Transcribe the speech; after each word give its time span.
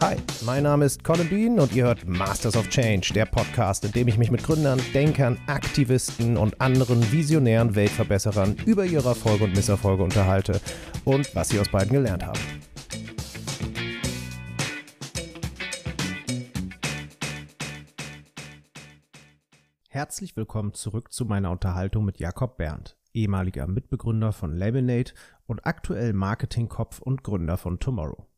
Hi, 0.00 0.14
mein 0.46 0.62
Name 0.62 0.84
ist 0.84 1.02
Colin 1.02 1.28
Bean 1.28 1.58
und 1.58 1.74
ihr 1.74 1.82
hört 1.82 2.06
Masters 2.06 2.56
of 2.56 2.68
Change, 2.68 3.12
der 3.14 3.26
Podcast, 3.26 3.84
in 3.84 3.90
dem 3.90 4.06
ich 4.06 4.16
mich 4.16 4.30
mit 4.30 4.44
Gründern, 4.44 4.80
Denkern, 4.94 5.36
Aktivisten 5.48 6.36
und 6.36 6.60
anderen 6.60 7.10
visionären 7.10 7.74
Weltverbesserern 7.74 8.54
über 8.64 8.84
ihre 8.84 9.08
Erfolge 9.08 9.42
und 9.42 9.56
Misserfolge 9.56 10.04
unterhalte 10.04 10.60
und 11.04 11.34
was 11.34 11.48
sie 11.48 11.58
aus 11.58 11.68
beiden 11.68 11.90
gelernt 11.90 12.24
haben. 12.24 12.38
Herzlich 19.88 20.36
willkommen 20.36 20.74
zurück 20.74 21.12
zu 21.12 21.24
meiner 21.24 21.50
Unterhaltung 21.50 22.04
mit 22.04 22.20
Jakob 22.20 22.56
Berndt, 22.56 22.96
ehemaliger 23.14 23.66
Mitbegründer 23.66 24.32
von 24.32 24.54
Labelnate 24.54 25.14
und 25.48 25.66
aktuell 25.66 26.12
Marketingkopf 26.12 27.00
und 27.00 27.24
Gründer 27.24 27.56
von 27.56 27.80
Tomorrow. 27.80 28.28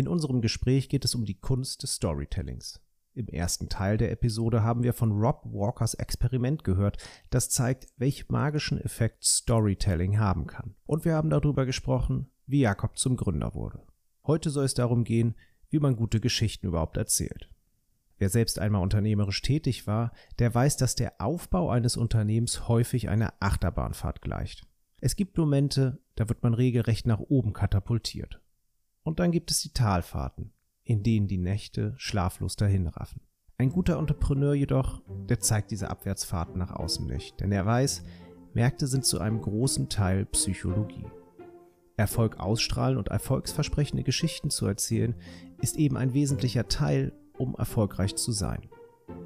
In 0.00 0.08
unserem 0.08 0.40
Gespräch 0.40 0.88
geht 0.88 1.04
es 1.04 1.14
um 1.14 1.26
die 1.26 1.38
Kunst 1.38 1.82
des 1.82 1.96
Storytellings. 1.96 2.80
Im 3.12 3.28
ersten 3.28 3.68
Teil 3.68 3.98
der 3.98 4.10
Episode 4.10 4.62
haben 4.62 4.82
wir 4.82 4.94
von 4.94 5.12
Rob 5.12 5.42
Walkers 5.44 5.92
Experiment 5.92 6.64
gehört, 6.64 6.96
das 7.28 7.50
zeigt, 7.50 7.86
welch 7.98 8.30
magischen 8.30 8.80
Effekt 8.80 9.22
Storytelling 9.22 10.18
haben 10.18 10.46
kann. 10.46 10.74
Und 10.86 11.04
wir 11.04 11.12
haben 11.12 11.28
darüber 11.28 11.66
gesprochen, 11.66 12.30
wie 12.46 12.60
Jakob 12.60 12.96
zum 12.96 13.18
Gründer 13.18 13.54
wurde. 13.54 13.82
Heute 14.26 14.48
soll 14.48 14.64
es 14.64 14.72
darum 14.72 15.04
gehen, 15.04 15.34
wie 15.68 15.80
man 15.80 15.96
gute 15.96 16.18
Geschichten 16.18 16.68
überhaupt 16.68 16.96
erzählt. 16.96 17.50
Wer 18.16 18.30
selbst 18.30 18.58
einmal 18.58 18.82
unternehmerisch 18.82 19.42
tätig 19.42 19.86
war, 19.86 20.14
der 20.38 20.54
weiß, 20.54 20.78
dass 20.78 20.94
der 20.94 21.20
Aufbau 21.20 21.68
eines 21.68 21.98
Unternehmens 21.98 22.68
häufig 22.68 23.10
einer 23.10 23.34
Achterbahnfahrt 23.40 24.22
gleicht. 24.22 24.66
Es 25.02 25.14
gibt 25.14 25.36
Momente, 25.36 26.00
da 26.14 26.26
wird 26.30 26.42
man 26.42 26.54
regelrecht 26.54 27.06
nach 27.06 27.20
oben 27.20 27.52
katapultiert. 27.52 28.40
Und 29.02 29.18
dann 29.20 29.32
gibt 29.32 29.50
es 29.50 29.60
die 29.60 29.72
Talfahrten, 29.72 30.52
in 30.84 31.02
denen 31.02 31.28
die 31.28 31.38
Nächte 31.38 31.94
schlaflos 31.96 32.56
dahinraffen. 32.56 33.22
Ein 33.58 33.70
guter 33.70 33.98
Entrepreneur 33.98 34.54
jedoch, 34.54 35.02
der 35.28 35.40
zeigt 35.40 35.70
diese 35.70 35.90
Abwärtsfahrten 35.90 36.58
nach 36.58 36.72
außen 36.72 37.06
nicht, 37.06 37.40
denn 37.40 37.52
er 37.52 37.66
weiß, 37.66 38.02
Märkte 38.54 38.86
sind 38.86 39.04
zu 39.04 39.20
einem 39.20 39.40
großen 39.40 39.88
Teil 39.88 40.24
Psychologie. 40.26 41.06
Erfolg 41.96 42.40
ausstrahlen 42.40 42.96
und 42.96 43.08
erfolgsversprechende 43.08 44.02
Geschichten 44.02 44.50
zu 44.50 44.66
erzählen, 44.66 45.14
ist 45.60 45.76
eben 45.76 45.96
ein 45.96 46.14
wesentlicher 46.14 46.68
Teil, 46.68 47.12
um 47.36 47.54
erfolgreich 47.54 48.16
zu 48.16 48.32
sein. 48.32 48.68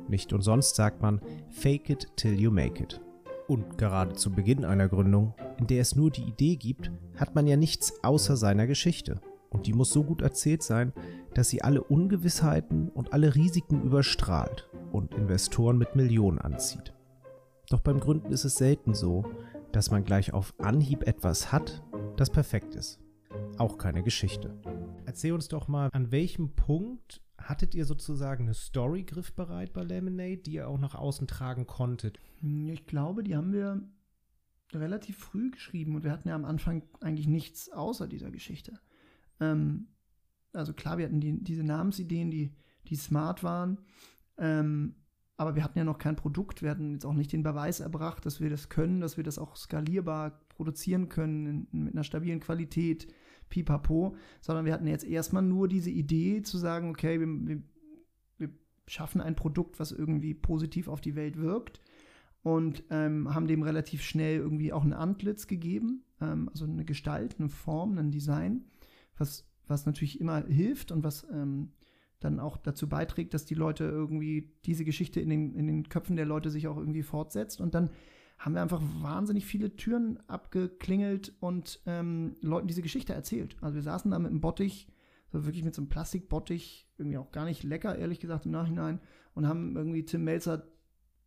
Nicht 0.09 0.33
umsonst 0.33 0.75
sagt 0.75 1.01
man, 1.01 1.21
fake 1.51 1.91
it 1.91 2.09
till 2.17 2.39
you 2.39 2.51
make 2.51 2.83
it. 2.83 3.01
Und 3.47 3.79
gerade 3.79 4.15
zu 4.15 4.31
Beginn 4.31 4.65
einer 4.65 4.89
Gründung, 4.89 5.35
in 5.59 5.67
der 5.67 5.81
es 5.81 5.95
nur 5.95 6.11
die 6.11 6.25
Idee 6.25 6.57
gibt, 6.57 6.91
hat 7.17 7.35
man 7.35 7.47
ja 7.47 7.57
nichts 7.57 8.03
außer 8.03 8.37
seiner 8.37 8.67
Geschichte. 8.67 9.21
Und 9.55 9.67
die 9.67 9.73
muss 9.73 9.91
so 9.91 10.03
gut 10.03 10.21
erzählt 10.21 10.63
sein, 10.63 10.93
dass 11.33 11.49
sie 11.49 11.63
alle 11.63 11.83
Ungewissheiten 11.83 12.91
und 12.91 13.13
alle 13.13 13.35
Risiken 13.35 13.83
überstrahlt 13.83 14.69
und 14.93 15.15
Investoren 15.15 15.79
mit 15.79 15.97
Millionen 15.97 16.39
anzieht. 16.39 16.93
Doch 17.71 17.81
beim 17.81 18.01
Gründen 18.01 18.33
ist 18.33 18.45
es 18.45 18.57
selten 18.57 18.95
so, 18.95 19.25
dass 19.73 19.91
man 19.91 20.05
gleich 20.05 20.35
auf 20.35 20.55
Anhieb 20.59 21.07
etwas 21.07 21.53
hat, 21.53 21.83
das 22.17 22.31
perfekt 22.31 22.75
ist. 22.75 23.01
Auch 23.57 23.79
keine 23.79 24.03
Geschichte. 24.03 24.61
Erzähl 25.07 25.33
uns 25.33 25.49
doch 25.49 25.69
mal, 25.69 25.89
an 25.93 26.11
welchem 26.11 26.55
Punkt 26.55 27.23
hattet 27.39 27.75
ihr 27.75 27.85
sozusagen 27.85 28.45
eine 28.45 28.55
Story 28.55 29.05
griffbereit 29.05 29.73
bei 29.73 29.83
Lemonade, 29.83 30.39
die 30.39 30.55
ihr 30.55 30.69
auch 30.69 30.79
nach 30.79 30.95
außen 30.95 31.27
tragen 31.27 31.67
konntet? 31.67 32.19
Ich 32.43 32.87
glaube, 32.87 33.23
die 33.23 33.37
haben 33.37 33.53
wir 33.53 33.83
relativ 34.73 35.19
früh 35.19 35.51
geschrieben 35.51 35.95
und 35.95 36.05
wir 36.05 36.11
hatten 36.11 36.29
ja 36.29 36.35
am 36.35 36.45
Anfang 36.45 36.83
eigentlich 37.01 37.29
nichts 37.29 37.71
außer 37.71 38.09
dieser 38.09 38.31
Geschichte. 38.31 38.81
Ähm, 39.41 39.89
also 40.53 40.73
klar, 40.73 40.99
wir 40.99 41.07
hatten 41.07 41.21
die, 41.21 41.43
diese 41.43 41.65
Namensideen, 41.65 42.31
die, 42.31 42.55
die 42.89 42.97
smart 42.97 43.43
waren, 43.43 43.79
ähm, 44.39 44.95
aber 45.37 45.57
wir 45.57 45.65
hatten 45.65 45.79
ja 45.79 45.85
noch 45.85 45.99
kein 45.99 46.17
Produkt, 46.17 46.63
wir 46.63 46.71
hatten 46.71 46.93
jetzt 46.93 47.05
auch 47.05 47.15
nicht 47.15 47.33
den 47.33 47.43
Beweis 47.43 47.81
erbracht, 47.81 48.25
dass 48.25 48.41
wir 48.41 48.51
das 48.51 48.69
können, 48.69 49.01
dass 49.01 49.17
wir 49.17 49.25
das 49.25 49.39
auch 49.39 49.57
skalierbar 49.57 50.41
produzieren 50.49 51.09
können 51.09 51.67
in, 51.73 51.85
mit 51.85 51.95
einer 51.95 52.05
stabilen 52.05 52.41
Qualität, 52.41 53.13
pipapo, 53.49 54.17
sondern 54.41 54.65
wir 54.65 54.73
hatten 54.73 54.87
jetzt 54.87 55.05
erstmal 55.05 55.43
nur 55.43 55.69
diese 55.69 55.91
Idee 55.91 56.43
zu 56.43 56.57
sagen, 56.57 56.91
okay, 56.91 57.21
wir, 57.21 57.27
wir, 57.27 57.63
wir 58.39 58.51
schaffen 58.87 59.21
ein 59.21 59.37
Produkt, 59.37 59.79
was 59.81 59.93
irgendwie 59.93 60.35
positiv 60.35 60.89
auf 60.89 61.01
die 61.01 61.15
Welt 61.15 61.37
wirkt. 61.37 61.81
Und 62.43 62.85
ähm, 62.91 63.35
haben 63.35 63.47
dem 63.47 63.63
relativ 63.63 64.03
schnell 64.03 64.37
irgendwie 64.37 64.73
auch 64.73 64.85
ein 64.85 64.93
Antlitz 64.93 65.47
gegeben, 65.47 66.05
ähm, 66.21 66.51
also 66.51 66.67
eine 66.67 66.85
Gestalt, 66.85 67.37
eine 67.39 67.49
Form, 67.49 67.97
ein 67.97 68.11
Design 68.11 68.67
was, 69.17 69.47
was 69.67 69.87
natürlich 69.87 70.21
immer 70.21 70.45
hilft 70.47 70.93
und 70.93 71.05
was 71.05 71.27
ähm, 71.33 71.73
dann 72.21 72.41
auch 72.41 72.57
dazu 72.57 72.89
beiträgt, 72.89 73.35
dass 73.35 73.45
die 73.45 73.55
Leute 73.55 73.85
irgendwie 73.85 74.53
diese 74.65 74.85
Geschichte 74.85 75.21
in 75.21 75.29
den, 75.29 75.55
in 75.55 75.67
den 75.67 75.89
Köpfen 75.89 76.17
der 76.17 76.27
Leute 76.27 76.51
sich 76.51 76.67
auch 76.69 76.77
irgendwie 76.77 77.03
fortsetzt. 77.03 77.61
Und 77.61 77.75
dann 77.75 77.91
haben 78.39 78.55
wir 78.55 78.63
einfach 78.63 78.83
wahnsinnig 79.01 79.45
viele 79.47 79.77
Türen 79.77 80.19
abgeklingelt 80.27 81.35
und 81.41 81.81
ähm, 81.87 82.35
Leuten 82.41 82.67
diese 82.67 82.83
Geschichte 82.83 83.15
erzählt. 83.15 83.57
Also 83.61 83.77
wir 83.77 83.83
saßen 83.83 84.11
da 84.11 84.19
mit 84.19 84.31
einem 84.31 84.41
Bottich, 84.41 84.89
so 85.31 85.45
wirklich 85.45 85.65
mit 85.65 85.75
so 85.75 85.83
einem 85.83 85.89
Plastikbottich, 85.89 86.89
irgendwie 86.99 87.19
auch 87.19 87.31
gar 87.31 87.45
nicht 87.45 87.63
lecker, 87.63 87.97
ehrlich 87.97 88.21
gesagt, 88.21 88.47
im 88.47 88.53
Nachhinein, 88.53 89.01
und 89.35 89.49
haben 89.49 89.77
irgendwie 89.77 90.05
Tim 90.05 90.25
Melzer 90.25 90.67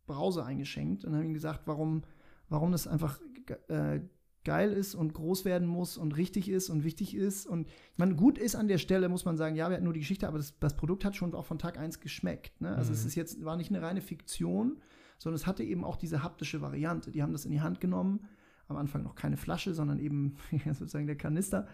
Brause 0.06 0.44
eingeschenkt 0.44 1.04
und 1.04 1.14
haben 1.14 1.24
ihm 1.24 1.34
gesagt, 1.34 1.66
warum, 1.66 2.02
warum 2.48 2.72
das 2.72 2.86
einfach 2.86 3.20
äh, 3.68 4.00
geil 4.44 4.72
ist 4.72 4.94
und 4.94 5.14
groß 5.14 5.44
werden 5.44 5.68
muss 5.68 5.96
und 5.96 6.16
richtig 6.16 6.48
ist 6.48 6.70
und 6.70 6.84
wichtig 6.84 7.14
ist. 7.14 7.46
Und 7.46 7.68
ich 7.68 7.98
meine, 7.98 8.14
gut 8.14 8.38
ist 8.38 8.56
an 8.56 8.68
der 8.68 8.78
Stelle, 8.78 9.08
muss 9.08 9.24
man 9.24 9.36
sagen, 9.36 9.56
ja, 9.56 9.68
wir 9.68 9.74
hatten 9.74 9.84
nur 9.84 9.92
die 9.92 10.00
Geschichte, 10.00 10.26
aber 10.28 10.38
das, 10.38 10.58
das 10.58 10.76
Produkt 10.76 11.04
hat 11.04 11.16
schon 11.16 11.34
auch 11.34 11.44
von 11.44 11.58
Tag 11.58 11.78
1 11.78 12.00
geschmeckt. 12.00 12.60
Ne? 12.60 12.74
Also 12.74 12.90
mhm. 12.90 12.94
es 12.94 13.04
ist 13.04 13.14
jetzt, 13.14 13.44
war 13.44 13.56
nicht 13.56 13.70
eine 13.70 13.82
reine 13.82 14.00
Fiktion, 14.00 14.80
sondern 15.18 15.36
es 15.36 15.46
hatte 15.46 15.64
eben 15.64 15.84
auch 15.84 15.96
diese 15.96 16.22
haptische 16.22 16.60
Variante. 16.60 17.10
Die 17.10 17.22
haben 17.22 17.32
das 17.32 17.44
in 17.44 17.50
die 17.50 17.60
Hand 17.60 17.80
genommen, 17.80 18.26
am 18.68 18.76
Anfang 18.76 19.02
noch 19.02 19.14
keine 19.14 19.36
Flasche, 19.36 19.74
sondern 19.74 19.98
eben 19.98 20.36
sozusagen 20.66 21.06
der 21.06 21.16
Kanister. 21.16 21.66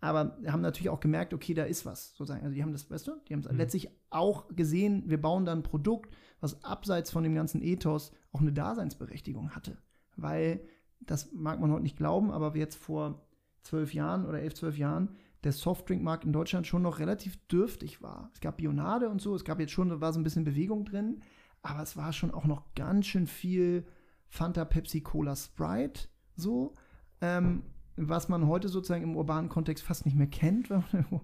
Aber 0.00 0.38
haben 0.46 0.60
natürlich 0.60 0.90
auch 0.90 1.00
gemerkt, 1.00 1.34
okay, 1.34 1.54
da 1.54 1.64
ist 1.64 1.84
was, 1.84 2.14
sozusagen. 2.14 2.44
Also 2.44 2.54
die 2.54 2.62
haben 2.62 2.72
das, 2.72 2.88
weißt 2.88 3.08
du, 3.08 3.12
die 3.28 3.32
haben 3.32 3.40
es 3.40 3.50
mhm. 3.50 3.56
letztlich 3.56 3.90
auch 4.10 4.48
gesehen, 4.54 5.04
wir 5.06 5.20
bauen 5.20 5.44
da 5.44 5.52
ein 5.52 5.64
Produkt, 5.64 6.14
was 6.40 6.62
abseits 6.62 7.10
von 7.10 7.24
dem 7.24 7.34
ganzen 7.34 7.62
Ethos 7.62 8.12
auch 8.32 8.40
eine 8.40 8.52
Daseinsberechtigung 8.52 9.50
hatte. 9.50 9.78
Weil 10.16 10.60
das 11.00 11.32
mag 11.32 11.60
man 11.60 11.70
heute 11.70 11.82
nicht 11.82 11.96
glauben, 11.96 12.30
aber 12.30 12.56
jetzt 12.56 12.76
vor 12.76 13.26
zwölf 13.62 13.94
Jahren 13.94 14.26
oder 14.26 14.40
elf, 14.40 14.54
zwölf 14.54 14.78
Jahren 14.78 15.16
der 15.44 15.52
Softdrinkmarkt 15.52 16.24
in 16.24 16.32
Deutschland 16.32 16.66
schon 16.66 16.82
noch 16.82 16.98
relativ 16.98 17.36
dürftig 17.46 18.02
war. 18.02 18.30
Es 18.34 18.40
gab 18.40 18.56
Bionade 18.56 19.08
und 19.08 19.20
so, 19.20 19.34
es 19.34 19.44
gab 19.44 19.60
jetzt 19.60 19.72
schon, 19.72 19.88
da 19.88 20.00
war 20.00 20.12
so 20.12 20.18
ein 20.18 20.24
bisschen 20.24 20.44
Bewegung 20.44 20.84
drin, 20.84 21.22
aber 21.62 21.82
es 21.82 21.96
war 21.96 22.12
schon 22.12 22.32
auch 22.32 22.44
noch 22.44 22.74
ganz 22.74 23.06
schön 23.06 23.26
viel 23.26 23.86
Fanta, 24.28 24.64
Pepsi, 24.64 25.00
Cola, 25.00 25.36
Sprite, 25.36 26.08
so, 26.34 26.74
ähm, 27.20 27.62
was 27.96 28.28
man 28.28 28.46
heute 28.46 28.68
sozusagen 28.68 29.04
im 29.04 29.16
urbanen 29.16 29.48
Kontext 29.48 29.84
fast 29.84 30.06
nicht 30.06 30.16
mehr 30.16 30.26
kennt, 30.26 30.70
wenn 30.70 30.84
man 30.92 31.20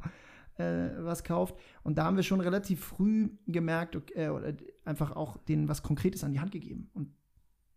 äh, 0.56 1.04
was 1.04 1.24
kauft. 1.24 1.56
Und 1.82 1.98
da 1.98 2.04
haben 2.04 2.16
wir 2.16 2.22
schon 2.22 2.40
relativ 2.40 2.84
früh 2.84 3.30
gemerkt, 3.46 3.96
okay, 3.96 4.26
äh, 4.26 4.56
einfach 4.84 5.16
auch 5.16 5.36
denen 5.36 5.68
was 5.68 5.82
Konkretes 5.82 6.24
an 6.24 6.32
die 6.32 6.40
Hand 6.40 6.52
gegeben. 6.52 6.90
Und 6.94 7.12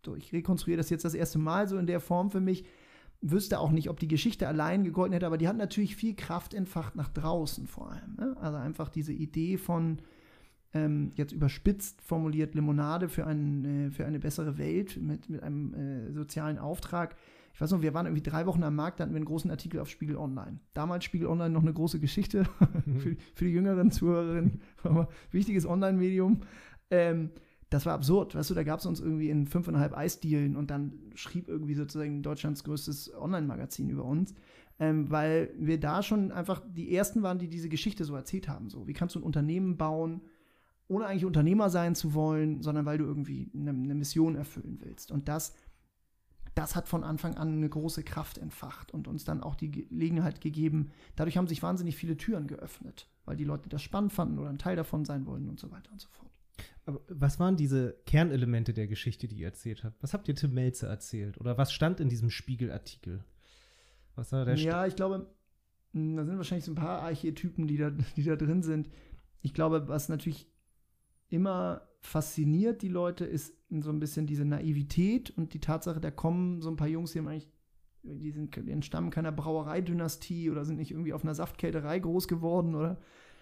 so, 0.04 0.14
ich 0.14 0.32
rekonstruiere 0.32 0.78
das 0.78 0.90
jetzt 0.90 1.04
das 1.04 1.14
erste 1.14 1.38
Mal 1.38 1.68
so 1.68 1.78
in 1.78 1.86
der 1.86 2.00
Form 2.00 2.30
für 2.30 2.40
mich. 2.40 2.64
Wüsste 3.20 3.58
auch 3.58 3.72
nicht, 3.72 3.90
ob 3.90 3.98
die 3.98 4.06
Geschichte 4.06 4.46
allein 4.46 4.84
gegolten 4.84 5.12
hätte, 5.12 5.26
aber 5.26 5.38
die 5.38 5.48
hat 5.48 5.56
natürlich 5.56 5.96
viel 5.96 6.14
Kraft 6.14 6.54
entfacht 6.54 6.94
nach 6.94 7.08
draußen 7.08 7.66
vor 7.66 7.90
allem. 7.90 8.14
Ne? 8.16 8.36
Also 8.40 8.58
einfach 8.58 8.88
diese 8.88 9.12
Idee 9.12 9.56
von, 9.58 9.98
ähm, 10.72 11.10
jetzt 11.16 11.32
überspitzt 11.32 12.00
formuliert, 12.02 12.54
Limonade 12.54 13.08
für, 13.08 13.26
ein, 13.26 13.88
äh, 13.88 13.90
für 13.90 14.06
eine 14.06 14.20
bessere 14.20 14.56
Welt 14.56 14.96
mit, 15.00 15.28
mit 15.28 15.42
einem 15.42 15.74
äh, 15.74 16.12
sozialen 16.12 16.58
Auftrag. 16.58 17.16
Ich 17.54 17.60
weiß 17.60 17.72
noch, 17.72 17.82
wir 17.82 17.92
waren 17.92 18.06
irgendwie 18.06 18.22
drei 18.22 18.46
Wochen 18.46 18.62
am 18.62 18.76
Markt, 18.76 19.00
da 19.00 19.02
hatten 19.02 19.14
wir 19.14 19.16
einen 19.16 19.24
großen 19.24 19.50
Artikel 19.50 19.80
auf 19.80 19.90
Spiegel 19.90 20.16
Online. 20.16 20.60
Damals 20.74 21.04
Spiegel 21.04 21.26
Online 21.26 21.50
noch 21.50 21.62
eine 21.62 21.72
große 21.72 21.98
Geschichte 21.98 22.44
für, 22.98 23.16
für, 23.34 23.44
die 23.44 23.50
jüngeren 23.50 23.90
Zuhörerinnen. 23.90 24.60
Wichtiges 25.32 25.66
Online-Medium. 25.66 26.42
Ähm, 26.90 27.30
das 27.70 27.84
war 27.84 27.94
absurd, 27.94 28.34
weißt 28.34 28.50
du, 28.50 28.54
da 28.54 28.62
gab 28.62 28.80
es 28.80 28.86
uns 28.86 29.00
irgendwie 29.00 29.28
in 29.28 29.46
fünfeinhalb 29.46 29.94
Eisdielen 29.94 30.56
und 30.56 30.70
dann 30.70 30.94
schrieb 31.14 31.48
irgendwie 31.48 31.74
sozusagen 31.74 32.22
Deutschlands 32.22 32.64
größtes 32.64 33.14
Online-Magazin 33.14 33.90
über 33.90 34.04
uns, 34.04 34.34
ähm, 34.78 35.10
weil 35.10 35.52
wir 35.58 35.78
da 35.78 36.02
schon 36.02 36.32
einfach 36.32 36.62
die 36.66 36.94
Ersten 36.94 37.22
waren, 37.22 37.38
die 37.38 37.48
diese 37.48 37.68
Geschichte 37.68 38.04
so 38.04 38.14
erzählt 38.14 38.48
haben. 38.48 38.70
So, 38.70 38.86
wie 38.86 38.94
kannst 38.94 39.14
du 39.14 39.20
ein 39.20 39.24
Unternehmen 39.24 39.76
bauen, 39.76 40.22
ohne 40.88 41.06
eigentlich 41.06 41.26
Unternehmer 41.26 41.68
sein 41.68 41.94
zu 41.94 42.14
wollen, 42.14 42.62
sondern 42.62 42.86
weil 42.86 42.98
du 42.98 43.04
irgendwie 43.04 43.50
eine, 43.54 43.70
eine 43.70 43.94
Mission 43.94 44.34
erfüllen 44.34 44.78
willst. 44.80 45.10
Und 45.10 45.28
das, 45.28 45.54
das 46.54 46.74
hat 46.74 46.88
von 46.88 47.04
Anfang 47.04 47.36
an 47.36 47.52
eine 47.52 47.68
große 47.68 48.02
Kraft 48.02 48.38
entfacht 48.38 48.92
und 48.92 49.06
uns 49.06 49.24
dann 49.24 49.42
auch 49.42 49.54
die 49.54 49.70
Gelegenheit 49.70 50.40
gegeben. 50.40 50.90
Dadurch 51.16 51.36
haben 51.36 51.46
sich 51.46 51.62
wahnsinnig 51.62 51.96
viele 51.96 52.16
Türen 52.16 52.46
geöffnet, 52.46 53.10
weil 53.26 53.36
die 53.36 53.44
Leute 53.44 53.68
das 53.68 53.82
spannend 53.82 54.14
fanden 54.14 54.38
oder 54.38 54.48
ein 54.48 54.58
Teil 54.58 54.76
davon 54.76 55.04
sein 55.04 55.26
wollen 55.26 55.50
und 55.50 55.60
so 55.60 55.70
weiter 55.70 55.92
und 55.92 56.00
so 56.00 56.08
fort. 56.08 56.27
Was 57.08 57.38
waren 57.38 57.56
diese 57.56 57.98
Kernelemente 58.06 58.72
der 58.72 58.86
Geschichte, 58.86 59.28
die 59.28 59.36
ihr 59.36 59.46
erzählt 59.46 59.84
habt? 59.84 60.02
Was 60.02 60.14
habt 60.14 60.28
ihr 60.28 60.34
Tim 60.34 60.54
Melzer 60.54 60.88
erzählt? 60.88 61.38
Oder 61.38 61.58
was 61.58 61.72
stand 61.72 62.00
in 62.00 62.08
diesem 62.08 62.30
Spiegelartikel? 62.30 63.24
Was 64.14 64.32
war 64.32 64.44
der 64.44 64.54
Ja, 64.56 64.82
St 64.82 64.88
ich 64.88 64.96
glaube, 64.96 65.26
hm, 65.92 66.16
da 66.16 66.24
sind 66.24 66.36
wahrscheinlich 66.36 66.64
so 66.64 66.72
ein 66.72 66.76
paar 66.76 67.02
Archetypen, 67.02 67.66
die 67.66 67.76
da, 67.76 67.90
die 68.16 68.24
da 68.24 68.36
drin 68.36 68.62
sind. 68.62 68.88
ich 69.42 69.54
glaube, 69.54 69.88
was 69.88 70.08
natürlich 70.08 70.50
immer 71.28 71.82
fasziniert 72.00 72.82
die 72.82 72.88
Leute, 72.88 73.24
ist 73.24 73.54
so 73.70 73.90
ein 73.90 74.00
bisschen 74.00 74.26
diese 74.26 74.44
Naivität 74.44 75.30
und 75.30 75.52
die 75.52 75.60
Tatsache, 75.60 76.00
da 76.00 76.10
kommen 76.10 76.62
so 76.62 76.70
ein 76.70 76.76
paar 76.76 76.88
Jungs, 76.88 77.12
die 77.12 77.18
haben 77.18 77.28
eigentlich, 77.28 77.50
die, 78.02 78.30
sind, 78.30 78.56
die 78.56 78.70
entstammen 78.70 79.10
keiner 79.10 79.32
Brauereidynastie 79.32 80.50
oder 80.50 80.64
sind 80.64 80.76
nicht 80.76 80.90
irgendwie 80.90 81.12
auf 81.12 81.22
einer 81.22 81.34
Saftkälterei 81.34 81.98
groß 81.98 82.28
geworden 82.28 82.74
oder 82.74 82.98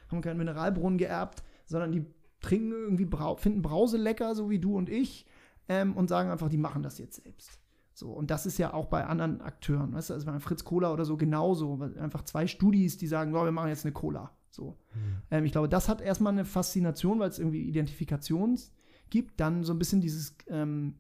haben 0.09 0.21
keinen 0.21 0.39
Mineralbrunnen 0.39 0.99
geerbt, 0.99 1.45
sondern 1.67 1.93
die 1.93 2.07
trinken 2.41 2.73
irgendwie, 2.73 3.09
finden 3.39 3.63
Brause 3.63 3.97
lecker, 3.97 4.35
so 4.35 4.51
wie 4.51 4.59
du 4.59 4.77
und 4.77 4.89
ich, 4.89 5.27
ähm, 5.69 5.97
und 5.97 6.09
sagen 6.09 6.31
einfach, 6.31 6.49
die 6.49 6.59
machen 6.59 6.83
das 6.83 6.99
jetzt 6.99 7.23
selbst. 7.23 7.61
So, 7.97 8.11
und 8.11 8.31
das 8.31 8.45
ist 8.45 8.59
ja 8.59 8.75
auch 8.75 8.87
bei 8.87 9.07
anderen 9.07 9.41
Akteuren, 9.41 9.95
weißt 9.95 10.11
du, 10.11 10.15
also 10.15 10.27
bei 10.27 10.39
Fritz 10.39 10.65
Cola 10.65 10.93
oder 10.93 11.07
so 11.07 11.17
genauso. 11.17 11.81
Einfach 11.99 12.25
zwei 12.25 12.47
Studis, 12.47 12.99
die 12.99 13.07
sagen, 13.07 13.35
oh, 13.35 13.45
wir 13.45 13.53
machen 13.53 13.71
jetzt 13.71 13.87
eine 13.87 13.93
Cola. 13.93 14.33
So. 14.51 14.77
Mhm. 14.95 15.23
Ähm, 15.31 15.45
ich 15.47 15.53
glaube, 15.53 15.69
das 15.69 15.89
hat 15.89 16.03
erstmal 16.03 16.35
eine 16.35 16.45
Faszination, 16.45 17.19
weil 17.19 17.31
es 17.31 17.39
irgendwie 17.39 17.63
Identifikation 17.63 18.59
gibt. 19.09 19.41
Dann 19.41 19.65
so 19.65 19.73
ein 19.73 19.79
bisschen 19.79 20.03
dieses, 20.03 20.37
ähm, 20.49 20.97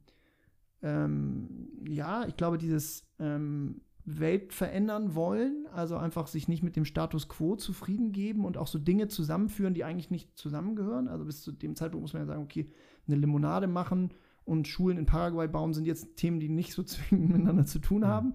ähm, 0.83 1.69
ja, 1.87 2.27
ich 2.27 2.37
glaube, 2.37 2.57
dieses 2.57 3.07
ähm, 3.19 3.83
Welt 4.07 4.53
verändern 4.53 5.17
wollen, 5.17 5.67
also 5.73 5.97
einfach 5.97 6.29
sich 6.29 6.47
nicht 6.47 6.63
mit 6.63 6.77
dem 6.77 6.85
Status 6.85 7.29
quo 7.29 7.57
zufrieden 7.57 8.13
geben 8.13 8.45
und 8.45 8.57
auch 8.57 8.69
so 8.69 8.79
Dinge 8.79 9.09
zusammenführen, 9.09 9.75
die 9.75 9.83
eigentlich 9.83 10.13
nicht 10.13 10.39
zusammengehören. 10.39 11.09
Also 11.09 11.25
bis 11.25 11.43
zu 11.43 11.51
dem 11.51 11.75
Zeitpunkt 11.75 12.03
muss 12.03 12.13
man 12.13 12.23
ja 12.23 12.27
sagen, 12.27 12.43
okay, 12.43 12.71
eine 13.09 13.17
Limonade 13.17 13.67
machen 13.67 14.15
und 14.45 14.69
Schulen 14.69 14.97
in 14.97 15.07
Paraguay 15.07 15.49
bauen 15.49 15.75
sind 15.75 15.87
jetzt 15.87 16.17
Themen, 16.17 16.39
die 16.39 16.49
nicht 16.49 16.73
so 16.73 16.83
zwingend 16.85 17.31
miteinander 17.31 17.67
zu 17.67 17.81
tun 17.81 18.07
haben. 18.07 18.35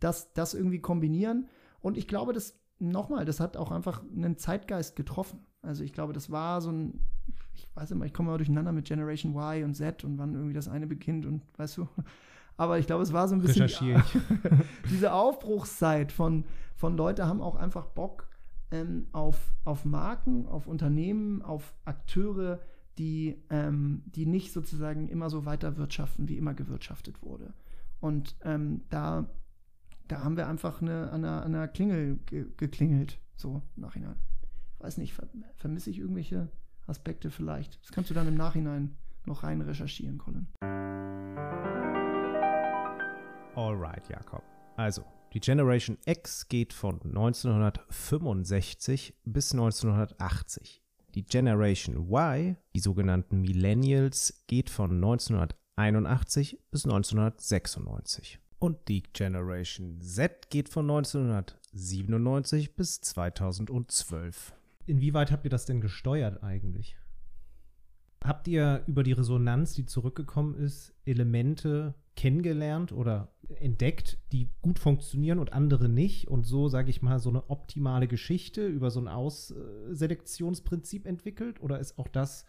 Das, 0.00 0.32
das 0.32 0.54
irgendwie 0.54 0.80
kombinieren. 0.80 1.48
Und 1.82 1.98
ich 1.98 2.08
glaube, 2.08 2.32
das, 2.32 2.58
nochmal, 2.78 3.26
das 3.26 3.40
hat 3.40 3.58
auch 3.58 3.70
einfach 3.70 4.02
einen 4.02 4.38
Zeitgeist 4.38 4.96
getroffen. 4.96 5.40
Also 5.60 5.84
ich 5.84 5.92
glaube, 5.92 6.14
das 6.14 6.30
war 6.30 6.62
so 6.62 6.72
ein, 6.72 6.98
ich 7.52 7.68
weiß 7.74 7.90
immer, 7.90 8.06
ich 8.06 8.14
komme 8.14 8.30
immer 8.30 8.38
durcheinander 8.38 8.72
mit 8.72 8.86
Generation 8.86 9.34
Y 9.34 9.64
und 9.64 9.74
Z 9.74 10.02
und 10.02 10.16
wann 10.16 10.32
irgendwie 10.32 10.54
das 10.54 10.68
eine 10.68 10.86
beginnt 10.86 11.26
und 11.26 11.42
weißt 11.58 11.76
du. 11.76 11.88
Aber 12.60 12.78
ich 12.78 12.86
glaube, 12.86 13.02
es 13.02 13.14
war 13.14 13.26
so 13.26 13.34
ein 13.34 13.40
bisschen 13.40 13.68
die, 13.68 13.96
diese 14.90 15.14
Aufbruchszeit 15.14 16.12
von, 16.12 16.44
von 16.76 16.94
Leute 16.94 17.26
haben 17.26 17.40
auch 17.40 17.56
einfach 17.56 17.86
Bock 17.86 18.28
ähm, 18.70 19.06
auf, 19.12 19.54
auf 19.64 19.86
Marken, 19.86 20.46
auf 20.46 20.66
Unternehmen, 20.66 21.40
auf 21.40 21.72
Akteure, 21.86 22.60
die, 22.98 23.42
ähm, 23.48 24.02
die 24.04 24.26
nicht 24.26 24.52
sozusagen 24.52 25.08
immer 25.08 25.30
so 25.30 25.46
weiter 25.46 25.78
wirtschaften, 25.78 26.28
wie 26.28 26.36
immer 26.36 26.52
gewirtschaftet 26.52 27.22
wurde. 27.22 27.54
Und 27.98 28.36
ähm, 28.42 28.82
da, 28.90 29.30
da 30.06 30.22
haben 30.22 30.36
wir 30.36 30.46
einfach 30.46 30.82
eine, 30.82 31.10
an, 31.12 31.24
einer, 31.24 31.42
an 31.42 31.54
einer 31.54 31.66
Klingel 31.66 32.18
ge 32.26 32.44
geklingelt, 32.58 33.20
so 33.36 33.62
im 33.74 33.80
Nachhinein. 33.84 34.16
Ich 34.76 34.84
weiß 34.84 34.98
nicht, 34.98 35.14
ver 35.14 35.30
vermisse 35.56 35.88
ich 35.88 35.98
irgendwelche 35.98 36.50
Aspekte 36.86 37.30
vielleicht? 37.30 37.82
Das 37.82 37.92
kannst 37.92 38.10
du 38.10 38.14
dann 38.14 38.28
im 38.28 38.34
Nachhinein 38.34 38.98
noch 39.24 39.44
rein 39.44 39.62
recherchieren, 39.62 40.18
Colin. 40.18 40.46
Alright, 43.60 44.08
Jakob. 44.08 44.42
Also, 44.76 45.04
die 45.34 45.40
Generation 45.40 45.98
X 46.06 46.48
geht 46.48 46.72
von 46.72 46.98
1965 47.02 49.12
bis 49.26 49.52
1980. 49.52 50.82
Die 51.14 51.26
Generation 51.26 52.10
Y, 52.10 52.56
die 52.74 52.80
sogenannten 52.80 53.42
Millennials, 53.42 54.42
geht 54.46 54.70
von 54.70 54.92
1981 54.92 56.58
bis 56.70 56.86
1996. 56.86 58.38
Und 58.58 58.88
die 58.88 59.02
Generation 59.12 60.00
Z 60.00 60.48
geht 60.48 60.70
von 60.70 60.90
1997 60.90 62.76
bis 62.76 63.02
2012. 63.02 64.54
Inwieweit 64.86 65.30
habt 65.30 65.44
ihr 65.44 65.50
das 65.50 65.66
denn 65.66 65.82
gesteuert 65.82 66.42
eigentlich? 66.42 66.96
Habt 68.22 68.48
ihr 68.48 68.84
über 68.86 69.02
die 69.02 69.12
Resonanz, 69.12 69.72
die 69.74 69.86
zurückgekommen 69.86 70.54
ist, 70.54 70.94
Elemente 71.06 71.94
kennengelernt 72.16 72.92
oder 72.92 73.32
entdeckt, 73.48 74.18
die 74.30 74.50
gut 74.60 74.78
funktionieren 74.78 75.38
und 75.38 75.54
andere 75.54 75.88
nicht 75.88 76.28
und 76.28 76.46
so, 76.46 76.68
sage 76.68 76.90
ich 76.90 77.00
mal, 77.00 77.18
so 77.18 77.30
eine 77.30 77.48
optimale 77.48 78.08
Geschichte 78.08 78.66
über 78.66 78.90
so 78.90 79.00
ein 79.00 79.08
Ausselektionsprinzip 79.08 81.06
entwickelt? 81.06 81.62
Oder 81.62 81.80
ist 81.80 81.98
auch 81.98 82.08
das, 82.08 82.44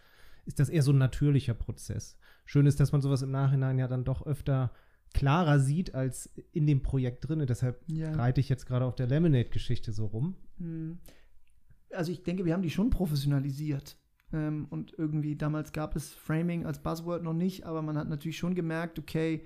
ist 0.45 0.59
das 0.59 0.67
eher 0.67 0.83
so 0.83 0.91
ein 0.91 0.97
natürlicher 0.97 1.53
Prozess? 1.53 2.17
Schön 2.43 2.65
ist, 2.65 2.81
dass 2.81 2.91
man 2.91 3.01
sowas 3.01 3.21
im 3.21 3.31
Nachhinein 3.31 3.79
ja 3.79 3.87
dann 3.87 4.03
doch 4.03 4.25
öfter 4.25 4.73
klarer 5.13 5.59
sieht 5.59 5.95
als 5.95 6.33
in 6.51 6.67
dem 6.67 6.83
Projekt 6.83 7.27
drin. 7.27 7.45
Deshalb 7.47 7.81
ja. 7.87 8.11
reite 8.11 8.41
ich 8.41 8.49
jetzt 8.49 8.65
gerade 8.65 8.85
auf 8.85 8.95
der 8.95 9.07
Lemonade-Geschichte 9.07 9.93
so 9.93 10.07
rum. 10.07 10.35
Hm. 10.57 10.99
Also 11.91 12.11
ich 12.11 12.23
denke, 12.23 12.43
wir 12.45 12.53
haben 12.53 12.61
die 12.61 12.69
schon 12.69 12.89
professionalisiert. 12.89 13.97
Ähm, 14.33 14.67
und 14.69 14.93
irgendwie 14.97 15.35
damals 15.35 15.71
gab 15.73 15.95
es 15.95 16.13
Framing 16.13 16.65
als 16.65 16.79
Buzzword 16.79 17.23
noch 17.23 17.33
nicht, 17.33 17.65
aber 17.65 17.81
man 17.81 17.97
hat 17.97 18.09
natürlich 18.09 18.37
schon 18.37 18.55
gemerkt, 18.55 18.99
okay, 18.99 19.45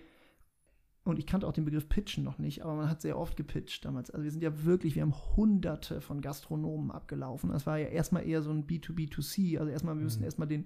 und 1.05 1.19
ich 1.19 1.27
kannte 1.27 1.47
auch 1.47 1.53
den 1.53 1.65
Begriff 1.65 1.87
Pitchen 1.87 2.23
noch 2.23 2.39
nicht, 2.39 2.63
aber 2.63 2.73
man 2.73 2.89
hat 2.89 3.01
sehr 3.01 3.17
oft 3.17 3.37
gepitcht 3.37 3.85
damals. 3.85 4.09
Also 4.09 4.23
wir 4.23 4.31
sind 4.31 4.41
ja 4.41 4.63
wirklich, 4.65 4.95
wir 4.95 5.03
haben 5.03 5.13
hunderte 5.35 6.01
von 6.01 6.19
Gastronomen 6.19 6.89
abgelaufen. 6.89 7.51
Das 7.51 7.67
war 7.67 7.77
ja 7.77 7.87
erstmal 7.87 8.27
eher 8.27 8.41
so 8.41 8.49
ein 8.49 8.65
B2B2C. 8.65 9.59
Also 9.59 9.71
erstmal, 9.71 9.95
wir 9.95 10.03
müssen 10.03 10.19
mhm. 10.19 10.25
erstmal 10.25 10.47
den, 10.47 10.65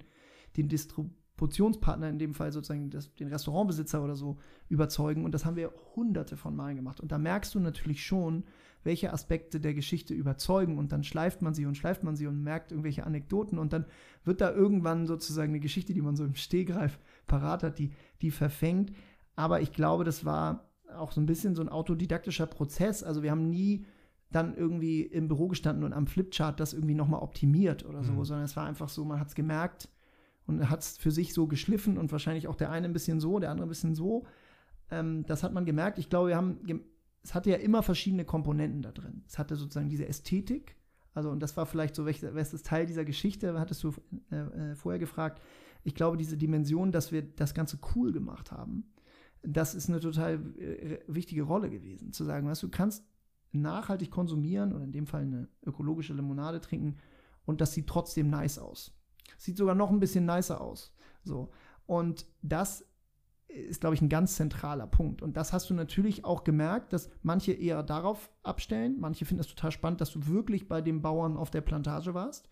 den 0.56 0.70
Distributionspartner, 1.40 2.10
in 2.10 2.20
dem 2.20 2.34
Fall 2.34 2.52
sozusagen 2.52 2.90
das, 2.90 3.14
den 3.16 3.30
Restaurantbesitzer 3.30 4.04
oder 4.04 4.16
so, 4.16 4.38
überzeugen. 4.68 5.24
Und 5.24 5.34
das 5.34 5.46
haben 5.46 5.56
wir 5.56 5.72
hunderte 5.96 6.38
von 6.38 6.56
Malen 6.56 6.76
gemacht. 6.76 7.00
Und 7.00 7.12
da 7.12 7.18
merkst 7.18 7.56
du 7.56 7.60
natürlich 7.60 8.06
schon, 8.06 8.44
welche 8.84 9.12
Aspekte 9.12 9.60
der 9.60 9.74
Geschichte 9.74 10.14
überzeugen. 10.14 10.78
Und 10.78 10.92
dann 10.92 11.04
schleift 11.04 11.42
man 11.42 11.54
sie 11.54 11.66
und 11.66 11.76
schleift 11.76 12.04
man 12.04 12.16
sie 12.16 12.28
und 12.28 12.44
merkt 12.44 12.72
irgendwelche 12.72 13.06
Anekdoten. 13.06 13.58
Und 13.58 13.74
dann 13.74 13.86
wird 14.24 14.42
da 14.42 14.52
irgendwann 14.52 15.08
sozusagen 15.08 15.52
eine 15.52 15.60
Geschichte, 15.60 15.94
die 15.94 16.02
man 16.02 16.16
so 16.16 16.26
im 16.26 16.36
Stehgreif 16.36 17.00
parat 17.28 17.64
hat, 17.64 17.80
die, 17.80 17.92
die 18.22 18.32
verfängt. 18.32 18.92
Aber 19.36 19.62
ich 19.62 19.72
glaube, 19.72 20.04
das 20.04 20.26
war 20.26 20.70
auch 20.96 21.12
so 21.12 21.22
ein 21.22 21.26
bisschen 21.26 21.56
so 21.56 21.62
ein 21.62 21.70
autodidaktischer 21.70 22.48
Prozess. 22.48 23.04
Also 23.04 23.24
wir 23.24 23.32
haben 23.32 23.50
nie 23.50 23.86
dann 24.32 24.56
irgendwie 24.56 25.02
im 25.02 25.28
Büro 25.28 25.48
gestanden 25.48 25.84
und 25.84 25.94
am 25.94 26.06
Flipchart 26.06 26.60
das 26.60 26.74
irgendwie 26.74 26.94
nochmal 26.94 27.22
optimiert 27.22 27.84
oder 27.86 28.04
so, 28.04 28.14
mhm. 28.14 28.26
sondern 28.26 28.46
es 28.46 28.56
war 28.56 28.68
einfach 28.68 28.90
so, 28.90 29.04
man 29.04 29.20
hat 29.20 29.30
es 29.30 29.36
gemerkt 29.36 29.90
und 30.50 30.70
hat 30.70 30.82
es 30.82 30.98
für 30.98 31.12
sich 31.12 31.34
so 31.34 31.48
geschliffen 31.48 31.98
und 31.98 32.12
wahrscheinlich 32.12 32.48
auch 32.48 32.56
der 32.56 32.72
eine 32.72 32.88
ein 32.88 32.94
bisschen 32.94 33.20
so, 33.20 33.40
der 33.40 33.52
andere 33.52 33.68
ein 33.68 33.70
bisschen 33.70 33.96
so. 33.96 34.26
Ähm, 34.92 35.26
das 35.26 35.44
hat 35.44 35.54
man 35.54 35.66
gemerkt. 35.66 35.98
Ich 35.98 36.10
glaube, 36.10 36.30
wir 36.30 36.36
haben, 36.36 36.60
es 37.24 37.34
hatte 37.34 37.50
ja 37.50 37.58
immer 37.58 37.84
verschiedene 37.84 38.26
Komponenten 38.26 38.82
da 38.82 38.92
drin. 38.92 39.24
Es 39.28 39.38
hatte 39.38 39.56
sozusagen 39.56 39.90
diese 39.90 40.08
Ästhetik, 40.08 40.76
also 41.14 41.30
und 41.30 41.40
das 41.40 41.56
war 41.58 41.66
vielleicht 41.66 41.96
so, 41.96 42.06
welches 42.06 42.64
Teil 42.64 42.86
dieser 42.86 43.06
Geschichte, 43.06 43.60
hattest 43.60 43.84
du 43.84 43.94
äh, 44.32 44.36
äh, 44.72 44.76
vorher 44.76 45.00
gefragt. 45.00 45.42
Ich 45.84 45.96
glaube, 45.96 46.18
diese 46.18 46.38
Dimension, 46.38 46.92
dass 46.92 47.12
wir 47.12 47.22
das 47.22 47.54
Ganze 47.54 47.80
cool 47.96 48.12
gemacht 48.12 48.52
haben 48.52 48.86
das 49.42 49.76
ist 49.76 49.90
eine 49.90 50.00
total 50.00 50.36
äh, 50.60 51.00
wichtige 51.08 51.44
Rolle 51.44 51.70
gewesen, 51.70 52.12
zu 52.12 52.24
sagen, 52.24 52.48
weißt 52.48 52.64
du, 52.64 52.70
kannst 52.70 53.06
nachhaltig 53.52 54.12
konsumieren 54.12 54.74
oder 54.74 54.84
in 54.84 54.92
dem 54.92 55.08
Fall 55.08 55.24
eine 55.24 55.48
ökologische 55.66 56.14
Limonade 56.14 56.62
trinken 56.62 56.98
und 57.46 57.62
das 57.62 57.74
sieht 57.74 57.88
trotzdem 57.88 58.30
nice 58.30 58.60
aus. 58.60 58.94
Sieht 59.38 59.58
sogar 59.58 59.76
noch 59.76 59.92
ein 59.92 60.00
bisschen 60.00 60.26
nicer 60.26 60.62
aus. 60.62 60.96
So. 61.24 61.52
Und 61.86 62.26
das 62.42 62.86
ist, 63.48 63.82
glaube 63.82 63.96
ich, 63.96 64.02
ein 64.02 64.10
ganz 64.10 64.36
zentraler 64.36 64.88
Punkt. 64.88 65.22
Und 65.22 65.36
das 65.36 65.54
hast 65.54 65.70
du 65.70 65.74
natürlich 65.74 66.24
auch 66.24 66.44
gemerkt, 66.44 66.94
dass 66.94 67.10
manche 67.24 67.52
eher 67.52 67.84
darauf 67.84 68.30
abstellen. 68.44 68.98
Manche 69.00 69.26
finden 69.26 69.42
es 69.42 69.48
total 69.48 69.72
spannend, 69.72 70.02
dass 70.02 70.12
du 70.12 70.28
wirklich 70.28 70.68
bei 70.68 70.82
dem 70.82 71.02
Bauern 71.02 71.36
auf 71.36 71.50
der 71.50 71.62
Plantage 71.62 72.14
warst. 72.14 72.48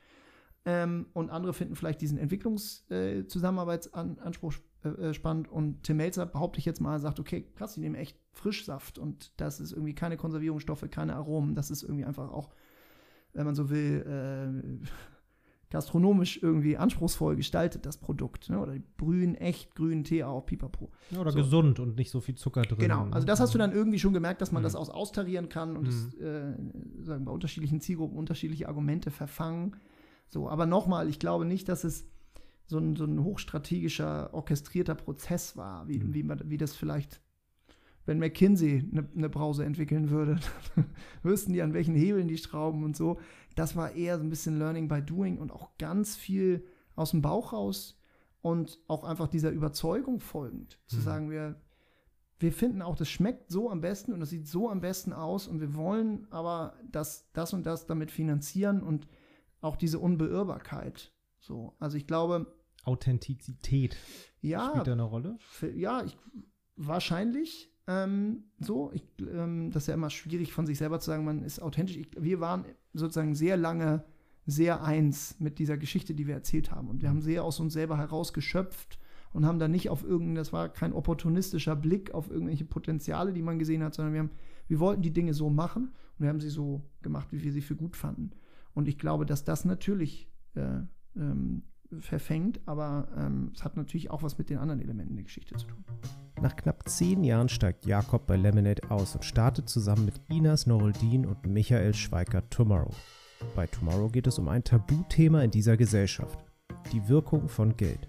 Ähm, 0.65 1.05
und 1.13 1.29
andere 1.29 1.53
finden 1.53 1.75
vielleicht 1.75 2.01
diesen 2.01 2.17
Entwicklungszusammenarbeitsanspruch 2.17 4.55
äh, 4.83 4.89
äh, 4.89 5.13
spannend. 5.13 5.49
Und 5.49 5.83
Tim 5.83 5.97
Melzer, 5.97 6.25
behaupte 6.25 6.59
ich 6.59 6.65
jetzt 6.65 6.81
mal, 6.81 6.99
sagt, 6.99 7.19
okay, 7.19 7.47
krass, 7.55 7.75
die 7.75 7.81
nehmen 7.81 7.95
echt 7.95 8.19
Frischsaft 8.33 8.99
und 8.99 9.39
das 9.39 9.59
ist 9.59 9.71
irgendwie 9.71 9.95
keine 9.95 10.17
Konservierungsstoffe, 10.17 10.85
keine 10.91 11.15
Aromen. 11.15 11.55
Das 11.55 11.71
ist 11.71 11.83
irgendwie 11.83 12.05
einfach 12.05 12.31
auch, 12.31 12.49
wenn 13.33 13.45
man 13.45 13.55
so 13.55 13.69
will, 13.69 14.03
äh, 14.05 14.87
gastronomisch 15.69 16.41
irgendwie 16.41 16.77
anspruchsvoll 16.77 17.35
gestaltet, 17.35 17.85
das 17.85 17.97
Produkt. 17.97 18.49
Ne? 18.49 18.59
Oder 18.59 18.73
die 18.73 18.83
brühen 18.97 19.35
echt 19.35 19.75
grünen 19.75 20.03
Tee 20.03 20.23
auf, 20.23 20.45
pipapo. 20.45 20.91
Ja, 21.11 21.19
oder 21.19 21.31
so. 21.31 21.39
gesund 21.39 21.79
und 21.79 21.97
nicht 21.97 22.09
so 22.09 22.21
viel 22.21 22.35
Zucker 22.35 22.61
drin. 22.61 22.77
Genau, 22.79 23.07
also 23.11 23.27
das 23.27 23.39
hast 23.39 23.53
du 23.53 23.57
dann 23.57 23.73
irgendwie 23.73 23.99
schon 23.99 24.13
gemerkt, 24.13 24.41
dass 24.41 24.51
man 24.51 24.61
mhm. 24.61 24.65
das 24.65 24.75
aus 24.75 24.89
austarieren 24.89 25.49
kann 25.49 25.75
und 25.75 25.83
mhm. 25.83 25.85
das, 25.85 26.13
äh, 26.15 26.53
sagen, 27.03 27.25
bei 27.25 27.31
unterschiedlichen 27.31 27.81
Zielgruppen 27.81 28.17
unterschiedliche 28.17 28.67
Argumente 28.67 29.11
verfangen. 29.11 29.75
So, 30.29 30.49
aber 30.49 30.65
nochmal, 30.65 31.09
ich 31.09 31.19
glaube 31.19 31.45
nicht, 31.45 31.67
dass 31.67 31.83
es 31.83 32.05
so 32.65 32.77
ein, 32.77 32.95
so 32.95 33.05
ein 33.05 33.23
hochstrategischer, 33.23 34.33
orchestrierter 34.33 34.95
Prozess 34.95 35.57
war, 35.57 35.87
wie, 35.87 35.99
mhm. 35.99 36.13
wie, 36.13 36.23
man, 36.23 36.41
wie 36.45 36.57
das 36.57 36.75
vielleicht, 36.75 37.21
wenn 38.07 38.19
McKinsey 38.19 38.89
eine, 38.91 39.07
eine 39.15 39.29
Brause 39.29 39.65
entwickeln 39.65 40.09
würde, 40.09 40.39
wüssten 41.23 41.53
die, 41.53 41.61
an 41.61 41.73
welchen 41.73 41.93
Hebeln 41.93 42.27
die 42.27 42.37
schrauben 42.37 42.83
und 42.83 42.95
so. 42.95 43.19
Das 43.55 43.75
war 43.75 43.91
eher 43.91 44.17
so 44.17 44.23
ein 44.23 44.29
bisschen 44.29 44.57
Learning 44.57 44.87
by 44.87 45.01
Doing 45.01 45.37
und 45.37 45.51
auch 45.51 45.77
ganz 45.77 46.15
viel 46.15 46.65
aus 46.95 47.11
dem 47.11 47.21
Bauch 47.21 47.53
raus 47.53 47.99
und 48.41 48.79
auch 48.87 49.03
einfach 49.03 49.27
dieser 49.27 49.51
Überzeugung 49.51 50.19
folgend. 50.19 50.79
Mhm. 50.83 50.95
Zu 50.95 51.01
sagen, 51.01 51.29
wir, 51.29 51.61
wir 52.39 52.53
finden 52.53 52.81
auch, 52.81 52.95
das 52.95 53.09
schmeckt 53.09 53.51
so 53.51 53.69
am 53.69 53.81
besten 53.81 54.13
und 54.13 54.21
das 54.21 54.29
sieht 54.29 54.47
so 54.47 54.69
am 54.69 54.79
besten 54.79 55.11
aus 55.11 55.47
und 55.47 55.59
wir 55.59 55.75
wollen 55.75 56.27
aber 56.31 56.75
das, 56.89 57.29
das 57.33 57.53
und 57.53 57.65
das 57.65 57.87
damit 57.87 58.09
finanzieren 58.09 58.81
und 58.81 59.07
auch 59.59 59.75
diese 59.75 59.99
Unbeirrbarkeit. 59.99 61.13
So, 61.39 61.75
also 61.79 61.97
ich 61.97 62.07
glaube. 62.07 62.55
Authentizität 62.85 63.97
ja, 64.39 64.69
spielt 64.69 64.87
da 64.87 64.93
eine 64.93 65.03
Rolle? 65.03 65.37
Ja, 65.75 66.03
ich, 66.03 66.17
wahrscheinlich. 66.77 67.73
Ähm, 67.87 68.43
so, 68.59 68.91
ich, 68.93 69.03
ähm, 69.21 69.71
das 69.71 69.83
ist 69.83 69.87
ja 69.87 69.93
immer 69.93 70.09
schwierig 70.09 70.51
von 70.51 70.65
sich 70.65 70.77
selber 70.77 70.99
zu 70.99 71.07
sagen, 71.07 71.23
man 71.23 71.43
ist 71.43 71.61
authentisch. 71.61 71.97
Ich, 71.97 72.09
wir 72.17 72.39
waren 72.39 72.65
sozusagen 72.93 73.33
sehr 73.33 73.57
lange 73.57 74.03
sehr 74.45 74.83
eins 74.83 75.39
mit 75.39 75.59
dieser 75.59 75.77
Geschichte, 75.77 76.13
die 76.13 76.25
wir 76.25 76.35
erzählt 76.35 76.71
haben. 76.71 76.89
Und 76.89 77.01
wir 77.01 77.09
haben 77.09 77.21
sehr 77.21 77.43
aus 77.43 77.59
uns 77.59 77.73
selber 77.73 77.97
heraus 77.97 78.33
geschöpft 78.33 78.97
und 79.33 79.45
haben 79.45 79.59
da 79.59 79.67
nicht 79.67 79.89
auf 79.89 80.03
irgendein, 80.03 80.35
das 80.35 80.53
war 80.53 80.69
kein 80.69 80.93
opportunistischer 80.93 81.75
Blick 81.75 82.13
auf 82.13 82.31
irgendwelche 82.31 82.65
Potenziale, 82.65 83.33
die 83.33 83.41
man 83.41 83.59
gesehen 83.59 83.83
hat, 83.83 83.93
sondern 83.93 84.13
wir 84.13 84.19
haben, 84.21 84.31
wir 84.67 84.79
wollten 84.79 85.01
die 85.01 85.13
Dinge 85.13 85.33
so 85.33 85.49
machen 85.49 85.91
und 86.17 86.23
wir 86.23 86.29
haben 86.29 86.39
sie 86.39 86.49
so 86.49 86.81
gemacht, 87.01 87.27
wie 87.31 87.43
wir 87.43 87.51
sie 87.51 87.61
für 87.61 87.75
gut 87.75 87.97
fanden. 87.97 88.31
Und 88.73 88.87
ich 88.87 88.97
glaube, 88.97 89.25
dass 89.25 89.43
das 89.43 89.65
natürlich 89.65 90.29
äh, 90.55 90.79
ähm, 91.17 91.63
verfängt, 91.99 92.61
aber 92.65 93.09
ähm, 93.17 93.51
es 93.53 93.63
hat 93.63 93.75
natürlich 93.75 94.11
auch 94.11 94.23
was 94.23 94.37
mit 94.37 94.49
den 94.49 94.57
anderen 94.57 94.81
Elementen 94.81 95.15
der 95.15 95.23
Geschichte 95.23 95.55
zu 95.55 95.67
tun. 95.67 95.83
Nach 96.39 96.55
knapp 96.55 96.87
zehn 96.87 97.23
Jahren 97.23 97.49
steigt 97.49 97.87
Jakob 97.87 98.27
bei 98.27 98.37
Lemonade 98.37 98.91
aus 98.91 99.15
und 99.15 99.25
startet 99.25 99.69
zusammen 99.69 100.05
mit 100.05 100.21
Inas 100.29 100.67
Noruldin 100.67 101.25
und 101.25 101.47
Michael 101.47 101.95
Schweikert 101.95 102.51
Tomorrow. 102.51 102.93
Bei 103.55 103.65
Tomorrow 103.65 104.09
geht 104.09 104.27
es 104.27 104.37
um 104.37 104.47
ein 104.47 104.63
Tabuthema 104.63 105.41
in 105.41 105.49
dieser 105.49 105.77
Gesellschaft, 105.77 106.45
die 106.91 107.07
Wirkung 107.07 107.49
von 107.49 107.75
Geld. 107.75 108.07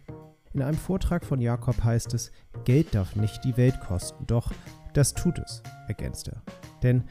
In 0.53 0.61
einem 0.61 0.77
Vortrag 0.77 1.25
von 1.25 1.41
Jakob 1.41 1.83
heißt 1.83 2.13
es, 2.13 2.31
Geld 2.65 2.95
darf 2.95 3.17
nicht 3.17 3.45
die 3.45 3.57
Welt 3.57 3.81
kosten, 3.81 4.27
doch 4.27 4.53
das 4.93 5.15
tut 5.15 5.39
es, 5.39 5.63
ergänzt 5.87 6.29
er. 6.29 6.43
Denn 6.83 7.05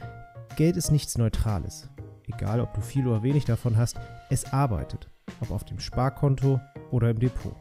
Geld 0.55 0.77
ist 0.77 0.91
nichts 0.91 1.17
Neutrales. 1.17 1.89
Egal, 2.27 2.59
ob 2.59 2.73
du 2.73 2.81
viel 2.81 3.07
oder 3.07 3.23
wenig 3.23 3.45
davon 3.45 3.75
hast, 3.77 3.97
es 4.29 4.51
arbeitet, 4.53 5.09
ob 5.39 5.49
auf 5.49 5.63
dem 5.63 5.79
Sparkonto 5.79 6.59
oder 6.91 7.09
im 7.09 7.19
Depot. 7.19 7.55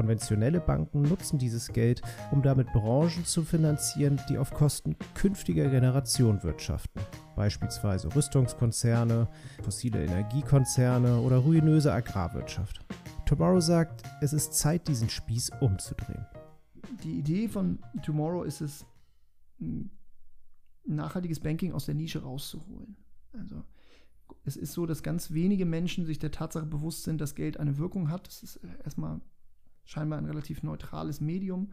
Konventionelle 0.00 0.60
Banken 0.60 1.02
nutzen 1.02 1.38
dieses 1.38 1.68
Geld, 1.68 2.00
um 2.30 2.40
damit 2.40 2.72
Branchen 2.72 3.26
zu 3.26 3.42
finanzieren, 3.42 4.18
die 4.30 4.38
auf 4.38 4.50
Kosten 4.50 4.96
künftiger 5.12 5.68
Generationen 5.68 6.42
wirtschaften, 6.42 7.02
beispielsweise 7.36 8.08
Rüstungskonzerne, 8.16 9.28
fossile 9.62 10.02
Energiekonzerne 10.02 11.20
oder 11.20 11.36
ruinöse 11.36 11.92
Agrarwirtschaft. 11.92 12.80
Tomorrow 13.26 13.60
sagt, 13.60 14.02
es 14.22 14.32
ist 14.32 14.54
Zeit, 14.54 14.88
diesen 14.88 15.10
Spieß 15.10 15.50
umzudrehen. 15.60 16.24
Die 17.04 17.18
Idee 17.18 17.46
von 17.46 17.78
Tomorrow 18.02 18.44
ist 18.44 18.62
es, 18.62 18.86
nachhaltiges 20.86 21.40
Banking 21.40 21.72
aus 21.72 21.84
der 21.84 21.94
Nische 21.94 22.22
rauszuholen. 22.22 22.96
Also 23.34 23.62
es 24.44 24.56
ist 24.56 24.72
so, 24.72 24.86
dass 24.86 25.02
ganz 25.02 25.32
wenige 25.32 25.66
Menschen 25.66 26.06
sich 26.06 26.18
der 26.18 26.30
Tatsache 26.30 26.64
bewusst 26.64 27.04
sind, 27.04 27.20
dass 27.20 27.34
Geld 27.34 27.60
eine 27.60 27.76
Wirkung 27.76 28.08
hat. 28.08 28.26
Das 28.28 28.42
ist 28.42 28.60
erstmal 28.82 29.20
scheinbar 29.84 30.18
ein 30.18 30.26
relativ 30.26 30.62
neutrales 30.62 31.20
Medium. 31.20 31.72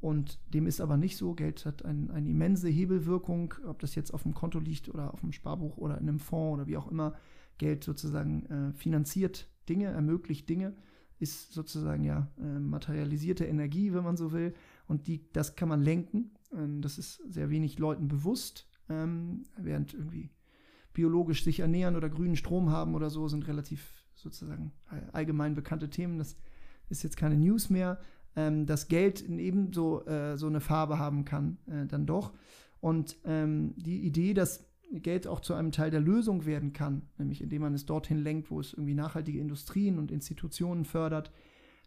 Und 0.00 0.40
dem 0.52 0.66
ist 0.66 0.80
aber 0.80 0.96
nicht 0.96 1.16
so. 1.16 1.34
Geld 1.34 1.64
hat 1.64 1.84
ein, 1.84 2.10
eine 2.10 2.28
immense 2.28 2.68
Hebelwirkung, 2.68 3.54
ob 3.64 3.78
das 3.78 3.94
jetzt 3.94 4.12
auf 4.12 4.24
dem 4.24 4.34
Konto 4.34 4.58
liegt 4.58 4.88
oder 4.88 5.14
auf 5.14 5.20
dem 5.20 5.30
Sparbuch 5.32 5.76
oder 5.76 5.96
in 5.98 6.08
einem 6.08 6.18
Fonds 6.18 6.54
oder 6.54 6.66
wie 6.66 6.76
auch 6.76 6.90
immer. 6.90 7.14
Geld 7.58 7.84
sozusagen 7.84 8.46
äh, 8.46 8.72
finanziert 8.72 9.48
Dinge, 9.68 9.86
ermöglicht 9.86 10.48
Dinge, 10.48 10.74
ist 11.20 11.52
sozusagen 11.52 12.02
ja 12.02 12.32
äh, 12.40 12.58
materialisierte 12.58 13.44
Energie, 13.44 13.92
wenn 13.92 14.02
man 14.02 14.16
so 14.16 14.32
will. 14.32 14.54
Und 14.88 15.06
die, 15.06 15.30
das 15.32 15.54
kann 15.54 15.68
man 15.68 15.80
lenken. 15.80 16.32
Ähm, 16.52 16.82
das 16.82 16.98
ist 16.98 17.22
sehr 17.28 17.48
wenig 17.50 17.78
Leuten 17.78 18.08
bewusst, 18.08 18.68
ähm, 18.88 19.44
während 19.56 19.94
irgendwie 19.94 20.30
biologisch 20.92 21.44
sich 21.44 21.60
ernähren 21.60 21.94
oder 21.94 22.10
grünen 22.10 22.36
Strom 22.36 22.70
haben 22.70 22.96
oder 22.96 23.08
so, 23.08 23.28
sind 23.28 23.46
relativ 23.46 24.04
sozusagen 24.14 24.72
allgemein 25.12 25.54
bekannte 25.54 25.88
Themen. 25.88 26.18
Das 26.18 26.36
ist 26.92 27.02
jetzt 27.02 27.16
keine 27.16 27.36
News 27.36 27.70
mehr, 27.70 27.98
ähm, 28.36 28.66
dass 28.66 28.88
Geld 28.88 29.28
ebenso 29.28 30.06
äh, 30.06 30.36
so 30.36 30.46
eine 30.46 30.60
Farbe 30.60 30.98
haben 30.98 31.24
kann, 31.24 31.58
äh, 31.66 31.86
dann 31.86 32.06
doch. 32.06 32.32
Und 32.80 33.16
ähm, 33.24 33.74
die 33.76 34.04
Idee, 34.04 34.34
dass 34.34 34.68
Geld 34.92 35.26
auch 35.26 35.40
zu 35.40 35.54
einem 35.54 35.72
Teil 35.72 35.90
der 35.90 36.00
Lösung 36.00 36.44
werden 36.44 36.72
kann, 36.72 37.02
nämlich 37.18 37.42
indem 37.42 37.62
man 37.62 37.74
es 37.74 37.86
dorthin 37.86 38.18
lenkt, 38.18 38.50
wo 38.50 38.60
es 38.60 38.72
irgendwie 38.72 38.94
nachhaltige 38.94 39.38
Industrien 39.38 39.98
und 39.98 40.10
Institutionen 40.10 40.84
fördert, 40.84 41.32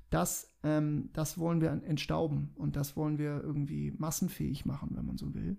das, 0.09 0.55
ähm, 0.63 1.09
das 1.13 1.37
wollen 1.37 1.61
wir 1.61 1.69
entstauben 1.69 2.51
und 2.55 2.75
das 2.75 2.95
wollen 2.95 3.17
wir 3.17 3.41
irgendwie 3.43 3.93
massenfähig 3.97 4.65
machen, 4.65 4.91
wenn 4.93 5.05
man 5.05 5.17
so 5.17 5.33
will. 5.33 5.57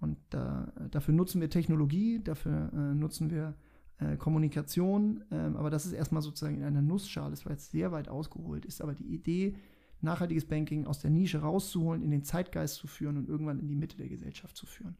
Und 0.00 0.18
da, 0.30 0.72
dafür 0.90 1.14
nutzen 1.14 1.40
wir 1.40 1.48
Technologie, 1.48 2.20
dafür 2.22 2.70
äh, 2.74 2.94
nutzen 2.94 3.30
wir 3.30 3.54
äh, 3.98 4.16
Kommunikation, 4.16 5.24
äh, 5.30 5.36
aber 5.36 5.70
das 5.70 5.86
ist 5.86 5.92
erstmal 5.92 6.22
sozusagen 6.22 6.56
in 6.56 6.64
einer 6.64 6.82
Nussschale, 6.82 7.30
das 7.30 7.44
war 7.44 7.52
jetzt 7.52 7.70
sehr 7.70 7.92
weit 7.92 8.08
ausgeholt, 8.08 8.64
ist 8.64 8.82
aber 8.82 8.94
die 8.94 9.12
Idee, 9.14 9.56
nachhaltiges 10.00 10.46
Banking 10.46 10.86
aus 10.86 10.98
der 10.98 11.10
Nische 11.10 11.38
rauszuholen, 11.38 12.02
in 12.02 12.10
den 12.10 12.24
Zeitgeist 12.24 12.76
zu 12.76 12.86
führen 12.86 13.16
und 13.16 13.28
irgendwann 13.28 13.58
in 13.58 13.68
die 13.68 13.76
Mitte 13.76 13.96
der 13.96 14.08
Gesellschaft 14.08 14.56
zu 14.56 14.66
führen. 14.66 14.96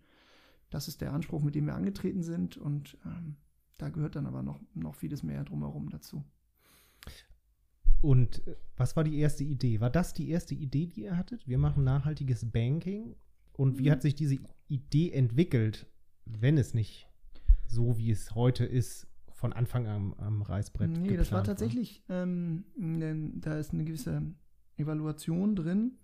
Das 0.71 0.89
ist 0.89 1.01
der 1.01 1.13
Anspruch, 1.13 1.43
mit 1.43 1.55
dem 1.55 1.67
wir 1.67 1.75
angetreten 1.75 2.23
sind 2.23 2.57
und 2.57 2.97
ähm, 3.05 3.37
da 3.79 3.89
gehört 3.89 4.17
dann 4.17 4.27
aber 4.27 4.43
noch, 4.43 4.61
noch 4.75 4.95
vieles 4.95 5.23
mehr 5.23 5.45
drumherum 5.45 5.91
dazu. 5.91 6.25
Und 8.01 8.47
äh, 8.47 8.57
was 8.77 8.97
war 8.97 9.05
die 9.05 9.19
erste 9.19 9.45
Idee? 9.45 9.81
War 9.81 9.91
das 9.91 10.15
die 10.15 10.29
erste 10.29 10.55
Idee, 10.55 10.87
die 10.87 11.03
ihr 11.03 11.17
hattet? 11.17 11.49
Wir 11.49 11.59
machen 11.59 11.85
nachhaltiges 11.85 12.51
Banking. 12.51 13.17
Und 13.55 13.79
wie 13.79 13.87
mhm. 13.87 13.93
hat 13.93 14.03
sich 14.03 14.15
diese 14.15 14.39
Idee 14.69 15.13
entwickelt, 15.13 15.87
wenn 16.25 16.59
es 16.59 16.75
nicht 16.75 17.09
so, 17.67 17.99
wie 17.99 18.11
es 18.11 18.35
heute 18.35 18.65
ist, 18.65 19.07
von 19.33 19.53
Anfang 19.53 19.87
an 19.87 20.15
am 20.19 20.43
Reißbrett 20.43 20.91
Nee, 20.91 21.17
das 21.17 21.33
war 21.33 21.45
tatsächlich, 21.45 22.03
ähm, 22.09 22.65
da 23.41 23.59
ist 23.59 23.73
eine 23.73 23.85
gewisse 23.85 24.23
Evaluation 24.77 25.57
drin. 25.57 25.99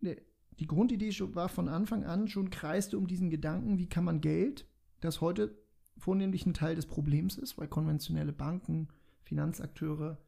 Die 0.00 0.66
Grundidee 0.66 1.10
war 1.32 1.48
von 1.48 1.68
Anfang 1.68 2.04
an 2.04 2.28
schon 2.28 2.50
kreiste 2.50 2.96
um 2.96 3.06
diesen 3.06 3.30
Gedanken, 3.30 3.78
wie 3.78 3.88
kann 3.88 4.04
man 4.04 4.20
Geld, 4.20 4.68
das 5.00 5.20
heute 5.20 5.58
vornehmlich 5.96 6.46
ein 6.46 6.54
Teil 6.54 6.76
des 6.76 6.86
Problems 6.86 7.38
ist, 7.38 7.58
weil 7.58 7.68
konventionelle 7.68 8.32
Banken, 8.32 8.88
Finanzakteure 9.22 10.18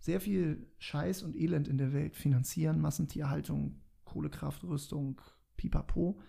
sehr 0.00 0.20
viel 0.20 0.66
Scheiß 0.78 1.22
und 1.22 1.34
Elend 1.34 1.66
in 1.66 1.78
der 1.78 1.94
Welt 1.94 2.14
finanzieren, 2.14 2.80
Massentierhaltung, 2.80 3.80
Kohlekraftrüstung, 4.04 5.20
pipapo. 5.56 6.20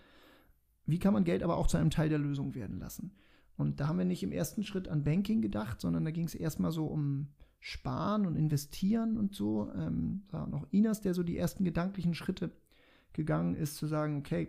Wie 0.86 0.98
kann 0.98 1.12
man 1.12 1.24
Geld 1.24 1.42
aber 1.42 1.58
auch 1.58 1.66
zu 1.66 1.76
einem 1.76 1.90
Teil 1.90 2.08
der 2.08 2.18
Lösung 2.18 2.54
werden 2.54 2.78
lassen? 2.78 3.12
Und 3.56 3.80
da 3.80 3.88
haben 3.88 3.98
wir 3.98 4.04
nicht 4.04 4.22
im 4.22 4.32
ersten 4.32 4.64
Schritt 4.64 4.88
an 4.88 5.04
Banking 5.04 5.40
gedacht, 5.40 5.80
sondern 5.80 6.04
da 6.04 6.10
ging 6.10 6.26
es 6.26 6.34
erstmal 6.34 6.72
so 6.72 6.86
um 6.86 7.28
Sparen 7.60 8.26
und 8.26 8.36
Investieren 8.36 9.16
und 9.16 9.34
so. 9.34 9.70
Ähm, 9.74 10.22
war 10.30 10.46
noch 10.46 10.66
Inas, 10.70 11.00
der 11.00 11.14
so 11.14 11.22
die 11.22 11.38
ersten 11.38 11.64
gedanklichen 11.64 12.14
Schritte 12.14 12.50
gegangen 13.12 13.54
ist, 13.54 13.76
zu 13.76 13.86
sagen, 13.86 14.18
okay, 14.18 14.48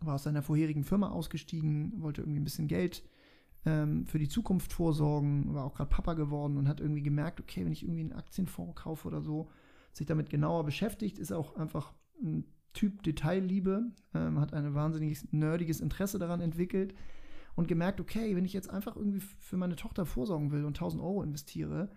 war 0.00 0.14
aus 0.14 0.22
seiner 0.22 0.42
vorherigen 0.42 0.84
Firma 0.84 1.10
ausgestiegen, 1.10 2.00
wollte 2.00 2.22
irgendwie 2.22 2.40
ein 2.40 2.44
bisschen 2.44 2.68
Geld 2.68 3.02
ähm, 3.66 4.06
für 4.06 4.20
die 4.20 4.28
Zukunft 4.28 4.72
vorsorgen, 4.72 5.52
war 5.52 5.64
auch 5.64 5.74
gerade 5.74 5.90
Papa 5.90 6.14
geworden 6.14 6.56
und 6.56 6.68
hat 6.68 6.80
irgendwie 6.80 7.02
gemerkt, 7.02 7.40
okay, 7.40 7.64
wenn 7.64 7.72
ich 7.72 7.82
irgendwie 7.82 8.02
einen 8.02 8.12
Aktienfonds 8.12 8.80
kaufe 8.80 9.08
oder 9.08 9.20
so, 9.20 9.50
sich 9.92 10.06
damit 10.06 10.30
genauer 10.30 10.64
beschäftigt, 10.64 11.18
ist 11.18 11.32
auch 11.32 11.56
einfach 11.56 11.92
ein 12.22 12.44
Typ 12.72 13.02
Detailliebe, 13.02 13.90
ähm, 14.14 14.38
hat 14.38 14.54
ein 14.54 14.74
wahnsinnig 14.74 15.32
nerdiges 15.32 15.80
Interesse 15.80 16.20
daran 16.20 16.40
entwickelt 16.40 16.94
und 17.58 17.66
gemerkt, 17.66 18.00
okay, 18.00 18.36
wenn 18.36 18.44
ich 18.44 18.52
jetzt 18.52 18.70
einfach 18.70 18.94
irgendwie 18.94 19.18
für 19.18 19.56
meine 19.56 19.74
Tochter 19.74 20.06
vorsorgen 20.06 20.52
will 20.52 20.64
und 20.64 20.76
1000 20.76 21.02
Euro 21.02 21.24
investiere, 21.24 21.90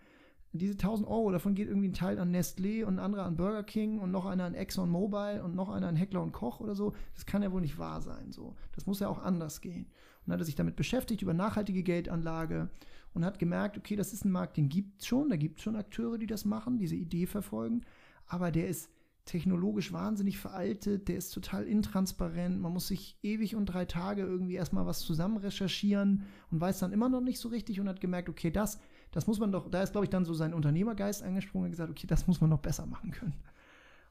diese 0.54 0.74
1000 0.74 1.08
Euro, 1.08 1.32
davon 1.32 1.54
geht 1.54 1.68
irgendwie 1.68 1.90
ein 1.90 1.94
Teil 1.94 2.18
an 2.18 2.36
Nestlé 2.36 2.84
und 2.84 2.96
ein 2.96 3.00
anderer 3.06 3.26
an 3.26 3.38
Burger 3.38 3.62
King 3.62 4.00
und 4.00 4.10
noch 4.10 4.26
einer 4.26 4.46
an 4.46 4.56
Exxon 4.56 4.90
Mobil 4.90 5.40
und 5.40 5.54
noch 5.54 5.70
einer 5.70 5.88
an 5.88 5.96
Heckler 5.96 6.24
und 6.24 6.32
Koch 6.32 6.62
oder 6.62 6.74
so. 6.74 6.96
Das 7.14 7.28
kann 7.28 7.44
ja 7.44 7.52
wohl 7.52 7.62
nicht 7.62 7.78
wahr 7.78 8.02
sein. 8.02 8.32
So. 8.32 8.56
Das 8.72 8.88
muss 8.88 9.02
ja 9.02 9.08
auch 9.08 9.22
anders 9.22 9.62
gehen. 9.62 9.84
Und 9.86 9.92
dann 10.26 10.34
hat 10.34 10.42
er 10.42 10.46
sich 10.46 10.56
damit 10.56 10.76
beschäftigt, 10.76 11.22
über 11.22 11.36
nachhaltige 11.36 11.84
Geldanlage 11.84 12.72
und 13.14 13.24
hat 13.24 13.38
gemerkt, 13.38 13.78
okay, 13.78 13.96
das 13.96 14.14
ist 14.14 14.26
ein 14.26 14.32
Markt, 14.32 14.58
den 14.58 14.68
gibt 14.68 15.02
es 15.02 15.06
schon, 15.06 15.30
da 15.30 15.36
gibt 15.36 15.60
es 15.60 15.64
schon 15.64 15.76
Akteure, 15.76 16.18
die 16.18 16.26
das 16.26 16.44
machen, 16.44 16.80
diese 16.80 16.96
Idee 16.96 17.28
verfolgen, 17.28 17.82
aber 18.26 18.50
der 18.50 18.68
ist 18.68 18.90
technologisch 19.32 19.94
wahnsinnig 19.94 20.38
veraltet, 20.38 21.08
der 21.08 21.16
ist 21.16 21.30
total 21.30 21.64
intransparent, 21.64 22.60
man 22.60 22.74
muss 22.74 22.88
sich 22.88 23.18
ewig 23.24 23.56
und 23.56 23.68
drei 23.68 23.86
Tage 23.86 24.24
irgendwie 24.24 24.56
erstmal 24.56 24.86
was 24.86 25.00
zusammen 25.00 25.38
recherchieren 25.38 26.24
und 26.52 26.60
weiß 26.60 26.80
dann 26.80 26.92
immer 26.92 27.08
noch 27.08 27.22
nicht 27.22 27.40
so 27.40 27.48
richtig 27.48 27.80
und 27.80 27.88
hat 27.88 28.02
gemerkt, 28.02 28.28
okay, 28.28 28.52
das, 28.52 28.78
das 29.12 29.28
muss 29.28 29.40
man 29.40 29.54
doch, 29.54 29.70
da 29.70 29.82
ist, 29.82 29.94
glaube 29.94 30.04
ich, 30.04 30.10
dann 30.10 30.26
so 30.26 30.34
sein 30.34 30.54
Unternehmergeist 30.54 31.24
angesprungen 31.24 31.68
und 31.68 31.72
gesagt, 31.72 31.90
okay, 31.90 32.08
das 32.08 32.28
muss 32.28 32.42
man 32.42 32.50
noch 32.50 32.60
besser 32.60 32.86
machen 32.86 33.12
können. 33.12 33.36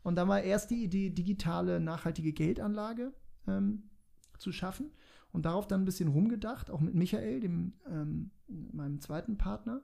Und 0.03 0.17
da 0.17 0.27
war 0.27 0.41
erst 0.41 0.71
die 0.71 0.83
Idee, 0.83 1.11
digitale, 1.11 1.81
nachhaltige 1.81 2.33
Geldanlage 2.33 3.13
ähm, 3.47 3.91
zu 4.39 4.53
schaffen 4.53 4.91
und 5.33 5.45
darauf 5.45 5.67
dann 5.67 5.83
ein 5.83 5.85
bisschen 5.85 6.09
rumgedacht, 6.09 6.71
auch 6.71 6.81
mit 6.81 6.95
Michael, 6.95 7.41
dem, 7.41 7.75
ähm, 7.87 8.31
meinem 8.49 9.01
zweiten 9.01 9.37
Partner. 9.37 9.83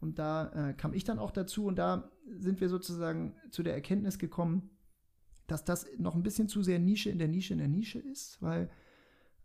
Und 0.00 0.18
da 0.18 0.70
äh, 0.70 0.72
kam 0.72 0.94
ich 0.94 1.04
dann 1.04 1.18
auch 1.18 1.30
dazu 1.30 1.66
und 1.66 1.76
da 1.76 2.10
sind 2.38 2.62
wir 2.62 2.70
sozusagen 2.70 3.34
zu 3.50 3.62
der 3.62 3.74
Erkenntnis 3.74 4.18
gekommen, 4.18 4.70
dass 5.48 5.64
das 5.64 5.86
noch 5.98 6.14
ein 6.14 6.22
bisschen 6.22 6.48
zu 6.48 6.62
sehr 6.62 6.78
Nische 6.78 7.10
in 7.10 7.18
der 7.18 7.28
Nische 7.28 7.52
in 7.54 7.58
der 7.58 7.68
Nische 7.68 7.98
ist, 7.98 8.40
weil 8.40 8.70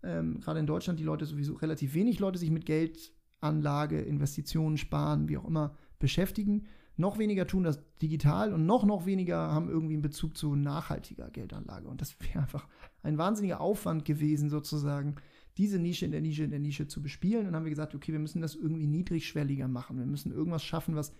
ähm, 0.04 0.40
gerade 0.40 0.60
in 0.60 0.68
Deutschland 0.68 1.00
die 1.00 1.04
Leute 1.04 1.26
sowieso 1.26 1.56
relativ 1.56 1.96
wenig 1.96 2.20
Leute 2.20 2.38
sich 2.38 2.52
mit 2.52 2.68
Geld 2.68 3.12
Geldanlage, 3.44 4.00
Investitionen, 4.00 4.78
Sparen, 4.78 5.28
wie 5.28 5.38
auch 5.38 5.46
immer 5.46 5.76
beschäftigen. 6.00 6.66
Noch 6.96 7.18
weniger 7.18 7.46
tun 7.46 7.64
das 7.64 7.84
digital 8.02 8.54
und 8.54 8.66
noch, 8.66 8.86
noch 8.86 9.06
weniger 9.06 9.52
haben 9.52 9.68
irgendwie 9.68 9.96
einen 9.96 10.02
Bezug 10.02 10.38
zu 10.38 10.56
nachhaltiger 10.56 11.30
Geldanlage. 11.30 11.88
Und 11.88 12.00
das 12.00 12.16
wäre 12.22 12.40
einfach 12.40 12.68
ein 13.02 13.18
wahnsinniger 13.18 13.60
Aufwand 13.60 14.06
gewesen, 14.06 14.50
sozusagen, 14.50 15.16
diese 15.58 15.78
Nische 15.78 16.06
in 16.06 16.12
der 16.12 16.22
Nische 16.22 16.44
in 16.44 16.52
der 16.52 16.60
Nische 16.60 16.88
zu 16.88 17.02
bespielen. 17.02 17.42
Und 17.42 17.46
dann 17.48 17.58
haben 17.58 17.66
wir 17.66 17.70
gesagt, 17.70 17.94
okay, 17.96 18.12
wir 18.12 18.20
müssen 18.20 18.42
das 18.42 18.56
irgendwie 18.56 18.88
niedrigschwelliger 18.88 19.68
machen. 19.68 19.98
Wir 19.98 20.06
müssen 20.06 20.32
irgendwas 20.32 20.64
schaffen, 20.64 20.96
was 20.96 21.14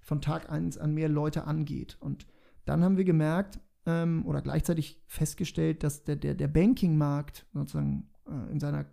von 0.00 0.20
Tag 0.20 0.50
1 0.50 0.78
an 0.78 0.94
mehr 0.94 1.08
Leute 1.08 1.44
angeht. 1.44 1.96
Und 2.00 2.26
dann 2.64 2.84
haben 2.84 2.96
wir 2.96 3.04
gemerkt 3.04 3.58
ähm, 3.86 4.26
oder 4.26 4.42
gleichzeitig 4.42 5.02
festgestellt, 5.06 5.82
dass 5.82 6.04
der, 6.04 6.16
der, 6.16 6.34
der 6.34 6.48
Banking-Markt 6.48 7.46
sozusagen 7.54 8.10
äh, 8.26 8.52
in 8.52 8.60
seiner 8.60 8.86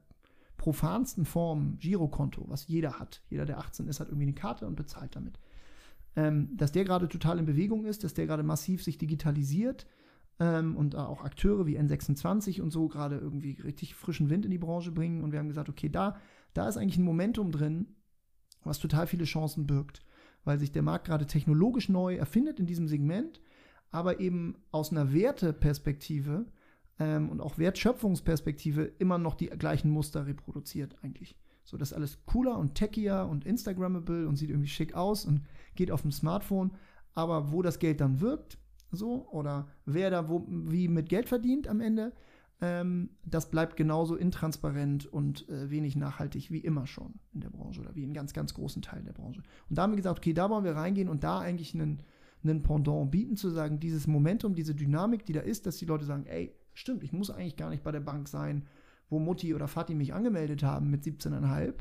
profansten 0.58 1.26
Form, 1.26 1.78
Girokonto, 1.80 2.46
was 2.48 2.68
jeder 2.68 3.00
hat, 3.00 3.22
jeder, 3.30 3.46
der 3.46 3.58
18 3.58 3.88
ist, 3.88 4.00
hat 4.00 4.08
irgendwie 4.08 4.28
eine 4.28 4.34
Karte 4.34 4.66
und 4.66 4.76
bezahlt 4.76 5.16
damit, 5.16 5.40
ähm, 6.16 6.56
dass 6.56 6.72
der 6.72 6.86
gerade 6.86 7.10
total 7.10 7.40
in 7.40 7.46
Bewegung 7.46 7.86
ist, 7.86 8.04
dass 8.04 8.14
der 8.14 8.28
gerade 8.28 8.44
massiv 8.44 8.84
sich 8.84 8.98
digitalisiert 8.98 9.88
ähm, 10.40 10.78
und 10.78 10.96
auch 10.96 11.24
Akteure 11.24 11.66
wie 11.66 11.78
N26 11.78 12.62
und 12.62 12.72
so 12.72 12.88
gerade 12.88 13.18
irgendwie 13.18 13.60
richtig 13.64 13.96
frischen 13.96 14.30
Wind 14.30 14.46
in 14.46 14.52
die 14.52 14.58
Branche 14.58 14.92
bringen. 14.92 15.24
Und 15.24 15.32
wir 15.32 15.40
haben 15.40 15.50
gesagt, 15.50 15.70
okay, 15.70 15.90
da, 15.90 16.18
da 16.54 16.68
ist 16.68 16.78
eigentlich 16.78 16.98
ein 16.98 17.04
Momentum 17.04 17.52
drin, 17.52 17.88
was 18.64 18.80
total 18.80 19.08
viele 19.08 19.26
Chancen 19.26 19.68
birgt, 19.68 20.02
weil 20.44 20.60
sich 20.60 20.72
der 20.72 20.82
Markt 20.82 21.06
gerade 21.08 21.26
technologisch 21.26 21.90
neu 21.90 22.16
erfindet 22.16 22.60
in 22.60 22.68
diesem 22.68 22.88
Segment, 22.88 23.42
aber 23.94 24.20
eben 24.20 24.56
aus 24.72 24.92
einer 24.92 25.14
Werteperspektive 25.14 26.48
ähm, 27.00 27.30
und 27.30 27.40
auch 27.40 27.58
Wertschöpfungsperspektive 27.58 28.84
immer 28.98 29.20
noch 29.20 29.36
die 29.36 29.48
gleichen 29.48 29.92
Muster 29.92 30.26
reproduziert 30.26 30.98
eigentlich. 31.04 31.38
So, 31.64 31.78
das 31.78 31.92
ist 31.92 31.94
alles 31.96 32.26
cooler 32.26 32.58
und 32.58 32.76
techier 32.76 33.28
und 33.30 33.46
Instagrammable 33.46 34.28
und 34.28 34.36
sieht 34.36 34.50
irgendwie 34.50 34.68
schick 34.68 34.96
aus 34.96 35.26
und 35.26 35.46
geht 35.76 35.92
auf 35.92 36.02
dem 36.02 36.12
Smartphone. 36.12 36.72
Aber 37.14 37.52
wo 37.52 37.62
das 37.62 37.78
Geld 37.80 38.02
dann 38.02 38.20
wirkt, 38.20 38.58
so, 38.92 39.28
oder 39.30 39.68
wer 39.86 40.10
da 40.10 40.28
wo, 40.28 40.46
wie 40.48 40.88
mit 40.88 41.08
Geld 41.08 41.30
verdient 41.30 41.68
am 41.68 41.80
Ende, 41.80 42.14
ähm, 42.62 43.12
das 43.24 43.52
bleibt 43.52 43.76
genauso 43.76 44.16
intransparent 44.16 45.06
und 45.06 45.48
äh, 45.50 45.70
wenig 45.70 45.96
nachhaltig 45.96 46.50
wie 46.50 46.60
immer 46.60 46.88
schon 46.88 47.14
in 47.32 47.42
der 47.42 47.52
Branche 47.52 47.82
oder 47.82 47.94
wie 47.96 48.04
in 48.04 48.14
ganz, 48.14 48.34
ganz 48.34 48.56
großen 48.56 48.82
Teilen 48.82 49.06
der 49.06 49.14
Branche. 49.14 49.44
Und 49.70 49.78
da 49.78 49.84
haben 49.84 49.92
wir 49.92 49.98
gesagt, 49.98 50.18
okay, 50.18 50.34
da 50.34 50.50
wollen 50.50 50.64
wir 50.64 50.76
reingehen 50.76 51.10
und 51.10 51.24
da 51.24 51.40
eigentlich 51.40 51.76
einen, 51.76 52.02
einen 52.44 52.64
Pendant 52.64 53.12
bieten, 53.12 53.36
zu 53.36 53.50
sagen, 53.50 53.80
dieses 53.80 54.08
Momentum, 54.08 54.56
diese 54.56 54.76
Dynamik, 54.76 55.26
die 55.26 55.34
da 55.34 55.42
ist, 55.42 55.66
dass 55.66 55.78
die 55.78 55.86
Leute 55.86 56.06
sagen, 56.06 56.26
ey, 56.26 56.56
stimmt, 56.74 57.04
ich 57.04 57.14
muss 57.14 57.30
eigentlich 57.30 57.56
gar 57.56 57.70
nicht 57.70 57.84
bei 57.84 57.92
der 57.92 58.00
Bank 58.00 58.28
sein, 58.28 58.68
wo 59.10 59.20
Mutti 59.20 59.54
oder 59.54 59.68
Vati 59.68 59.96
mich 59.96 60.14
angemeldet 60.14 60.64
haben 60.64 60.90
mit 60.90 61.04
17,5. 61.04 61.76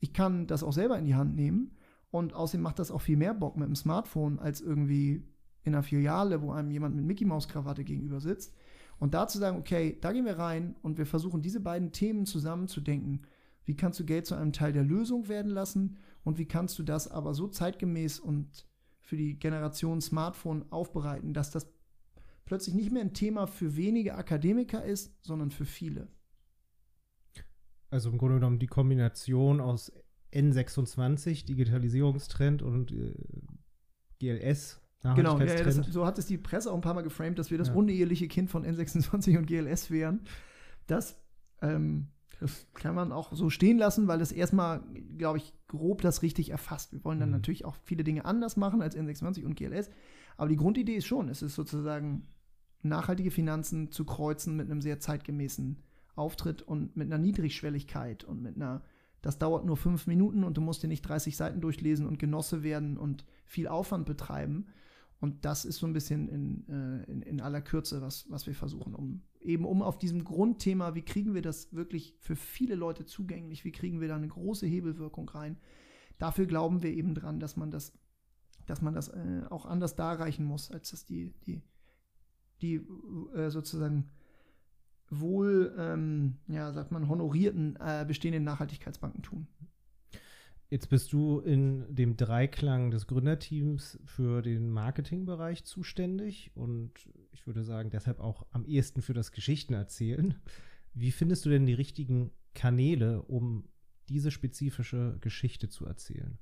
Ich 0.00 0.12
kann 0.12 0.46
das 0.46 0.62
auch 0.62 0.72
selber 0.72 0.98
in 0.98 1.06
die 1.06 1.14
Hand 1.14 1.34
nehmen 1.34 1.72
und 2.10 2.34
außerdem 2.34 2.62
macht 2.62 2.78
das 2.78 2.90
auch 2.90 3.00
viel 3.00 3.16
mehr 3.16 3.34
Bock 3.34 3.56
mit 3.56 3.66
dem 3.66 3.76
Smartphone 3.76 4.38
als 4.38 4.60
irgendwie 4.60 5.24
in 5.62 5.74
einer 5.74 5.82
Filiale, 5.82 6.42
wo 6.42 6.52
einem 6.52 6.70
jemand 6.70 6.94
mit 6.94 7.04
Mickey 7.04 7.24
Maus 7.24 7.48
Krawatte 7.48 7.84
gegenüber 7.84 8.20
sitzt. 8.20 8.54
Und 8.98 9.14
da 9.14 9.26
zu 9.26 9.38
sagen, 9.38 9.58
okay, 9.58 9.98
da 10.00 10.12
gehen 10.12 10.24
wir 10.24 10.38
rein 10.38 10.76
und 10.82 10.98
wir 10.98 11.06
versuchen 11.06 11.42
diese 11.42 11.60
beiden 11.60 11.90
Themen 11.90 12.26
zusammenzudenken. 12.26 13.22
Wie 13.64 13.76
kannst 13.76 13.98
du 13.98 14.04
Geld 14.04 14.26
zu 14.26 14.34
einem 14.34 14.52
Teil 14.52 14.72
der 14.72 14.84
Lösung 14.84 15.28
werden 15.28 15.50
lassen 15.50 15.96
und 16.22 16.38
wie 16.38 16.46
kannst 16.46 16.78
du 16.78 16.82
das 16.82 17.08
aber 17.10 17.34
so 17.34 17.48
zeitgemäß 17.48 18.20
und 18.20 18.66
für 19.04 19.16
die 19.16 19.38
Generation 19.38 20.00
Smartphone 20.00 20.64
aufbereiten, 20.70 21.34
dass 21.34 21.50
das 21.50 21.70
plötzlich 22.46 22.74
nicht 22.74 22.90
mehr 22.90 23.02
ein 23.02 23.14
Thema 23.14 23.46
für 23.46 23.76
wenige 23.76 24.14
Akademiker 24.16 24.84
ist, 24.84 25.14
sondern 25.22 25.50
für 25.50 25.66
viele. 25.66 26.08
Also 27.90 28.10
im 28.10 28.18
Grunde 28.18 28.36
genommen 28.36 28.58
die 28.58 28.66
Kombination 28.66 29.60
aus 29.60 29.92
N26, 30.32 31.46
Digitalisierungstrend 31.46 32.62
und 32.62 32.90
äh, 32.90 33.14
GLS, 34.18 34.80
Genau, 35.14 35.38
ja, 35.38 35.62
das, 35.62 35.76
so 35.76 36.06
hat 36.06 36.18
es 36.18 36.24
die 36.24 36.38
Presse 36.38 36.72
auch 36.72 36.76
ein 36.76 36.80
paar 36.80 36.94
Mal 36.94 37.02
geframed, 37.02 37.38
dass 37.38 37.50
wir 37.50 37.58
das 37.58 37.68
ja. 37.68 37.74
uneheliche 37.74 38.26
Kind 38.26 38.48
von 38.48 38.64
N26 38.64 39.36
und 39.36 39.44
GLS 39.44 39.90
wären. 39.90 40.22
Das, 40.86 41.22
ähm, 41.60 42.08
das 42.40 42.66
kann 42.74 42.94
man 42.94 43.12
auch 43.12 43.32
so 43.32 43.50
stehen 43.50 43.78
lassen, 43.78 44.08
weil 44.08 44.20
es 44.20 44.32
erstmal, 44.32 44.82
glaube 45.16 45.38
ich, 45.38 45.52
grob 45.68 46.02
das 46.02 46.22
richtig 46.22 46.50
erfasst. 46.50 46.92
Wir 46.92 47.04
wollen 47.04 47.20
dann 47.20 47.30
mhm. 47.30 47.36
natürlich 47.36 47.64
auch 47.64 47.76
viele 47.84 48.04
Dinge 48.04 48.24
anders 48.24 48.56
machen 48.56 48.82
als 48.82 48.96
N26 48.96 49.44
und 49.44 49.56
GLS. 49.56 49.90
Aber 50.36 50.48
die 50.48 50.56
Grundidee 50.56 50.96
ist 50.96 51.06
schon, 51.06 51.28
es 51.28 51.42
ist 51.42 51.54
sozusagen 51.54 52.26
nachhaltige 52.82 53.30
Finanzen 53.30 53.90
zu 53.90 54.04
kreuzen 54.04 54.56
mit 54.56 54.70
einem 54.70 54.82
sehr 54.82 55.00
zeitgemäßen 55.00 55.82
Auftritt 56.16 56.62
und 56.62 56.96
mit 56.96 57.06
einer 57.06 57.18
Niedrigschwelligkeit 57.18 58.24
und 58.24 58.42
mit 58.42 58.56
einer, 58.56 58.82
das 59.22 59.38
dauert 59.38 59.64
nur 59.64 59.76
fünf 59.76 60.06
Minuten 60.06 60.44
und 60.44 60.56
du 60.56 60.60
musst 60.60 60.82
dir 60.82 60.88
nicht 60.88 61.02
30 61.02 61.36
Seiten 61.36 61.60
durchlesen 61.60 62.06
und 62.06 62.18
Genosse 62.18 62.62
werden 62.62 62.98
und 62.98 63.24
viel 63.46 63.68
Aufwand 63.68 64.06
betreiben. 64.06 64.66
Und 65.20 65.44
das 65.44 65.64
ist 65.64 65.78
so 65.78 65.86
ein 65.86 65.92
bisschen 65.92 66.28
in, 66.28 66.68
äh, 66.68 67.10
in, 67.10 67.22
in, 67.22 67.40
aller 67.40 67.62
Kürze, 67.62 68.02
was, 68.02 68.30
was 68.30 68.46
wir 68.46 68.54
versuchen, 68.54 68.94
um 68.94 69.22
eben 69.44 69.64
um 69.64 69.82
auf 69.82 69.98
diesem 69.98 70.24
Grundthema, 70.24 70.94
wie 70.94 71.02
kriegen 71.02 71.34
wir 71.34 71.42
das 71.42 71.72
wirklich 71.72 72.16
für 72.18 72.36
viele 72.36 72.74
Leute 72.74 73.04
zugänglich, 73.04 73.64
wie 73.64 73.72
kriegen 73.72 74.00
wir 74.00 74.08
da 74.08 74.16
eine 74.16 74.28
große 74.28 74.66
Hebelwirkung 74.66 75.28
rein. 75.28 75.58
Dafür 76.18 76.46
glauben 76.46 76.82
wir 76.82 76.90
eben 76.90 77.14
dran, 77.14 77.40
dass 77.40 77.56
man 77.56 77.70
das, 77.70 77.92
dass 78.66 78.82
man 78.82 78.94
das 78.94 79.08
äh, 79.08 79.42
auch 79.50 79.66
anders 79.66 79.96
darreichen 79.96 80.44
muss, 80.44 80.70
als 80.70 80.90
dass 80.90 81.04
die, 81.04 81.34
die 81.46 81.62
die 82.62 82.80
äh, 83.34 83.50
sozusagen 83.50 84.10
wohl, 85.10 85.74
ähm, 85.78 86.36
ja, 86.48 86.72
sagt 86.72 86.90
man, 86.90 87.08
honorierten 87.08 87.76
äh, 87.76 88.04
bestehenden 88.06 88.44
Nachhaltigkeitsbanken 88.44 89.22
tun. 89.22 89.46
Jetzt 90.70 90.88
bist 90.88 91.12
du 91.12 91.40
in 91.40 91.84
dem 91.94 92.16
Dreiklang 92.16 92.90
des 92.90 93.06
Gründerteams 93.06 93.98
für 94.06 94.42
den 94.42 94.70
Marketingbereich 94.70 95.64
zuständig 95.64 96.50
und 96.54 96.92
ich 97.34 97.46
würde 97.46 97.64
sagen, 97.64 97.90
deshalb 97.90 98.20
auch 98.20 98.46
am 98.52 98.64
ehesten 98.64 99.02
für 99.02 99.12
das 99.12 99.32
Geschichtenerzählen. 99.32 100.34
Wie 100.94 101.10
findest 101.10 101.44
du 101.44 101.50
denn 101.50 101.66
die 101.66 101.74
richtigen 101.74 102.30
Kanäle, 102.54 103.22
um 103.22 103.68
diese 104.08 104.30
spezifische 104.30 105.18
Geschichte 105.20 105.68
zu 105.68 105.84
erzählen? 105.84 106.38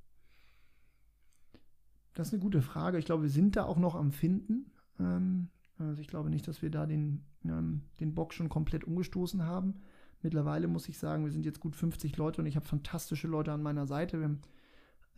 Das 2.12 2.28
ist 2.28 2.34
eine 2.34 2.42
gute 2.42 2.60
Frage. 2.60 2.98
Ich 2.98 3.06
glaube, 3.06 3.22
wir 3.22 3.30
sind 3.30 3.56
da 3.56 3.64
auch 3.64 3.78
noch 3.78 3.94
am 3.94 4.12
Finden. 4.12 4.70
Ähm, 5.00 5.48
also 5.78 6.00
ich 6.00 6.08
glaube 6.08 6.28
nicht, 6.28 6.46
dass 6.46 6.60
wir 6.60 6.70
da 6.70 6.84
den, 6.84 7.24
ähm, 7.44 7.82
den 7.98 8.14
Bock 8.14 8.34
schon 8.34 8.50
komplett 8.50 8.84
umgestoßen 8.84 9.44
haben. 9.44 9.80
Mittlerweile 10.20 10.68
muss 10.68 10.88
ich 10.88 10.98
sagen, 10.98 11.24
wir 11.24 11.32
sind 11.32 11.46
jetzt 11.46 11.60
gut 11.60 11.74
50 11.74 12.16
Leute 12.18 12.42
und 12.42 12.46
ich 12.46 12.56
habe 12.56 12.66
fantastische 12.66 13.28
Leute 13.28 13.52
an 13.52 13.62
meiner 13.62 13.86
Seite. 13.86 14.18
Wir 14.18 14.24
haben 14.24 14.42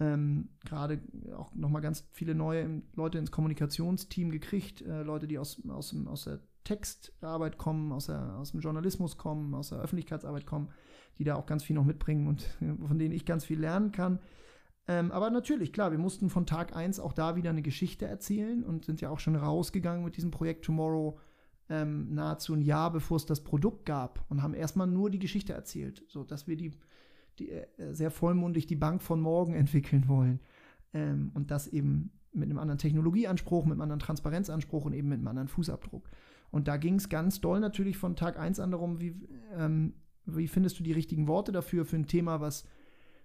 ähm, 0.01 0.49
gerade 0.65 1.01
auch 1.37 1.55
nochmal 1.55 1.83
ganz 1.83 2.09
viele 2.13 2.35
neue 2.35 2.83
Leute 2.95 3.19
ins 3.19 3.31
Kommunikationsteam 3.31 4.31
gekriegt, 4.31 4.83
äh, 4.83 5.03
Leute, 5.03 5.29
die 5.29 5.39
aus, 5.39 5.63
aus, 5.69 5.95
aus 6.07 6.25
der 6.25 6.41
Textarbeit 6.65 7.59
kommen, 7.59 7.93
aus, 7.93 8.07
der, 8.07 8.37
aus 8.37 8.53
dem 8.53 8.61
Journalismus 8.61 9.17
kommen, 9.17 9.55
aus 9.55 9.69
der 9.69 9.79
Öffentlichkeitsarbeit 9.79 10.47
kommen, 10.47 10.71
die 11.19 11.25
da 11.25 11.37
auch 11.37 11.47
ganz 11.47 11.63
viel 11.63 11.77
noch 11.77 11.85
mitbringen 11.85 12.27
und 12.27 12.43
von 12.87 12.99
denen 12.99 13.15
ich 13.15 13.25
ganz 13.25 13.45
viel 13.45 13.61
lernen 13.61 13.93
kann. 13.93 14.19
Ähm, 14.87 15.13
aber 15.13 15.31
natürlich, 15.31 15.73
klar, 15.73 15.93
wir 15.93 15.99
mussten 15.99 16.29
von 16.29 16.45
Tag 16.45 16.77
1 16.77 17.01
auch 17.01 17.13
da 17.13 17.37
wieder 17.37 17.51
eine 17.51 17.63
Geschichte 17.63 18.07
erzählen 18.07 18.63
und 18.65 18.85
sind 18.85 19.01
ja 19.01 19.11
auch 19.11 19.21
schon 19.21 19.37
rausgegangen 19.37 20.05
mit 20.05 20.17
diesem 20.17 20.31
Projekt 20.31 20.65
Tomorrow 20.65 21.19
ähm, 21.71 22.13
nahezu 22.13 22.55
ein 22.55 22.61
Jahr, 22.61 22.93
bevor 22.93 23.17
es 23.17 23.25
das 23.25 23.43
Produkt 23.43 23.87
gab 23.87 24.25
und 24.29 24.43
haben 24.43 24.53
erstmal 24.53 24.87
nur 24.87 25.09
die 25.09 25.19
Geschichte 25.19 25.55
erzählt, 25.55 26.05
so 26.09 26.25
dass 26.25 26.47
wir 26.47 26.57
die, 26.57 26.73
die 27.39 27.51
äh, 27.51 27.67
sehr 27.93 28.11
vollmundig 28.11 28.67
die 28.67 28.77
Bank 28.77 29.03
von 29.03 29.21
morgen 29.21 29.55
entwickeln 29.55 30.09
wollen 30.09 30.41
ähm, 30.93 31.31
und 31.35 31.51
das 31.51 31.67
eben 31.67 32.13
mit 32.33 32.51
einem 32.51 32.59
anderen 32.59 32.79
Technologieanspruch, 32.79 33.65
mit 33.65 33.73
einem 33.73 33.83
anderen 33.83 34.01
Transparenzanspruch 34.01 34.85
und 34.85 34.93
eben 34.93 35.09
mit 35.09 35.19
einem 35.19 35.29
anderen 35.29 35.49
Fußabdruck. 35.49 36.09
Und 36.51 36.69
da 36.69 36.77
ging 36.77 36.97
es 36.97 37.09
ganz 37.09 37.41
doll 37.41 37.61
natürlich 37.61 37.97
von 37.97 38.17
Tag 38.17 38.39
1 38.39 38.61
an 38.61 38.71
darum, 38.71 39.01
wie, 39.01 39.17
ähm, 39.57 39.95
wie 40.27 40.49
findest 40.49 40.79
du 40.79 40.83
die 40.83 40.93
richtigen 40.93 41.29
Worte 41.29 41.53
dafür, 41.53 41.85
für 41.85 41.97
ein 41.97 42.07
Thema, 42.07 42.41
was 42.41 42.65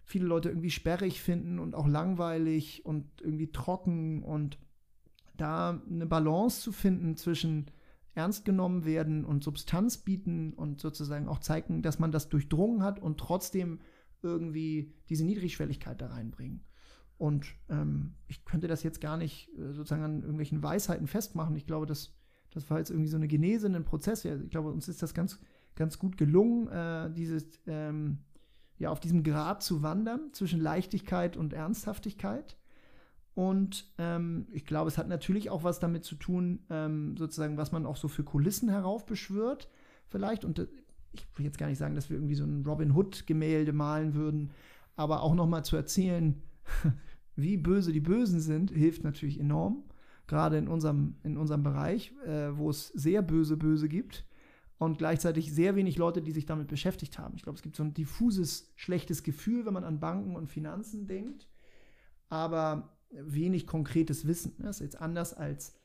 viele 0.04 0.26
Leute 0.26 0.50
irgendwie 0.50 0.72
sperrig 0.72 1.22
finden 1.22 1.60
und 1.60 1.76
auch 1.76 1.88
langweilig 1.88 2.86
und 2.86 3.06
irgendwie 3.22 3.52
trocken 3.52 4.24
und 4.24 4.58
da 5.38 5.82
eine 5.90 6.06
Balance 6.06 6.62
zu 6.62 6.72
finden 6.72 7.16
zwischen 7.16 7.68
ernst 8.16 8.44
genommen 8.46 8.86
werden 8.86 9.24
und 9.24 9.44
Substanz 9.44 9.98
bieten 9.98 10.54
und 10.54 10.82
sozusagen 10.82 11.28
auch 11.28 11.40
zeigen, 11.40 11.82
dass 11.82 12.00
man 12.00 12.12
das 12.12 12.30
durchdrungen 12.30 12.84
hat 12.84 13.00
und 13.00 13.20
trotzdem 13.20 13.80
irgendwie 14.22 14.94
diese 15.10 15.26
Niedrigschwelligkeit 15.26 16.02
da 16.02 16.08
reinbringen. 16.08 16.64
Und 17.18 17.48
ähm, 17.70 18.14
ich 18.28 18.46
könnte 18.46 18.68
das 18.68 18.82
jetzt 18.82 19.02
gar 19.02 19.18
nicht 19.18 19.50
äh, 19.58 19.74
sozusagen 19.74 20.04
an 20.04 20.22
irgendwelchen 20.22 20.64
Weisheiten 20.64 21.06
festmachen. 21.06 21.56
Ich 21.56 21.68
glaube, 21.68 21.86
das, 21.86 22.16
das 22.50 22.70
war 22.70 22.78
jetzt 22.78 22.92
irgendwie 22.92 23.10
so 23.10 23.18
eine 23.18 23.28
Genese, 23.28 23.68
ein 23.68 23.84
Prozess. 23.84 24.24
Ich 24.24 24.50
glaube, 24.50 24.72
uns 24.72 24.88
ist 24.88 25.04
das 25.04 25.14
ganz, 25.14 25.40
ganz 25.76 26.00
gut 26.00 26.18
gelungen, 26.18 26.70
äh, 26.70 27.12
dieses, 27.14 27.60
ähm, 27.68 28.20
ja, 28.78 28.90
auf 28.90 29.02
diesem 29.02 29.24
Grad 29.24 29.62
zu 29.62 29.84
wandern 29.84 30.32
zwischen 30.32 30.62
Leichtigkeit 30.62 31.36
und 31.36 31.52
Ernsthaftigkeit. 31.52 32.58
Und 33.36 33.92
ähm, 33.98 34.48
ich 34.52 34.66
glaube, 34.66 34.88
es 34.88 34.98
hat 34.98 35.08
natürlich 35.10 35.50
auch 35.50 35.64
was 35.64 35.80
damit 35.80 36.06
zu 36.06 36.16
tun, 36.16 36.66
ähm, 36.70 37.16
sozusagen, 37.18 37.58
was 37.58 37.72
man 37.72 37.86
auch 37.86 37.98
so 37.98 38.08
für 38.08 38.24
Kulissen 38.24 38.70
heraufbeschwört, 38.70 39.70
vielleicht. 40.08 40.46
Und 40.46 40.60
äh, 40.60 40.68
ich 41.12 41.28
will 41.36 41.46
jetzt 41.46 41.58
gar 41.58 41.68
nicht 41.68 41.78
sagen, 41.78 41.96
dass 41.96 42.10
wir 42.10 42.18
irgendwie 42.18 42.36
so 42.36 42.44
ein 42.44 42.64
Robin 42.66 42.96
Hood-Gemälde 42.96 43.74
malen 43.74 44.14
würden, 44.14 44.52
aber 44.96 45.22
auch 45.22 45.34
nochmal 45.34 45.64
zu 45.64 45.76
erzählen, 45.76 46.42
wie 47.36 47.58
böse 47.58 47.92
die 47.92 48.00
Bösen 48.00 48.40
sind, 48.40 48.72
hilft 48.72 49.04
natürlich 49.04 49.40
enorm. 49.40 49.84
Gerade 50.28 50.58
in 50.58 50.68
unserem, 50.68 51.16
in 51.24 51.38
unserem 51.38 51.64
Bereich, 51.64 52.14
äh, 52.26 52.56
wo 52.56 52.70
es 52.70 52.90
sehr 52.90 53.22
böse 53.22 53.58
Böse 53.58 53.90
gibt 53.90 54.26
und 54.78 55.00
gleichzeitig 55.00 55.52
sehr 55.52 55.76
wenig 55.76 55.98
Leute, 55.98 56.22
die 56.22 56.32
sich 56.32 56.46
damit 56.46 56.68
beschäftigt 56.68 57.18
haben. 57.18 57.36
Ich 57.36 57.44
glaube, 57.44 57.56
es 57.56 57.64
gibt 57.64 57.76
so 57.76 57.84
ein 57.84 57.94
diffuses, 57.94 58.72
schlechtes 58.76 59.24
Gefühl, 59.24 59.66
wenn 59.66 59.74
man 59.74 59.84
an 59.84 60.00
Banken 60.00 60.36
und 60.36 60.48
Finanzen 60.48 61.08
denkt, 61.08 61.48
aber 62.30 62.96
wenig 63.12 63.66
konkretes 63.66 64.28
Wissen. 64.28 64.56
Das 64.60 64.78
ist 64.78 64.82
jetzt 64.82 65.02
anders 65.02 65.34
als 65.34 65.79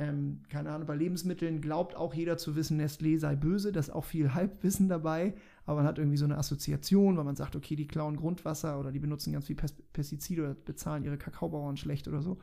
ähm, 0.00 0.40
keine 0.48 0.70
Ahnung, 0.70 0.86
bei 0.86 0.96
Lebensmitteln 0.96 1.60
glaubt 1.60 1.94
auch 1.94 2.14
jeder 2.14 2.38
zu 2.38 2.56
wissen, 2.56 2.80
Nestlé 2.80 3.18
sei 3.18 3.36
böse, 3.36 3.70
da 3.70 3.80
ist 3.80 3.90
auch 3.90 4.06
viel 4.06 4.32
Halbwissen 4.32 4.88
dabei, 4.88 5.34
aber 5.66 5.76
man 5.76 5.86
hat 5.86 5.98
irgendwie 5.98 6.16
so 6.16 6.24
eine 6.24 6.38
Assoziation, 6.38 7.18
weil 7.18 7.24
man 7.24 7.36
sagt, 7.36 7.54
okay, 7.54 7.76
die 7.76 7.86
klauen 7.86 8.16
Grundwasser 8.16 8.80
oder 8.80 8.92
die 8.92 8.98
benutzen 8.98 9.34
ganz 9.34 9.46
viel 9.46 9.56
Pestizide 9.92 10.42
oder 10.42 10.54
bezahlen 10.54 11.04
ihre 11.04 11.18
Kakaobauern 11.18 11.76
schlecht 11.76 12.08
oder 12.08 12.22
so. 12.22 12.38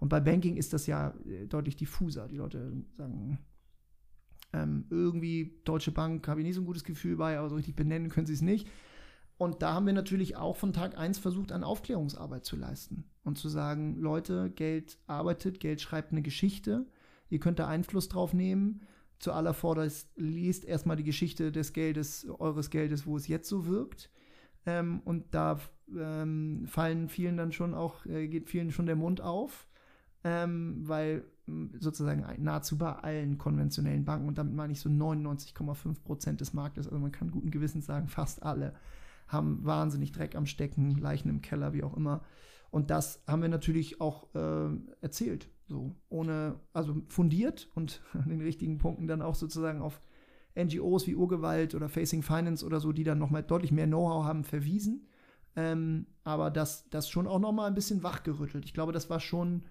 Und 0.00 0.08
bei 0.08 0.20
Banking 0.20 0.56
ist 0.56 0.72
das 0.72 0.86
ja 0.86 1.12
äh, 1.26 1.46
deutlich 1.46 1.76
diffuser. 1.76 2.28
Die 2.28 2.36
Leute 2.36 2.72
sagen, 2.96 3.38
ähm, 4.54 4.86
irgendwie 4.88 5.60
Deutsche 5.64 5.92
Bank 5.92 6.26
habe 6.28 6.40
ich 6.40 6.46
nicht 6.46 6.54
so 6.54 6.62
ein 6.62 6.66
gutes 6.66 6.82
Gefühl 6.82 7.16
bei, 7.16 7.38
aber 7.38 7.50
so 7.50 7.56
richtig 7.56 7.76
benennen 7.76 8.08
können 8.08 8.26
sie 8.26 8.32
es 8.32 8.42
nicht. 8.42 8.68
Und 9.36 9.60
da 9.60 9.74
haben 9.74 9.84
wir 9.84 9.92
natürlich 9.92 10.36
auch 10.36 10.56
von 10.56 10.72
Tag 10.72 10.96
1 10.96 11.18
versucht, 11.18 11.52
an 11.52 11.62
Aufklärungsarbeit 11.62 12.46
zu 12.46 12.56
leisten 12.56 13.04
und 13.22 13.36
zu 13.36 13.50
sagen, 13.50 13.96
Leute, 13.98 14.50
Geld 14.50 14.98
arbeitet, 15.06 15.60
Geld 15.60 15.82
schreibt 15.82 16.12
eine 16.12 16.22
Geschichte 16.22 16.86
Ihr 17.32 17.40
könnt 17.40 17.58
da 17.58 17.66
Einfluss 17.66 18.10
drauf 18.10 18.34
nehmen. 18.34 18.82
Zuallervorderst 19.18 20.10
liest 20.16 20.66
erstmal 20.66 20.96
die 20.96 21.02
Geschichte 21.02 21.50
des 21.50 21.72
Geldes, 21.72 22.28
eures 22.28 22.68
Geldes, 22.68 23.06
wo 23.06 23.16
es 23.16 23.26
jetzt 23.26 23.48
so 23.48 23.66
wirkt. 23.66 24.10
Ähm, 24.66 25.00
und 25.06 25.34
da 25.34 25.58
ähm, 25.96 26.66
fallen 26.66 27.08
vielen 27.08 27.38
dann 27.38 27.50
schon 27.50 27.72
auch, 27.72 28.04
äh, 28.04 28.28
geht 28.28 28.50
vielen 28.50 28.70
schon 28.70 28.84
der 28.84 28.96
Mund 28.96 29.22
auf, 29.22 29.66
ähm, 30.24 30.82
weil 30.86 31.24
sozusagen 31.78 32.26
nahezu 32.44 32.76
bei 32.76 32.92
allen 32.92 33.38
konventionellen 33.38 34.04
Banken, 34.04 34.28
und 34.28 34.36
damit 34.36 34.54
meine 34.54 34.74
ich 34.74 34.80
so 34.80 34.90
99,5 34.90 36.04
Prozent 36.04 36.42
des 36.42 36.52
Marktes, 36.52 36.86
also 36.86 36.98
man 36.98 37.12
kann 37.12 37.30
guten 37.30 37.50
Gewissens 37.50 37.86
sagen, 37.86 38.08
fast 38.08 38.42
alle, 38.42 38.74
haben 39.26 39.64
wahnsinnig 39.64 40.12
Dreck 40.12 40.36
am 40.36 40.44
Stecken, 40.44 40.98
Leichen 40.98 41.30
im 41.30 41.40
Keller, 41.40 41.72
wie 41.72 41.82
auch 41.82 41.96
immer. 41.96 42.22
Und 42.70 42.90
das 42.90 43.22
haben 43.26 43.40
wir 43.40 43.48
natürlich 43.48 44.02
auch 44.02 44.34
äh, 44.34 44.68
erzählt. 45.00 45.48
So, 45.72 45.96
ohne, 46.10 46.60
also 46.74 47.00
fundiert 47.08 47.70
und 47.74 48.02
an 48.12 48.28
den 48.28 48.42
richtigen 48.42 48.76
Punkten 48.76 49.06
dann 49.06 49.22
auch 49.22 49.34
sozusagen 49.34 49.80
auf 49.80 50.02
NGOs 50.54 51.06
wie 51.06 51.16
Urgewalt 51.16 51.74
oder 51.74 51.88
Facing 51.88 52.22
Finance 52.22 52.64
oder 52.64 52.78
so, 52.78 52.92
die 52.92 53.04
dann 53.04 53.18
nochmal 53.18 53.42
deutlich 53.42 53.72
mehr 53.72 53.86
Know-how 53.86 54.24
haben, 54.24 54.44
verwiesen. 54.44 55.08
Ähm, 55.56 56.06
aber 56.24 56.50
das, 56.50 56.90
das 56.90 57.08
schon 57.08 57.26
auch 57.26 57.38
nochmal 57.38 57.68
ein 57.68 57.74
bisschen 57.74 58.02
wachgerüttelt. 58.02 58.66
Ich 58.66 58.74
glaube, 58.74 58.92
das 58.92 59.08
war 59.08 59.18
schon 59.18 59.62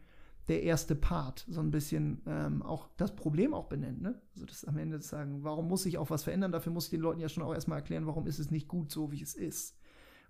der 0.48 0.64
erste 0.64 0.96
Part, 0.96 1.46
so 1.48 1.62
ein 1.62 1.70
bisschen 1.70 2.24
ähm, 2.26 2.64
auch 2.64 2.90
das 2.98 3.16
Problem 3.16 3.54
auch 3.54 3.68
benennen. 3.68 4.02
Ne? 4.02 4.20
Also 4.34 4.48
das 4.48 4.66
am 4.66 4.80
Ende 4.80 5.00
zu 5.02 5.08
sagen, 5.08 5.44
warum 5.44 5.68
muss 5.68 5.86
ich 5.86 6.00
auch 6.00 6.10
was 6.10 6.24
verändern? 6.24 6.52
Dafür 6.52 6.74
muss 6.74 6.86
ich 6.86 6.92
den 6.92 7.02
Leuten 7.02 7.20
ja 7.20 7.30
schon 7.30 7.44
auch 7.44 7.54
erstmal 7.54 7.78
erklären, 7.78 8.08
warum 8.08 8.26
ist 8.26 8.40
es 8.40 8.50
nicht 8.50 8.68
gut 8.68 8.90
so, 8.90 9.12
wie 9.12 9.22
es 9.22 9.36
ist. 9.36 9.78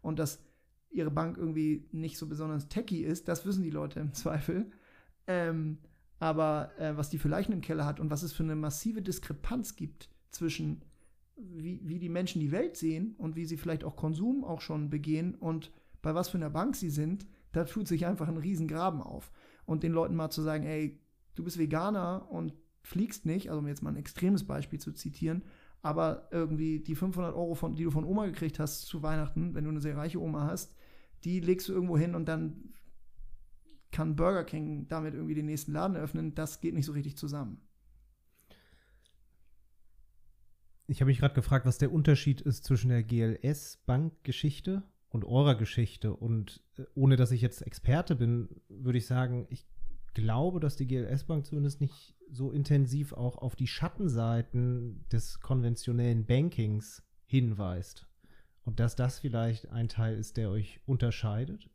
Und 0.02 0.20
dass 0.20 0.44
ihre 0.90 1.12
Bank 1.12 1.38
irgendwie 1.38 1.88
nicht 1.94 2.18
so 2.18 2.28
besonders 2.28 2.68
techy 2.68 3.04
ist, 3.04 3.30
das 3.30 3.46
wissen 3.46 3.64
die 3.64 3.70
Leute 3.70 4.02
im 4.02 4.14
Zweifel. 4.14 4.70
Ähm, 5.32 5.78
aber 6.20 6.72
äh, 6.78 6.96
was 6.98 7.10
die 7.10 7.18
für 7.18 7.30
Leichen 7.30 7.54
im 7.54 7.62
Keller 7.62 7.86
hat 7.86 8.00
und 8.00 8.12
was 8.12 8.22
es 8.22 8.34
für 8.34 8.44
eine 8.44 8.56
massive 8.56 9.02
Diskrepanz 9.02 9.76
gibt 9.76 10.10
zwischen 10.30 10.84
wie, 11.36 11.82
wie 11.84 12.00
die 12.00 12.10
Menschen 12.10 12.40
die 12.40 12.52
Welt 12.52 12.78
sehen 12.78 13.16
und 13.18 13.36
wie 13.36 13.46
sie 13.46 13.58
vielleicht 13.58 13.84
auch 13.84 13.96
Konsum 13.96 14.44
auch 14.44 14.62
schon 14.62 14.90
begehen 14.90 15.36
und 15.36 15.72
bei 16.02 16.14
was 16.14 16.30
für 16.30 16.38
einer 16.38 16.50
Bank 16.50 16.76
sie 16.76 16.90
sind, 16.90 17.26
da 17.52 17.64
tut 17.64 17.88
sich 17.88 18.06
einfach 18.06 18.28
ein 18.28 18.38
Riesengraben 18.38 19.02
auf. 19.02 19.32
Und 19.66 19.84
den 19.84 19.92
Leuten 19.92 20.16
mal 20.16 20.30
zu 20.30 20.42
sagen, 20.42 20.66
ey, 20.66 21.00
du 21.36 21.44
bist 21.44 21.58
Veganer 21.58 22.28
und 22.30 22.54
fliegst 22.84 23.26
nicht, 23.26 23.50
also 23.50 23.60
um 23.60 23.68
jetzt 23.68 23.84
mal 23.84 23.92
ein 23.92 23.98
extremes 23.98 24.46
Beispiel 24.46 24.80
zu 24.80 24.92
zitieren, 24.92 25.44
aber 25.82 26.28
irgendwie 26.32 26.80
die 26.80 26.96
500 26.96 27.36
Euro, 27.36 27.56
von, 27.56 27.76
die 27.76 27.84
du 27.84 27.92
von 27.92 28.06
Oma 28.06 28.26
gekriegt 28.26 28.60
hast 28.60 28.82
zu 28.82 29.02
Weihnachten, 29.02 29.54
wenn 29.54 29.64
du 29.64 29.70
eine 29.70 29.82
sehr 29.82 29.98
reiche 29.98 30.22
Oma 30.22 30.48
hast, 30.48 30.76
die 31.24 31.40
legst 31.40 31.68
du 31.68 31.74
irgendwo 31.74 31.98
hin 31.98 32.16
und 32.16 32.28
dann 32.28 32.74
kann 33.92 34.16
Burger 34.16 34.44
King 34.44 34.88
damit 34.88 35.14
irgendwie 35.14 35.36
den 35.36 35.46
nächsten 35.46 35.74
Laden 35.74 35.96
eröffnen, 35.96 36.34
das 36.36 36.62
geht 36.62 36.74
nicht 36.74 36.86
so 36.86 36.94
richtig 36.94 37.18
zusammen. 37.18 37.62
Ich 40.88 41.00
habe 41.00 41.08
mich 41.08 41.20
gerade 41.20 41.36
gefragt, 41.36 41.66
was 41.66 41.78
der 41.78 41.94
Unterschied 41.94 42.42
ist 42.42 42.66
zwischen 42.66 42.90
der 42.90 43.04
GLS-Bankgeschichte 43.04 44.84
und 45.10 45.24
eurer 45.24 45.56
Geschichte. 45.56 46.14
Und 46.14 46.64
äh, 46.78 46.84
ohne 46.96 47.16
dass 47.16 47.32
ich 47.32 47.42
jetzt 47.42 47.62
Experte 47.62 48.16
bin, 48.16 48.50
würde 48.68 48.98
ich 48.98 49.08
sagen, 49.08 49.48
ich 49.50 49.66
glaube, 50.14 50.60
dass 50.60 50.76
die 50.76 50.88
GLS-Bank 50.88 51.46
zumindest 51.46 51.80
nicht 51.80 52.16
so 52.30 52.52
intensiv 52.52 53.14
auch 53.14 53.38
auf 53.38 53.56
die 53.56 53.68
Schattenseiten 53.68 55.06
des 55.10 55.40
konventionellen 55.40 56.26
Bankings 56.26 57.04
hinweist. 57.26 58.08
Und 58.64 58.80
dass 58.80 58.96
das 58.96 59.20
vielleicht 59.20 59.70
ein 59.70 59.88
Teil 59.88 60.18
ist, 60.18 60.38
der 60.38 60.50
euch 60.50 60.82
unterscheidet? 60.86 61.70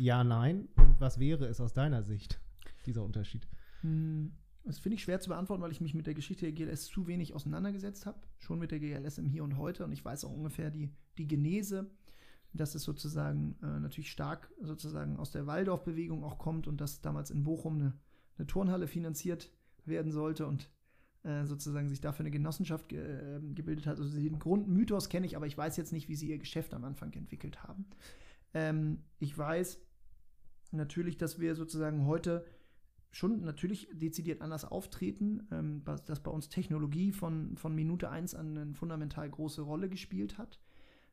Ja, 0.00 0.24
nein. 0.24 0.66
Und 0.76 0.98
was 0.98 1.20
wäre 1.20 1.44
es 1.44 1.60
aus 1.60 1.74
deiner 1.74 2.02
Sicht, 2.02 2.40
dieser 2.86 3.04
Unterschied? 3.04 3.46
Hm, 3.82 4.32
das 4.64 4.78
finde 4.78 4.94
ich 4.94 5.02
schwer 5.02 5.20
zu 5.20 5.28
beantworten, 5.28 5.62
weil 5.62 5.72
ich 5.72 5.82
mich 5.82 5.92
mit 5.92 6.06
der 6.06 6.14
Geschichte 6.14 6.50
der 6.50 6.52
GLS 6.52 6.86
zu 6.86 7.06
wenig 7.06 7.34
auseinandergesetzt 7.34 8.06
habe. 8.06 8.18
Schon 8.38 8.58
mit 8.58 8.70
der 8.70 8.80
GLS 8.80 9.18
im 9.18 9.28
Hier 9.28 9.44
und 9.44 9.58
Heute. 9.58 9.84
Und 9.84 9.92
ich 9.92 10.02
weiß 10.02 10.24
auch 10.24 10.32
ungefähr 10.32 10.70
die, 10.70 10.88
die 11.18 11.28
Genese, 11.28 11.90
dass 12.54 12.74
es 12.74 12.82
sozusagen 12.82 13.56
äh, 13.62 13.78
natürlich 13.78 14.10
stark 14.10 14.50
sozusagen 14.62 15.18
aus 15.18 15.32
der 15.32 15.46
Waldorf-Bewegung 15.46 16.24
auch 16.24 16.38
kommt 16.38 16.66
und 16.66 16.80
dass 16.80 17.02
damals 17.02 17.30
in 17.30 17.44
Bochum 17.44 17.74
eine, 17.74 17.92
eine 18.38 18.46
Turnhalle 18.46 18.88
finanziert 18.88 19.50
werden 19.84 20.12
sollte 20.12 20.46
und 20.46 20.70
äh, 21.24 21.44
sozusagen 21.44 21.90
sich 21.90 22.00
dafür 22.00 22.24
eine 22.24 22.30
Genossenschaft 22.30 22.88
ge 22.88 23.02
äh, 23.02 23.40
gebildet 23.52 23.86
hat. 23.86 23.98
Also 23.98 24.18
den 24.18 24.38
Grundmythos 24.38 25.10
kenne 25.10 25.26
ich, 25.26 25.36
aber 25.36 25.46
ich 25.46 25.58
weiß 25.58 25.76
jetzt 25.76 25.92
nicht, 25.92 26.08
wie 26.08 26.16
sie 26.16 26.30
ihr 26.30 26.38
Geschäft 26.38 26.72
am 26.72 26.84
Anfang 26.84 27.12
entwickelt 27.12 27.62
haben. 27.64 27.84
Ähm, 28.54 29.02
ich 29.18 29.36
weiß, 29.36 29.78
natürlich, 30.72 31.16
dass 31.16 31.38
wir 31.38 31.54
sozusagen 31.54 32.06
heute 32.06 32.44
schon 33.12 33.40
natürlich 33.40 33.88
dezidiert 33.92 34.40
anders 34.40 34.64
auftreten, 34.64 35.48
ähm, 35.50 35.82
dass 36.06 36.22
bei 36.22 36.30
uns 36.30 36.48
Technologie 36.48 37.12
von, 37.12 37.56
von 37.56 37.74
Minute 37.74 38.10
1 38.10 38.34
an 38.34 38.56
eine 38.56 38.74
fundamental 38.74 39.28
große 39.28 39.62
Rolle 39.62 39.88
gespielt 39.88 40.38
hat. 40.38 40.60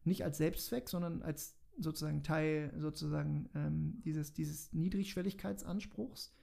Nicht 0.03 0.23
als 0.23 0.37
Selbstzweck, 0.37 0.89
sondern 0.89 1.21
als 1.21 1.55
sozusagen 1.79 2.23
Teil 2.23 2.73
sozusagen 2.77 3.49
ähm, 3.55 4.01
dieses, 4.03 4.33
dieses 4.33 4.73
Niedrigschwelligkeitsanspruchs. 4.73 6.33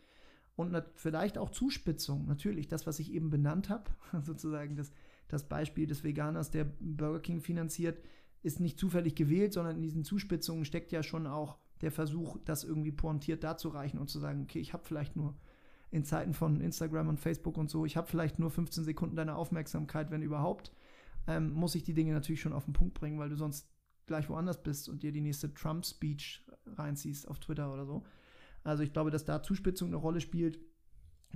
Und 0.56 0.80
vielleicht 0.94 1.36
auch 1.36 1.50
Zuspitzung, 1.50 2.26
natürlich, 2.26 2.68
das, 2.68 2.86
was 2.86 3.00
ich 3.00 3.12
eben 3.12 3.30
benannt 3.30 3.68
habe, 3.68 3.90
sozusagen 4.22 4.76
das, 4.76 4.92
das 5.28 5.48
Beispiel 5.48 5.86
des 5.86 6.04
Veganers, 6.04 6.50
der 6.50 6.64
Burger 6.64 7.20
King 7.20 7.40
finanziert, 7.40 7.98
ist 8.42 8.60
nicht 8.60 8.78
zufällig 8.78 9.14
gewählt, 9.14 9.52
sondern 9.52 9.76
in 9.76 9.82
diesen 9.82 10.04
Zuspitzungen 10.04 10.64
steckt 10.64 10.92
ja 10.92 11.02
schon 11.02 11.26
auch 11.26 11.58
der 11.84 11.92
Versuch, 11.92 12.38
das 12.44 12.64
irgendwie 12.64 12.92
pointiert 12.92 13.44
darzureichen 13.44 14.00
und 14.00 14.08
zu 14.08 14.18
sagen, 14.18 14.42
okay, 14.42 14.58
ich 14.58 14.72
habe 14.72 14.84
vielleicht 14.84 15.16
nur 15.16 15.36
in 15.90 16.04
Zeiten 16.04 16.34
von 16.34 16.60
Instagram 16.60 17.08
und 17.08 17.20
Facebook 17.20 17.56
und 17.56 17.70
so, 17.70 17.84
ich 17.84 17.96
habe 17.96 18.08
vielleicht 18.08 18.38
nur 18.38 18.50
15 18.50 18.84
Sekunden 18.84 19.16
deiner 19.16 19.36
Aufmerksamkeit, 19.36 20.10
wenn 20.10 20.22
überhaupt, 20.22 20.72
ähm, 21.26 21.52
muss 21.52 21.74
ich 21.74 21.84
die 21.84 21.94
Dinge 21.94 22.12
natürlich 22.12 22.40
schon 22.40 22.52
auf 22.52 22.64
den 22.64 22.72
Punkt 22.72 22.94
bringen, 22.94 23.18
weil 23.18 23.28
du 23.28 23.36
sonst 23.36 23.70
gleich 24.06 24.28
woanders 24.28 24.62
bist 24.62 24.88
und 24.88 25.02
dir 25.02 25.12
die 25.12 25.20
nächste 25.20 25.52
Trump-Speech 25.52 26.46
reinziehst 26.66 27.28
auf 27.28 27.38
Twitter 27.38 27.72
oder 27.72 27.86
so. 27.86 28.04
Also 28.62 28.82
ich 28.82 28.92
glaube, 28.92 29.10
dass 29.10 29.24
da 29.24 29.42
Zuspitzung 29.42 29.88
eine 29.88 29.96
Rolle 29.96 30.20
spielt. 30.20 30.58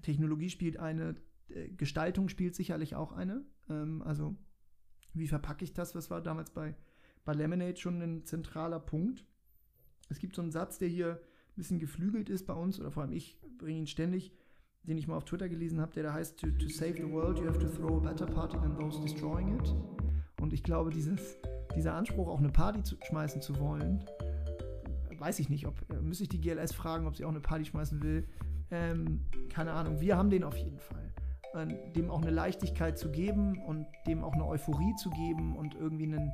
Technologie 0.03 0.51
spielt 0.51 0.79
eine, 0.79 1.17
äh, 1.49 1.69
Gestaltung 1.69 2.29
spielt 2.29 2.55
sicherlich 2.55 2.95
auch 2.95 3.13
eine. 3.13 3.45
Ähm, 3.69 4.03
also 4.03 4.35
wie 5.13 5.29
verpacke 5.29 5.65
ich 5.65 5.75
das? 5.75 5.95
Was 5.95 6.11
war 6.11 6.23
damals 6.23 6.51
bei, 6.51 6.75
bei 7.25 7.35
Lemonade 7.35 7.77
schon 7.77 8.01
ein 8.01 8.25
zentraler 8.25 8.81
Punkt? 8.81 9.25
Es 10.09 10.19
gibt 10.19 10.35
so 10.35 10.43
einen 10.43 10.51
Satz, 10.51 10.79
der 10.79 10.89
hier 10.89 11.13
ein 11.13 11.57
bisschen 11.57 11.79
geflügelt 11.79 12.31
ist 12.31 12.47
bei 12.47 12.55
uns, 12.55 12.81
oder 12.81 12.91
vor 12.91 13.03
allem 13.03 13.13
ich 13.13 13.39
bringe 13.59 13.81
ihn 13.81 13.87
ständig, 13.87 14.33
den 14.85 14.97
ich 14.97 15.07
mal 15.07 15.17
auf 15.17 15.25
Twitter 15.25 15.49
gelesen 15.49 15.81
habe, 15.81 15.93
der 15.93 16.05
da 16.05 16.13
heißt, 16.13 16.39
to, 16.39 16.47
to 16.53 16.69
save 16.69 16.95
the 16.95 17.11
world, 17.11 17.39
you 17.39 17.47
have 17.47 17.59
to 17.59 17.69
throw 17.69 17.99
a 17.99 18.01
better 18.01 18.27
party 18.27 18.57
than 18.59 18.77
those 18.77 19.01
destroying 19.01 19.59
it. 19.59 19.75
Und 20.41 20.53
ich 20.53 20.63
glaube, 20.63 20.91
dieses, 20.91 21.37
dieser 21.75 21.95
Anspruch, 21.95 22.29
auch 22.29 22.39
eine 22.39 22.51
Party 22.51 22.83
zu, 22.83 22.97
schmeißen 23.03 23.43
zu 23.43 23.59
wollen, 23.59 24.05
weiß 25.19 25.41
ich 25.41 25.49
nicht, 25.49 25.67
ob, 25.67 25.75
äh, 25.91 26.01
müsste 26.01 26.25
ich 26.25 26.29
die 26.29 26.41
GLS 26.41 26.73
fragen, 26.73 27.07
ob 27.07 27.17
sie 27.17 27.25
auch 27.25 27.31
eine 27.31 27.41
Party 27.41 27.65
schmeißen 27.65 28.03
will. 28.03 28.29
Ähm, 28.71 29.27
keine 29.51 29.73
Ahnung, 29.73 30.01
wir 30.01 30.17
haben 30.17 30.31
den 30.31 30.45
auf 30.45 30.57
jeden 30.57 30.79
Fall. 30.79 31.13
Dem 31.97 32.11
auch 32.11 32.21
eine 32.21 32.31
Leichtigkeit 32.31 32.99
zu 32.99 33.11
geben 33.11 33.61
und 33.65 33.87
dem 34.07 34.23
auch 34.23 34.35
eine 34.35 34.47
Euphorie 34.47 34.95
zu 34.97 35.09
geben 35.11 35.57
und 35.57 35.75
irgendwie 35.75 36.05
einen, 36.05 36.31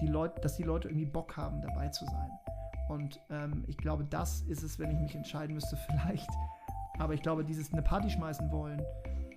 die 0.00 0.06
Leute, 0.06 0.40
dass 0.40 0.56
die 0.56 0.62
Leute 0.62 0.88
irgendwie 0.88 1.04
Bock 1.04 1.36
haben, 1.36 1.60
dabei 1.60 1.88
zu 1.88 2.04
sein. 2.06 2.30
Und 2.92 3.18
ähm, 3.30 3.64
ich 3.68 3.78
glaube, 3.78 4.04
das 4.04 4.42
ist 4.42 4.62
es, 4.62 4.78
wenn 4.78 4.90
ich 4.90 4.98
mich 4.98 5.14
entscheiden 5.14 5.54
müsste, 5.54 5.76
vielleicht. 5.86 6.28
Aber 6.98 7.14
ich 7.14 7.22
glaube, 7.22 7.42
dieses 7.42 7.72
eine 7.72 7.80
Party 7.80 8.10
schmeißen 8.10 8.52
wollen, 8.52 8.82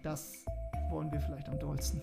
das 0.03 0.43
wollen 0.89 1.09
wir 1.13 1.21
vielleicht 1.21 1.47
am 1.47 1.57
dollsten. 1.57 2.01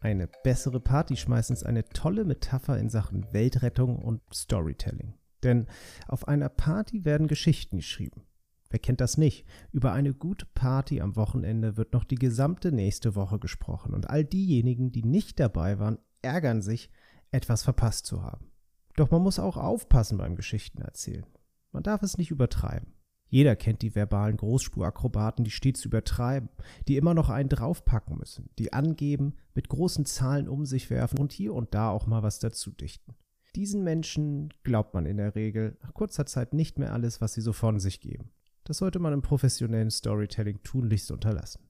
Eine 0.00 0.26
bessere 0.42 0.80
Party 0.80 1.16
schmeißen 1.16 1.54
ist 1.54 1.64
eine 1.64 1.84
tolle 1.84 2.24
Metapher 2.24 2.76
in 2.78 2.90
Sachen 2.90 3.32
Weltrettung 3.32 3.96
und 3.96 4.22
Storytelling. 4.34 5.14
Denn 5.44 5.68
auf 6.08 6.26
einer 6.26 6.48
Party 6.48 7.04
werden 7.04 7.28
Geschichten 7.28 7.76
geschrieben. 7.76 8.22
Wer 8.70 8.80
kennt 8.80 9.00
das 9.00 9.18
nicht? 9.18 9.46
Über 9.70 9.92
eine 9.92 10.14
gute 10.14 10.46
Party 10.46 11.00
am 11.00 11.14
Wochenende 11.14 11.76
wird 11.76 11.92
noch 11.92 12.02
die 12.02 12.16
gesamte 12.16 12.72
nächste 12.72 13.14
Woche 13.14 13.38
gesprochen 13.38 13.94
und 13.94 14.10
all 14.10 14.24
diejenigen, 14.24 14.90
die 14.90 15.04
nicht 15.04 15.38
dabei 15.38 15.78
waren, 15.78 15.98
ärgern 16.22 16.62
sich, 16.62 16.90
etwas 17.32 17.62
verpasst 17.62 18.06
zu 18.06 18.22
haben. 18.22 18.50
Doch 18.96 19.10
man 19.10 19.22
muss 19.22 19.38
auch 19.38 19.56
aufpassen 19.56 20.18
beim 20.18 20.36
Geschichtenerzählen. 20.36 21.26
Man 21.72 21.82
darf 21.82 22.02
es 22.02 22.18
nicht 22.18 22.30
übertreiben. 22.30 22.92
Jeder 23.28 23.56
kennt 23.56 23.80
die 23.80 23.94
verbalen 23.94 24.36
Großspurakrobaten, 24.36 25.42
die 25.42 25.50
stets 25.50 25.86
übertreiben, 25.86 26.50
die 26.86 26.98
immer 26.98 27.14
noch 27.14 27.30
einen 27.30 27.48
draufpacken 27.48 28.18
müssen, 28.18 28.50
die 28.58 28.74
angeben, 28.74 29.36
mit 29.54 29.70
großen 29.70 30.04
Zahlen 30.04 30.48
um 30.48 30.66
sich 30.66 30.90
werfen 30.90 31.18
und 31.18 31.32
hier 31.32 31.54
und 31.54 31.72
da 31.72 31.88
auch 31.88 32.06
mal 32.06 32.22
was 32.22 32.40
dazu 32.40 32.70
dichten. 32.70 33.14
Diesen 33.54 33.84
Menschen 33.84 34.52
glaubt 34.64 34.92
man 34.92 35.06
in 35.06 35.16
der 35.16 35.34
Regel 35.34 35.78
nach 35.82 35.94
kurzer 35.94 36.26
Zeit 36.26 36.52
nicht 36.52 36.78
mehr 36.78 36.92
alles, 36.92 37.22
was 37.22 37.32
sie 37.32 37.40
so 37.40 37.54
von 37.54 37.80
sich 37.80 38.02
geben. 38.02 38.30
Das 38.64 38.78
sollte 38.78 38.98
man 38.98 39.14
im 39.14 39.22
professionellen 39.22 39.90
Storytelling 39.90 40.62
tunlichst 40.62 41.10
unterlassen. 41.10 41.68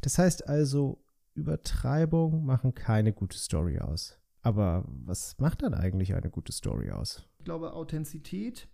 Das 0.00 0.18
heißt 0.18 0.48
also, 0.48 1.04
Übertreibung 1.34 2.44
machen 2.44 2.74
keine 2.74 3.12
gute 3.12 3.36
Story 3.36 3.78
aus. 3.78 4.18
Aber 4.46 4.84
was 4.86 5.36
macht 5.40 5.62
dann 5.62 5.74
eigentlich 5.74 6.14
eine 6.14 6.30
gute 6.30 6.52
Story 6.52 6.92
aus? 6.92 7.28
Ich 7.38 7.44
glaube, 7.44 7.72
Authentizität, 7.72 8.68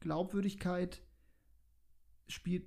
Glaubwürdigkeit, 0.00 1.00
spielt 2.26 2.66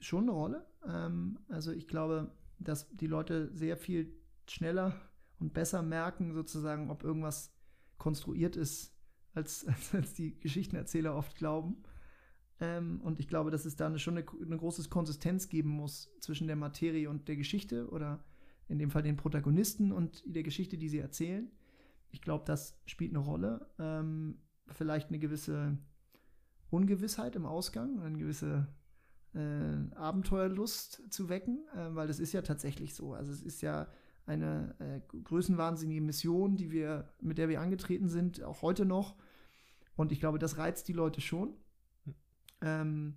schon 0.00 0.22
eine 0.22 0.30
Rolle. 0.30 0.66
Ähm, 0.88 1.40
also 1.50 1.72
ich 1.72 1.86
glaube, 1.86 2.32
dass 2.58 2.88
die 2.88 3.06
Leute 3.06 3.54
sehr 3.54 3.76
viel 3.76 4.16
schneller 4.48 4.94
und 5.38 5.52
besser 5.52 5.82
merken, 5.82 6.32
sozusagen, 6.32 6.90
ob 6.90 7.04
irgendwas 7.04 7.54
konstruiert 7.98 8.56
ist, 8.56 8.96
als, 9.34 9.66
als, 9.92 10.14
die 10.14 10.40
Geschichtenerzähler 10.40 11.14
oft 11.14 11.36
glauben. 11.36 11.82
Ähm, 12.60 13.02
und 13.02 13.20
ich 13.20 13.28
glaube, 13.28 13.50
dass 13.50 13.66
es 13.66 13.76
da 13.76 13.98
schon 13.98 14.16
eine, 14.16 14.26
eine 14.40 14.56
große 14.56 14.88
Konsistenz 14.88 15.50
geben 15.50 15.68
muss 15.68 16.10
zwischen 16.20 16.46
der 16.46 16.56
Materie 16.56 17.10
und 17.10 17.28
der 17.28 17.36
Geschichte 17.36 17.90
oder 17.90 18.24
in 18.68 18.78
dem 18.78 18.90
Fall 18.90 19.02
den 19.02 19.18
Protagonisten 19.18 19.92
und 19.92 20.22
der 20.24 20.44
Geschichte, 20.44 20.78
die 20.78 20.88
sie 20.88 21.00
erzählen. 21.00 21.52
Ich 22.14 22.22
glaube, 22.22 22.44
das 22.46 22.80
spielt 22.86 23.10
eine 23.10 23.18
Rolle. 23.18 23.66
Ähm, 23.76 24.38
vielleicht 24.68 25.08
eine 25.08 25.18
gewisse 25.18 25.76
Ungewissheit 26.70 27.34
im 27.34 27.44
Ausgang, 27.44 28.00
eine 28.00 28.16
gewisse 28.16 28.68
äh, 29.34 29.96
Abenteuerlust 29.96 31.12
zu 31.12 31.28
wecken, 31.28 31.64
äh, 31.74 31.92
weil 31.96 32.06
das 32.06 32.20
ist 32.20 32.32
ja 32.32 32.42
tatsächlich 32.42 32.94
so. 32.94 33.14
Also 33.14 33.32
es 33.32 33.42
ist 33.42 33.62
ja 33.62 33.88
eine 34.26 34.76
äh, 34.78 35.00
größenwahnsinnige 35.24 36.00
Mission, 36.00 36.56
die 36.56 36.70
wir, 36.70 37.12
mit 37.20 37.36
der 37.36 37.48
wir 37.48 37.60
angetreten 37.60 38.08
sind, 38.08 38.44
auch 38.44 38.62
heute 38.62 38.84
noch. 38.84 39.16
Und 39.96 40.12
ich 40.12 40.20
glaube, 40.20 40.38
das 40.38 40.56
reizt 40.56 40.86
die 40.86 40.92
Leute 40.92 41.20
schon. 41.20 41.56
Hm. 42.04 42.14
Ähm, 42.60 43.14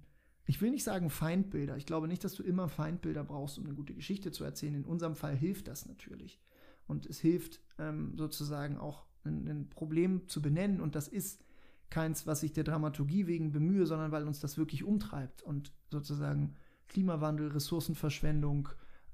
ich 0.48 0.60
will 0.60 0.72
nicht 0.72 0.84
sagen 0.84 1.12
Feindbilder. 1.12 1.78
Ich 1.78 1.86
glaube 1.86 2.08
nicht, 2.08 2.24
dass 2.24 2.34
du 2.34 2.42
immer 2.42 2.68
Feindbilder 2.68 3.24
brauchst, 3.24 3.60
um 3.60 3.66
eine 3.66 3.76
gute 3.76 3.94
Geschichte 3.94 4.32
zu 4.32 4.44
erzählen. 4.44 4.74
In 4.74 4.86
unserem 4.86 5.16
Fall 5.16 5.36
hilft 5.36 5.68
das 5.68 5.86
natürlich. 5.86 6.42
Und 6.88 7.06
es 7.06 7.19
hilft 7.19 7.62
ähm, 7.78 8.17
sozusagen 8.17 8.78
auch 8.78 9.06
ein, 9.26 9.47
ein 9.47 9.69
Problem 9.69 10.28
zu 10.28 10.41
benennen. 10.41 10.82
Und 10.82 10.95
das 10.95 11.08
ist 11.08 11.43
keins, 11.89 12.28
was 12.28 12.43
ich 12.43 12.54
der 12.54 12.63
Dramaturgie 12.63 13.28
wegen 13.28 13.52
bemühe, 13.52 13.86
sondern 13.86 14.12
weil 14.12 14.26
uns 14.26 14.39
das 14.39 14.58
wirklich 14.58 14.84
umtreibt 14.84 15.41
und 15.41 15.71
sozusagen 15.89 16.56
Klimawandel, 16.88 17.50
Ressourcenverschwendung, 17.50 18.69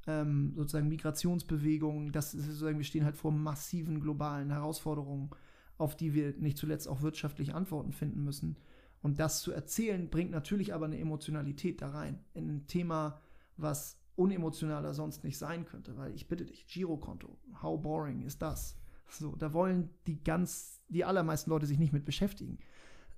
ähm, 0.07 0.53
sozusagen 0.55 0.89
Migrationsbewegungen, 0.89 2.11
das 2.11 2.33
ist 2.33 2.45
sozusagen, 2.45 2.77
wir 2.77 2.85
stehen 2.85 3.05
halt 3.05 3.15
vor 3.15 3.31
massiven 3.31 3.99
globalen 3.99 4.51
Herausforderungen, 4.51 5.29
auf 5.77 5.95
die 5.95 6.13
wir 6.13 6.33
nicht 6.37 6.57
zuletzt 6.57 6.87
auch 6.87 7.01
wirtschaftlich 7.01 7.53
Antworten 7.53 7.93
finden 7.93 8.23
müssen. 8.23 8.57
Und 9.01 9.19
das 9.19 9.41
zu 9.41 9.51
erzählen, 9.51 10.09
bringt 10.09 10.31
natürlich 10.31 10.73
aber 10.73 10.85
eine 10.85 10.99
Emotionalität 10.99 11.81
da 11.81 11.89
rein. 11.89 12.19
In 12.33 12.49
ein 12.49 12.67
Thema, 12.67 13.21
was 13.57 13.99
unemotionaler 14.15 14.93
sonst 14.93 15.23
nicht 15.23 15.37
sein 15.37 15.65
könnte. 15.65 15.97
Weil 15.97 16.13
ich 16.13 16.27
bitte 16.27 16.45
dich, 16.45 16.67
Girokonto, 16.67 17.37
how 17.61 17.81
boring 17.81 18.21
ist 18.21 18.41
das? 18.41 18.77
So, 19.09 19.35
da 19.35 19.53
wollen 19.53 19.89
die 20.07 20.23
ganz, 20.23 20.81
die 20.89 21.05
allermeisten 21.05 21.49
Leute 21.49 21.65
sich 21.65 21.79
nicht 21.79 21.93
mit 21.93 22.05
beschäftigen. 22.05 22.59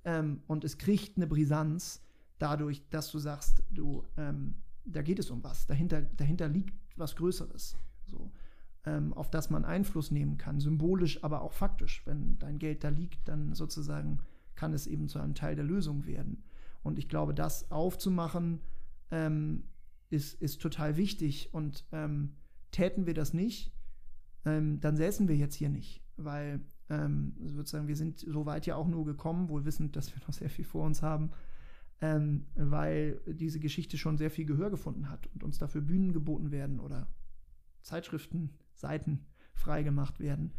Ähm, 0.04 0.42
und 0.48 0.64
es 0.64 0.78
kriegt 0.78 1.18
eine 1.18 1.28
Brisanz 1.28 2.02
dadurch, 2.38 2.88
dass 2.90 3.12
du 3.12 3.20
sagst, 3.20 3.64
du, 3.72 4.04
ähm, 4.18 4.56
da 4.86 5.02
geht 5.02 5.20
es 5.20 5.32
um 5.32 5.44
was. 5.44 5.68
Dahinter, 5.68 6.02
dahinter 6.02 6.48
liegt 6.48 6.74
was 6.98 7.16
Größeres. 7.16 7.78
So, 8.06 8.32
ähm, 8.86 9.14
auf 9.14 9.30
das 9.30 9.50
man 9.50 9.66
Einfluss 9.66 10.12
nehmen 10.12 10.38
kann, 10.38 10.60
symbolisch, 10.60 11.24
aber 11.24 11.42
auch 11.42 11.54
faktisch. 11.54 12.04
Wenn 12.06 12.38
dein 12.40 12.60
Geld 12.60 12.84
da 12.84 12.90
liegt, 12.90 13.28
dann 13.28 13.54
sozusagen 13.54 14.20
kann 14.56 14.74
es 14.74 14.88
eben 14.88 15.08
zu 15.08 15.20
einem 15.20 15.36
Teil 15.36 15.56
der 15.56 15.66
Lösung 15.66 16.06
werden. 16.06 16.44
Und 16.84 17.00
ich 17.00 17.10
glaube, 17.10 17.34
das 17.34 17.72
aufzumachen, 17.72 18.62
ähm, 19.12 19.64
ist, 20.16 20.42
ist 20.42 20.62
total 20.62 20.98
wichtig. 20.98 21.50
Und 21.54 21.86
ähm, 21.92 22.36
täten 22.72 23.06
wir 23.06 23.14
das 23.14 23.34
nicht, 23.34 23.72
ähm, 24.46 24.80
dann 24.80 24.96
säßen 24.96 25.28
wir 25.28 25.36
jetzt 25.36 25.56
hier 25.56 25.70
nicht, 25.70 26.04
weil 26.18 26.62
ähm, 26.90 27.34
sozusagen 27.46 27.88
wir 27.88 27.96
sind 27.96 28.20
so 28.20 28.46
weit 28.46 28.66
ja 28.66 28.76
auch 28.76 28.88
nur 28.88 29.06
gekommen, 29.06 29.50
wohl 29.50 29.66
wissend, 29.66 29.96
dass 29.96 30.14
wir 30.16 30.22
noch 30.28 30.34
sehr 30.34 30.50
viel 30.50 30.66
vor 30.66 30.86
uns 30.86 31.02
haben, 31.02 31.32
ähm, 32.02 32.46
weil 32.56 33.22
diese 33.28 33.60
Geschichte 33.60 33.98
schon 33.98 34.18
sehr 34.18 34.32
viel 34.32 34.46
Gehör 34.46 34.70
gefunden 34.70 35.10
hat 35.10 35.28
und 35.34 35.44
uns 35.44 35.58
dafür 35.58 35.82
Bühnen 35.82 36.14
geboten 36.14 36.52
werden 36.52 36.80
oder 36.80 37.08
Zeitschriften, 37.82 38.52
Seiten 38.74 39.26
freigemacht 39.54 40.20
werden. 40.20 40.52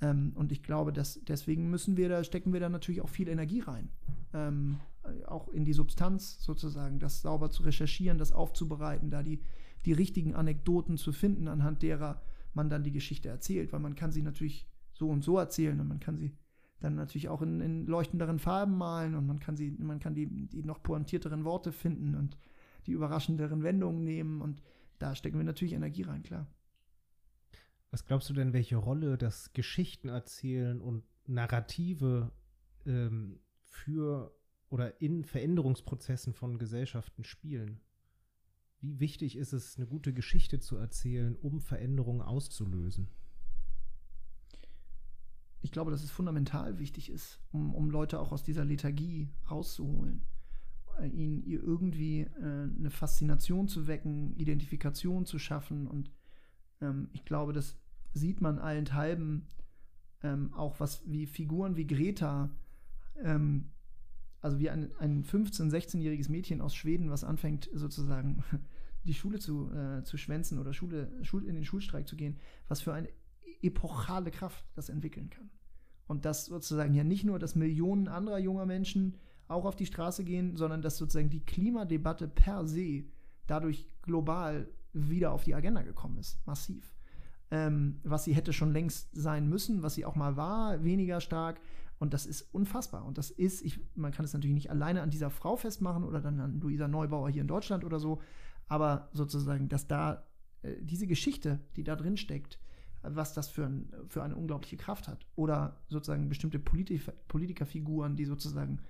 Ähm, 0.00 0.32
und 0.34 0.52
ich 0.52 0.62
glaube, 0.62 0.92
dass 0.92 1.20
deswegen 1.24 1.70
müssen 1.70 1.96
wir 1.96 2.08
da, 2.08 2.24
stecken 2.24 2.52
wir 2.52 2.60
da 2.60 2.68
natürlich 2.68 3.02
auch 3.02 3.08
viel 3.08 3.28
Energie 3.28 3.60
rein. 3.60 3.90
Ähm, 4.32 4.80
auch 5.26 5.48
in 5.48 5.64
die 5.64 5.72
Substanz 5.72 6.42
sozusagen, 6.42 6.98
das 6.98 7.22
sauber 7.22 7.50
zu 7.50 7.62
recherchieren, 7.62 8.18
das 8.18 8.32
aufzubereiten, 8.32 9.10
da 9.10 9.22
die, 9.22 9.40
die 9.84 9.92
richtigen 9.92 10.34
Anekdoten 10.34 10.96
zu 10.98 11.12
finden, 11.12 11.48
anhand 11.48 11.82
derer 11.82 12.22
man 12.52 12.68
dann 12.68 12.82
die 12.82 12.92
Geschichte 12.92 13.28
erzählt, 13.28 13.72
weil 13.72 13.80
man 13.80 13.94
kann 13.94 14.12
sie 14.12 14.22
natürlich 14.22 14.68
so 14.92 15.08
und 15.08 15.22
so 15.22 15.38
erzählen 15.38 15.80
und 15.80 15.88
man 15.88 16.00
kann 16.00 16.16
sie 16.16 16.36
dann 16.80 16.94
natürlich 16.94 17.28
auch 17.28 17.42
in, 17.42 17.60
in 17.60 17.86
leuchtenderen 17.86 18.38
Farben 18.38 18.76
malen 18.76 19.14
und 19.14 19.26
man 19.26 19.38
kann 19.38 19.56
sie, 19.56 19.70
man 19.70 20.00
kann 20.00 20.14
die, 20.14 20.26
die 20.26 20.62
noch 20.62 20.82
pointierteren 20.82 21.44
Worte 21.44 21.72
finden 21.72 22.14
und 22.14 22.36
die 22.86 22.92
überraschenderen 22.92 23.62
Wendungen 23.62 24.02
nehmen 24.02 24.40
und 24.40 24.62
da 24.98 25.14
stecken 25.14 25.38
wir 25.38 25.44
natürlich 25.44 25.74
Energie 25.74 26.02
rein, 26.02 26.22
klar. 26.22 26.46
Was 27.90 28.04
glaubst 28.04 28.28
du 28.30 28.34
denn, 28.34 28.52
welche 28.52 28.76
Rolle 28.76 29.18
das 29.18 29.52
Geschichtenerzählen 29.52 30.80
und 30.80 31.02
Narrative 31.26 32.30
ähm, 32.86 33.40
für 33.70 34.36
oder 34.68 35.00
in 35.00 35.24
Veränderungsprozessen 35.24 36.34
von 36.34 36.58
Gesellschaften 36.58 37.24
spielen? 37.24 37.80
Wie 38.80 39.00
wichtig 39.00 39.36
ist 39.36 39.52
es, 39.52 39.76
eine 39.76 39.86
gute 39.86 40.12
Geschichte 40.12 40.58
zu 40.58 40.76
erzählen, 40.76 41.36
um 41.36 41.60
Veränderungen 41.60 42.22
auszulösen? 42.22 43.08
Ich 45.62 45.72
glaube, 45.72 45.90
dass 45.90 46.02
es 46.02 46.10
fundamental 46.10 46.78
wichtig 46.78 47.10
ist, 47.10 47.40
um, 47.52 47.74
um 47.74 47.90
Leute 47.90 48.18
auch 48.18 48.32
aus 48.32 48.42
dieser 48.42 48.64
Lethargie 48.64 49.28
rauszuholen. 49.50 50.22
Äh, 50.98 51.08
ihnen 51.08 51.42
ihr 51.44 51.62
irgendwie 51.62 52.20
äh, 52.20 52.68
eine 52.78 52.90
Faszination 52.90 53.68
zu 53.68 53.86
wecken, 53.86 54.34
Identifikation 54.36 55.26
zu 55.26 55.38
schaffen. 55.38 55.86
Und 55.86 56.10
ähm, 56.80 57.10
ich 57.12 57.24
glaube, 57.24 57.52
das 57.52 57.76
sieht 58.12 58.40
man 58.40 58.58
allenthalben 58.58 59.46
ähm, 60.22 60.52
auch 60.54 60.80
was 60.80 61.02
wie 61.10 61.26
Figuren 61.26 61.76
wie 61.76 61.86
Greta 61.86 62.50
ähm, 63.22 63.70
also 64.40 64.58
wie 64.58 64.70
ein, 64.70 64.90
ein 64.98 65.24
15-, 65.24 65.70
16-jähriges 65.70 66.30
Mädchen 66.30 66.60
aus 66.60 66.74
Schweden, 66.74 67.10
was 67.10 67.24
anfängt 67.24 67.68
sozusagen 67.72 68.42
die 69.04 69.14
Schule 69.14 69.38
zu, 69.38 69.70
äh, 69.72 70.02
zu 70.04 70.16
schwänzen 70.16 70.58
oder 70.58 70.72
Schule, 70.72 71.10
Schul, 71.22 71.46
in 71.46 71.54
den 71.54 71.64
Schulstreik 71.64 72.08
zu 72.08 72.16
gehen, 72.16 72.38
was 72.68 72.80
für 72.80 72.92
eine 72.92 73.08
epochale 73.62 74.30
Kraft 74.30 74.64
das 74.74 74.88
entwickeln 74.88 75.30
kann. 75.30 75.50
Und 76.06 76.24
dass 76.24 76.46
sozusagen 76.46 76.94
ja 76.94 77.04
nicht 77.04 77.24
nur, 77.24 77.38
dass 77.38 77.54
Millionen 77.54 78.08
anderer 78.08 78.38
junger 78.38 78.66
Menschen 78.66 79.16
auch 79.48 79.64
auf 79.64 79.76
die 79.76 79.86
Straße 79.86 80.24
gehen, 80.24 80.56
sondern 80.56 80.82
dass 80.82 80.96
sozusagen 80.96 81.30
die 81.30 81.44
Klimadebatte 81.44 82.28
per 82.28 82.66
se 82.66 83.04
dadurch 83.46 83.88
global 84.02 84.68
wieder 84.92 85.32
auf 85.32 85.44
die 85.44 85.54
Agenda 85.54 85.82
gekommen 85.82 86.18
ist, 86.18 86.44
massiv. 86.46 86.94
Ähm, 87.50 88.00
was 88.04 88.24
sie 88.24 88.34
hätte 88.34 88.52
schon 88.52 88.72
längst 88.72 89.08
sein 89.12 89.48
müssen, 89.48 89.82
was 89.82 89.94
sie 89.94 90.04
auch 90.04 90.14
mal 90.14 90.36
war, 90.36 90.84
weniger 90.84 91.20
stark, 91.20 91.60
und 92.00 92.14
das 92.14 92.24
ist 92.24 92.42
unfassbar. 92.52 93.04
Und 93.04 93.18
das 93.18 93.30
ist, 93.30 93.62
ich, 93.62 93.78
man 93.94 94.10
kann 94.10 94.24
es 94.24 94.32
natürlich 94.32 94.54
nicht 94.54 94.70
alleine 94.70 95.02
an 95.02 95.10
dieser 95.10 95.28
Frau 95.28 95.56
festmachen 95.56 96.02
oder 96.02 96.20
dann 96.22 96.40
an 96.40 96.58
Luisa 96.58 96.88
Neubauer 96.88 97.28
hier 97.28 97.42
in 97.42 97.46
Deutschland 97.46 97.84
oder 97.84 98.00
so, 98.00 98.22
aber 98.68 99.10
sozusagen, 99.12 99.68
dass 99.68 99.86
da 99.86 100.26
äh, 100.62 100.76
diese 100.80 101.06
Geschichte, 101.06 101.60
die 101.76 101.84
da 101.84 101.96
drin 101.96 102.16
steckt, 102.16 102.58
was 103.02 103.34
das 103.34 103.50
für, 103.50 103.66
ein, 103.66 103.92
für 104.08 104.22
eine 104.22 104.34
unglaubliche 104.34 104.78
Kraft 104.78 105.08
hat. 105.08 105.26
Oder 105.36 105.82
sozusagen 105.88 106.30
bestimmte 106.30 106.58
Politi 106.58 107.00
Politikerfiguren, 107.28 108.16
die 108.16 108.24
sozusagen 108.24 108.80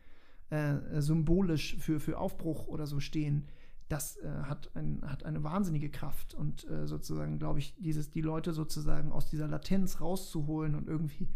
äh, 0.50 1.00
symbolisch 1.00 1.78
für, 1.78 1.98
für 1.98 2.16
Aufbruch 2.16 2.68
oder 2.68 2.86
so 2.86 3.00
stehen, 3.00 3.48
das 3.88 4.18
äh, 4.18 4.28
hat, 4.44 4.70
ein, 4.76 5.02
hat 5.04 5.24
eine 5.24 5.42
wahnsinnige 5.42 5.90
Kraft 5.90 6.34
und 6.34 6.68
äh, 6.70 6.86
sozusagen, 6.86 7.40
glaube 7.40 7.58
ich, 7.58 7.74
dieses, 7.80 8.12
die 8.12 8.20
Leute 8.20 8.52
sozusagen 8.52 9.10
aus 9.10 9.28
dieser 9.28 9.48
Latenz 9.48 10.00
rauszuholen 10.00 10.76
und 10.76 10.86
irgendwie 10.86 11.28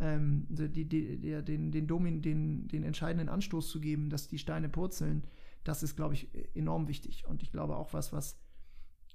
ähm, 0.00 0.46
die, 0.48 0.84
die, 0.84 1.18
die, 1.18 1.42
den, 1.42 1.70
den, 1.70 1.86
Domin, 1.86 2.22
den, 2.22 2.68
den 2.68 2.82
entscheidenden 2.82 3.28
Anstoß 3.28 3.68
zu 3.68 3.80
geben, 3.80 4.10
dass 4.10 4.28
die 4.28 4.38
Steine 4.38 4.68
purzeln, 4.68 5.24
das 5.62 5.82
ist, 5.82 5.96
glaube 5.96 6.14
ich, 6.14 6.28
enorm 6.54 6.88
wichtig. 6.88 7.24
Und 7.26 7.42
ich 7.42 7.50
glaube 7.50 7.76
auch 7.76 7.92
was, 7.92 8.12
was 8.12 8.38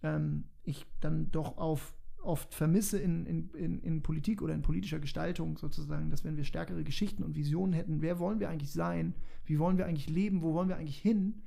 ähm, 0.03 0.45
ich 0.63 0.85
dann 0.99 1.31
doch 1.31 1.57
auf, 1.57 1.93
oft 2.23 2.53
vermisse 2.53 2.99
in, 2.99 3.25
in, 3.25 3.49
in, 3.51 3.79
in 3.79 4.01
Politik 4.01 4.41
oder 4.41 4.53
in 4.53 4.61
politischer 4.61 4.99
Gestaltung 4.99 5.57
sozusagen, 5.57 6.09
dass 6.09 6.23
wenn 6.23 6.37
wir 6.37 6.43
stärkere 6.43 6.83
Geschichten 6.83 7.23
und 7.23 7.35
Visionen 7.35 7.73
hätten, 7.73 8.01
wer 8.01 8.19
wollen 8.19 8.39
wir 8.39 8.49
eigentlich 8.49 8.71
sein, 8.71 9.15
wie 9.45 9.59
wollen 9.59 9.77
wir 9.77 9.85
eigentlich 9.85 10.09
leben, 10.09 10.41
wo 10.41 10.53
wollen 10.53 10.69
wir 10.69 10.77
eigentlich 10.77 10.99
hin, 10.99 11.41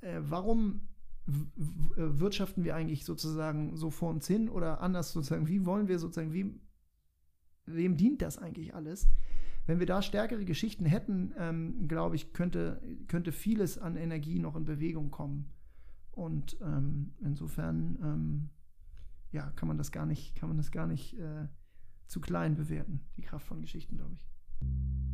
äh, 0.00 0.20
warum 0.20 0.88
äh, 1.26 1.32
wirtschaften 1.96 2.64
wir 2.64 2.74
eigentlich 2.74 3.04
sozusagen 3.04 3.76
so 3.76 3.90
vor 3.90 4.10
uns 4.10 4.26
hin? 4.26 4.48
Oder 4.48 4.80
anders 4.80 5.12
sozusagen, 5.12 5.48
wie 5.48 5.64
wollen 5.64 5.88
wir 5.88 5.98
sozusagen, 5.98 6.32
wie, 6.32 6.60
wem 7.66 7.96
dient 7.96 8.22
das 8.22 8.38
eigentlich 8.38 8.74
alles? 8.74 9.08
Wenn 9.66 9.78
wir 9.78 9.86
da 9.86 10.02
stärkere 10.02 10.44
Geschichten 10.44 10.84
hätten, 10.84 11.32
ähm, 11.38 11.88
glaube 11.88 12.16
ich, 12.16 12.32
könnte, 12.32 12.82
könnte 13.08 13.32
vieles 13.32 13.78
an 13.78 13.96
Energie 13.96 14.38
noch 14.38 14.56
in 14.56 14.64
Bewegung 14.64 15.10
kommen. 15.10 15.50
Und 16.10 16.58
ähm, 16.60 17.14
insofern, 17.22 17.98
ähm, 18.02 18.50
ja, 19.32 19.50
kann 19.56 19.68
man 19.68 19.78
das 19.78 19.90
gar 19.90 20.06
nicht, 20.06 20.34
kann 20.34 20.48
man 20.48 20.58
das 20.58 20.70
gar 20.70 20.86
nicht 20.86 21.18
äh, 21.18 21.48
zu 22.06 22.20
klein 22.20 22.56
bewerten, 22.56 23.00
die 23.16 23.22
Kraft 23.22 23.46
von 23.46 23.62
Geschichten, 23.62 23.96
glaube 23.96 24.14
ich. 24.14 25.13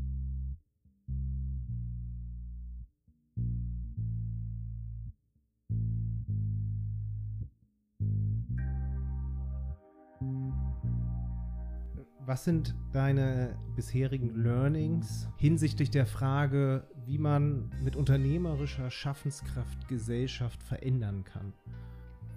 Was 12.30 12.44
sind 12.44 12.76
deine 12.92 13.58
bisherigen 13.74 14.40
Learnings 14.40 15.28
hinsichtlich 15.36 15.90
der 15.90 16.06
Frage, 16.06 16.86
wie 17.04 17.18
man 17.18 17.72
mit 17.82 17.96
unternehmerischer 17.96 18.88
Schaffenskraft 18.88 19.88
Gesellschaft 19.88 20.62
verändern 20.62 21.24
kann? 21.24 21.52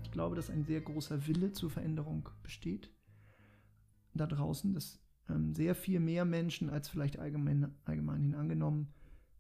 Ich 0.02 0.10
glaube, 0.10 0.36
dass 0.36 0.50
ein 0.50 0.64
sehr 0.64 0.82
großer 0.82 1.28
Wille 1.28 1.52
zur 1.52 1.70
Veränderung 1.70 2.28
besteht 2.42 2.90
da 4.16 4.26
draußen, 4.26 4.74
dass 4.74 5.00
ähm, 5.30 5.54
sehr 5.54 5.76
viel 5.76 6.00
mehr 6.00 6.26
Menschen 6.26 6.72
als 6.72 6.90
vielleicht 6.90 7.20
allgemein, 7.20 7.76
allgemein 7.86 8.34
angenommen 8.34 8.92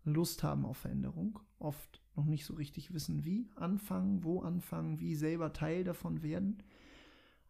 Lust 0.04 0.44
haben 0.44 0.68
auf 0.68 0.78
Veränderung, 0.78 1.40
oft 1.58 2.00
noch 2.16 2.26
nicht 2.26 2.46
so 2.46 2.54
richtig 2.54 2.94
wissen, 2.94 3.26
wie 3.26 3.50
anfangen, 3.56 4.24
wo 4.24 4.42
anfangen, 4.42 5.00
wie 5.00 5.16
selber 5.16 5.52
Teil 5.52 5.84
davon 5.84 6.22
werden. 6.22 6.62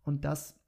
Und 0.04 0.24
das 0.24 0.63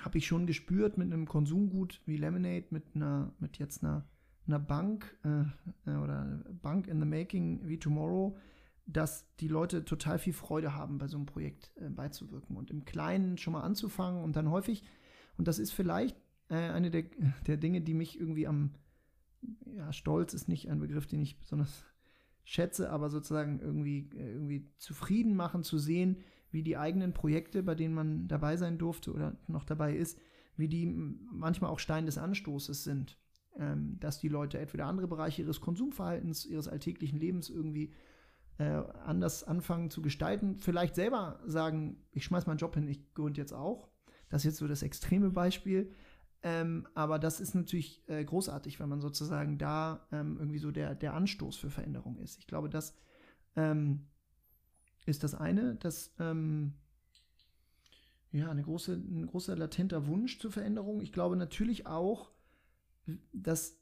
habe 0.00 0.18
ich 0.18 0.26
schon 0.26 0.46
gespürt 0.46 0.98
mit 0.98 1.12
einem 1.12 1.26
Konsumgut 1.26 2.00
wie 2.06 2.16
Lemonade, 2.16 2.66
mit 2.70 2.84
einer, 2.94 3.32
mit 3.38 3.58
jetzt 3.58 3.82
einer, 3.82 4.08
einer 4.46 4.58
Bank 4.58 5.16
äh, 5.24 5.90
äh, 5.90 5.96
oder 5.96 6.44
Bank 6.62 6.88
in 6.88 7.00
the 7.00 7.06
Making 7.06 7.68
wie 7.68 7.78
Tomorrow, 7.78 8.36
dass 8.86 9.32
die 9.36 9.48
Leute 9.48 9.84
total 9.84 10.18
viel 10.18 10.32
Freude 10.32 10.74
haben, 10.74 10.98
bei 10.98 11.08
so 11.08 11.16
einem 11.16 11.26
Projekt 11.26 11.72
äh, 11.76 11.88
beizuwirken 11.88 12.56
und 12.56 12.70
im 12.70 12.84
Kleinen 12.84 13.38
schon 13.38 13.52
mal 13.52 13.62
anzufangen 13.62 14.22
und 14.22 14.36
dann 14.36 14.50
häufig, 14.50 14.82
und 15.36 15.46
das 15.48 15.58
ist 15.58 15.72
vielleicht 15.72 16.16
äh, 16.48 16.56
eine 16.56 16.90
der, 16.90 17.04
der 17.46 17.56
Dinge, 17.56 17.80
die 17.80 17.94
mich 17.94 18.18
irgendwie 18.18 18.46
am, 18.46 18.74
ja, 19.66 19.92
Stolz 19.92 20.34
ist 20.34 20.48
nicht 20.48 20.70
ein 20.70 20.80
Begriff, 20.80 21.06
den 21.06 21.20
ich 21.20 21.38
besonders 21.38 21.84
schätze, 22.44 22.90
aber 22.90 23.08
sozusagen 23.08 23.60
irgendwie, 23.60 24.10
äh, 24.16 24.32
irgendwie 24.32 24.68
zufrieden 24.78 25.36
machen 25.36 25.62
zu 25.62 25.78
sehen, 25.78 26.18
wie 26.52 26.62
die 26.62 26.76
eigenen 26.76 27.12
Projekte, 27.12 27.62
bei 27.62 27.74
denen 27.74 27.94
man 27.94 28.28
dabei 28.28 28.56
sein 28.56 28.78
durfte 28.78 29.12
oder 29.12 29.36
noch 29.48 29.64
dabei 29.64 29.96
ist, 29.96 30.18
wie 30.56 30.68
die 30.68 30.86
manchmal 30.86 31.70
auch 31.70 31.78
Stein 31.78 32.06
des 32.06 32.18
Anstoßes 32.18 32.84
sind. 32.84 33.18
Ähm, 33.58 33.98
dass 34.00 34.18
die 34.18 34.28
Leute 34.28 34.58
entweder 34.58 34.86
andere 34.86 35.08
Bereiche 35.08 35.42
ihres 35.42 35.60
Konsumverhaltens, 35.60 36.46
ihres 36.46 36.68
alltäglichen 36.68 37.18
Lebens 37.18 37.50
irgendwie 37.50 37.92
äh, 38.56 38.82
anders 39.04 39.44
anfangen 39.44 39.90
zu 39.90 40.00
gestalten, 40.00 40.56
vielleicht 40.58 40.94
selber 40.94 41.38
sagen, 41.44 42.02
ich 42.12 42.24
schmeiß 42.24 42.46
meinen 42.46 42.56
Job 42.56 42.74
hin, 42.74 42.88
ich 42.88 43.12
gründe 43.12 43.40
jetzt 43.40 43.52
auch. 43.52 43.88
Das 44.30 44.40
ist 44.42 44.44
jetzt 44.44 44.58
so 44.58 44.68
das 44.68 44.82
extreme 44.82 45.30
Beispiel. 45.30 45.92
Ähm, 46.42 46.88
aber 46.94 47.18
das 47.18 47.40
ist 47.40 47.54
natürlich 47.54 48.08
äh, 48.08 48.24
großartig, 48.24 48.80
wenn 48.80 48.88
man 48.88 49.00
sozusagen 49.00 49.58
da 49.58 50.06
ähm, 50.10 50.38
irgendwie 50.38 50.58
so 50.58 50.70
der, 50.70 50.94
der 50.94 51.14
Anstoß 51.14 51.56
für 51.56 51.70
Veränderung 51.70 52.18
ist. 52.18 52.38
Ich 52.38 52.46
glaube, 52.46 52.68
das 52.68 52.96
ähm, 53.54 54.08
ist 55.06 55.24
das 55.24 55.34
eine, 55.34 55.74
dass 55.76 56.14
ähm, 56.18 56.74
ja, 58.32 58.50
eine 58.50 58.62
große, 58.62 58.94
ein 58.94 59.26
großer 59.26 59.56
latenter 59.56 60.06
Wunsch 60.06 60.38
zur 60.38 60.50
Veränderung. 60.50 61.00
Ich 61.00 61.12
glaube 61.12 61.36
natürlich 61.36 61.86
auch, 61.86 62.32
dass 63.32 63.78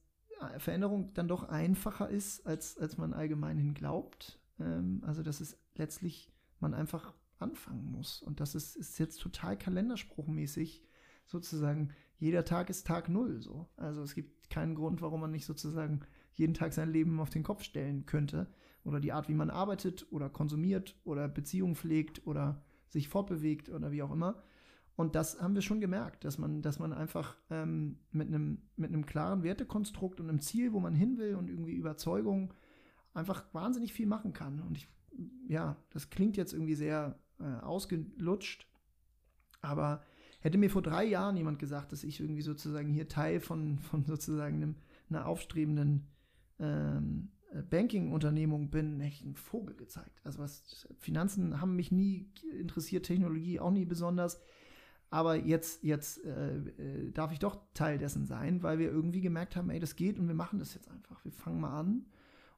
Veränderung 0.59 1.13
dann 1.15 1.29
doch 1.29 1.45
einfacher 1.45 2.09
ist, 2.09 2.47
als, 2.47 2.79
als 2.79 2.97
man 2.97 3.13
allgemein 3.13 3.75
glaubt. 3.75 4.41
Ähm, 4.59 5.03
also, 5.07 5.23
dass 5.23 5.41
es 5.41 5.59
letztlich 5.77 6.33
man 6.59 6.75
einfach 6.75 7.15
anfangen 7.39 7.91
muss. 7.91 8.23
Und 8.23 8.41
das 8.41 8.55
ist, 8.55 8.77
ist 8.77 8.99
jetzt 8.99 9.21
total 9.21 9.57
kalenderspruchmäßig 9.57 10.83
sozusagen, 11.27 11.93
jeder 12.19 12.45
Tag 12.45 12.71
ist 12.71 12.87
Tag 12.87 13.09
Null. 13.09 13.41
So. 13.41 13.69
Also 13.77 14.03
es 14.03 14.15
gibt 14.15 14.51
keinen 14.51 14.75
Grund, 14.75 15.01
warum 15.01 15.21
man 15.21 15.31
nicht 15.31 15.47
sozusagen 15.47 16.01
jeden 16.33 16.55
Tag 16.55 16.73
sein 16.73 16.91
Leben 16.91 17.21
auf 17.21 17.31
den 17.31 17.43
Kopf 17.43 17.63
stellen 17.63 18.05
könnte 18.05 18.49
oder 18.85 19.01
die 19.01 19.13
Art, 19.13 19.29
wie 19.29 19.35
man 19.35 19.51
arbeitet 19.51 20.07
oder 20.11 20.29
konsumiert 20.29 20.97
oder 21.05 21.29
Beziehungen 21.29 21.77
pflegt 21.77 22.27
oder 22.27 22.63
sich 22.89 23.09
fortbewegt 23.09 23.69
oder 23.69 23.93
wie 23.93 24.03
auch 24.03 24.13
immer. 24.13 24.43
Und 24.97 25.15
das 25.15 25.41
haben 25.41 25.55
wir 25.55 25.63
schon 25.63 25.81
gemerkt, 25.81 26.25
dass 26.25 26.37
man, 26.37 26.61
dass 26.61 26.79
man 26.79 26.93
einfach 26.93 27.37
ähm, 27.49 27.99
mit, 28.11 28.29
einem, 28.29 28.59
mit 28.77 28.91
einem 28.93 29.07
klaren 29.07 29.43
Wertekonstrukt 29.43 30.21
und 30.21 30.29
einem 30.29 30.41
Ziel, 30.41 30.73
wo 30.73 30.81
man 30.81 30.95
hin 30.95 31.17
will 31.17 31.37
und 31.37 31.49
irgendwie 31.49 31.73
Überzeugung 31.73 32.53
einfach 33.15 33.45
wahnsinnig 33.55 33.93
viel 33.93 34.07
machen 34.07 34.33
kann. 34.33 34.61
Und 34.61 34.77
ich, 34.77 34.89
ja, 35.49 35.77
das 35.91 36.11
klingt 36.11 36.37
jetzt 36.37 36.53
irgendwie 36.53 36.75
sehr 36.75 37.19
äh, 37.39 37.45
ausgelutscht, 37.63 38.67
aber 39.63 40.03
hätte 40.41 40.59
mir 40.59 40.71
vor 40.71 40.83
drei 40.83 41.05
Jahren 41.05 41.37
jemand 41.37 41.59
gesagt, 41.59 41.93
dass 41.93 42.05
ich 42.05 42.21
irgendwie 42.21 42.43
sozusagen 42.43 42.93
hier 42.93 43.09
Teil 43.09 43.41
von, 43.41 43.79
von 43.79 44.05
sozusagen 44.05 44.57
einem, 44.57 44.75
einer 45.09 45.27
aufstrebenden 45.27 46.09
ähm, 46.59 47.31
äh, 47.33 47.40
Banking-Unternehmung 47.71 48.71
bin, 48.71 49.01
echt 49.01 49.25
einen 49.25 49.35
Vogel 49.35 49.75
gezeigt. 49.77 50.21
Also 50.25 50.39
was 50.39 50.87
Finanzen 50.99 51.61
haben 51.61 51.77
mich 51.77 51.91
nie 51.91 52.31
interessiert, 52.59 53.07
Technologie 53.07 53.61
auch 53.61 53.71
nie 53.71 53.85
besonders. 53.85 54.41
Aber 55.11 55.35
jetzt, 55.35 55.83
jetzt 55.83 56.25
äh, 56.25 56.57
äh, 56.57 57.11
darf 57.11 57.33
ich 57.33 57.41
doch 57.41 57.59
Teil 57.75 57.99
dessen 57.99 58.27
sein, 58.27 58.63
weil 58.63 58.79
wir 58.79 58.91
irgendwie 58.91 59.21
gemerkt 59.21 59.57
haben, 59.57 59.69
ey, 59.71 59.81
das 59.81 59.97
geht 59.97 60.19
und 60.19 60.29
wir 60.29 60.35
machen 60.35 60.61
das 60.61 60.75
jetzt 60.75 60.89
einfach. 60.89 61.25
Wir 61.25 61.33
fangen 61.33 61.61
mal 61.61 61.81
an 61.81 62.07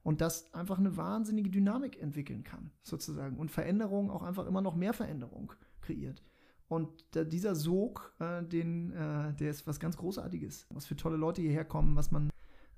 und 0.03 0.21
das 0.21 0.53
einfach 0.53 0.77
eine 0.77 0.95
wahnsinnige 0.95 1.49
Dynamik 1.49 1.99
entwickeln 1.99 2.43
kann, 2.43 2.69
sozusagen. 2.83 3.37
Und 3.37 3.49
Veränderung 3.49 4.11
auch 4.11 4.21
einfach 4.21 4.45
immer 4.45 4.61
noch 4.61 4.75
mehr 4.75 4.93
Veränderung 4.93 5.53
kreiert. 5.81 6.21
Und 6.67 6.89
dieser 7.15 7.55
Sog, 7.55 8.13
äh, 8.19 8.43
den, 8.43 8.91
äh, 8.93 9.33
der 9.33 9.49
ist 9.49 9.65
was 9.65 9.79
ganz 9.79 9.97
Großartiges. 9.97 10.67
Was 10.69 10.85
für 10.85 10.95
tolle 10.95 11.17
Leute 11.17 11.41
hierher 11.41 11.65
kommen, 11.65 11.95
was 11.95 12.11
man 12.11 12.29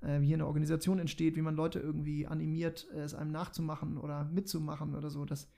äh, 0.06 0.20
wie 0.20 0.26
hier 0.26 0.36
eine 0.36 0.46
Organisation 0.46 0.98
entsteht, 0.98 1.36
wie 1.36 1.42
man 1.42 1.56
Leute 1.56 1.80
irgendwie 1.80 2.26
animiert, 2.26 2.86
äh, 2.94 3.00
es 3.00 3.14
einem 3.14 3.32
nachzumachen 3.32 3.98
oder 3.98 4.24
mitzumachen 4.24 4.94
oder 4.94 5.10
so. 5.10 5.24
Dass, 5.24 5.48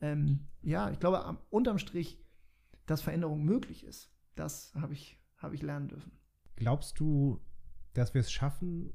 ähm, 0.00 0.46
ja, 0.62 0.90
ich 0.90 1.00
glaube, 1.00 1.24
am, 1.24 1.38
unterm 1.50 1.78
Strich, 1.78 2.22
dass 2.86 3.02
Veränderung 3.02 3.44
möglich 3.44 3.84
ist. 3.84 4.12
Das 4.36 4.72
habe 4.74 4.92
ich, 4.92 5.18
hab 5.38 5.52
ich 5.52 5.62
lernen 5.62 5.88
dürfen. 5.88 6.12
Glaubst 6.54 7.00
du, 7.00 7.40
dass 7.94 8.14
wir 8.14 8.20
es 8.20 8.30
schaffen, 8.30 8.92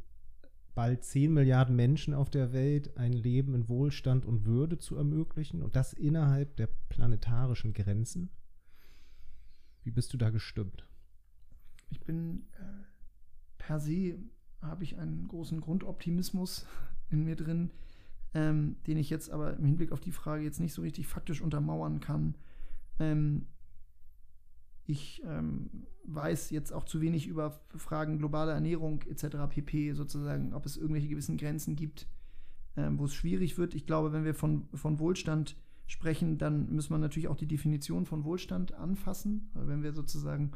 bald 0.74 1.04
10 1.04 1.34
Milliarden 1.34 1.76
Menschen 1.76 2.14
auf 2.14 2.30
der 2.30 2.54
Welt 2.54 2.98
ein 2.98 3.12
Leben 3.12 3.54
in 3.54 3.68
Wohlstand 3.68 4.26
und 4.26 4.46
Würde 4.46 4.78
zu 4.78 4.96
ermöglichen 4.96 5.62
und 5.62 5.76
das 5.76 5.94
innerhalb 5.94 6.56
der 6.56 6.70
planetarischen 6.90 7.74
Grenzen? 7.74 8.30
Wie 9.84 9.92
bist 9.92 10.14
du 10.14 10.18
da 10.18 10.30
gestimmt? 10.30 10.88
Ich 11.90 12.00
bin 12.00 12.48
äh, 12.54 12.86
per 13.58 13.80
se 13.80 14.20
habe 14.62 14.84
ich 14.84 14.98
einen 14.98 15.28
großen 15.28 15.62
Grundoptimismus 15.62 16.66
in 17.10 17.24
mir 17.24 17.36
drin, 17.36 17.72
ähm, 18.34 18.78
den 18.88 18.98
ich 18.98 19.10
jetzt 19.10 19.30
aber 19.30 19.56
im 19.58 19.66
Hinblick 19.66 19.92
auf 19.92 20.00
die 20.00 20.12
Frage 20.12 20.44
jetzt 20.44 20.60
nicht 20.60 20.74
so 20.74 20.82
richtig 20.82 21.08
faktisch 21.08 21.42
untermauern 21.42 22.00
kann. 22.00 22.36
Ähm, 23.00 23.48
ich 24.86 25.22
ähm, 25.26 25.70
weiß 26.06 26.50
jetzt 26.50 26.72
auch 26.72 26.86
zu 26.86 27.02
wenig 27.02 27.28
über 27.28 27.62
Fragen 27.76 28.18
globaler 28.18 28.54
Ernährung 28.54 29.02
etc. 29.04 29.38
pp. 29.50 29.94
sozusagen, 29.94 30.54
ob 30.54 30.66
es 30.66 30.78
irgendwelche 30.78 31.08
gewissen 31.08 31.38
Grenzen 31.38 31.76
gibt, 31.76 32.08
ähm, 32.76 32.98
wo 32.98 33.06
es 33.06 33.14
schwierig 33.14 33.58
wird. 33.58 33.76
Ich 33.76 33.86
glaube, 33.86 34.12
wenn 34.12 34.26
wir 34.26 34.34
von, 34.34 34.68
von 34.74 35.00
Wohlstand 35.00 35.56
sprechen, 35.88 36.38
dann 36.38 36.70
müssen 36.74 36.94
wir 36.94 36.98
natürlich 36.98 37.28
auch 37.28 37.36
die 37.36 37.48
Definition 37.48 38.06
von 38.06 38.24
Wohlstand 38.24 38.74
anfassen. 38.74 39.50
Weil 39.54 39.68
wenn 39.68 39.84
wir 39.84 39.94
sozusagen 39.94 40.52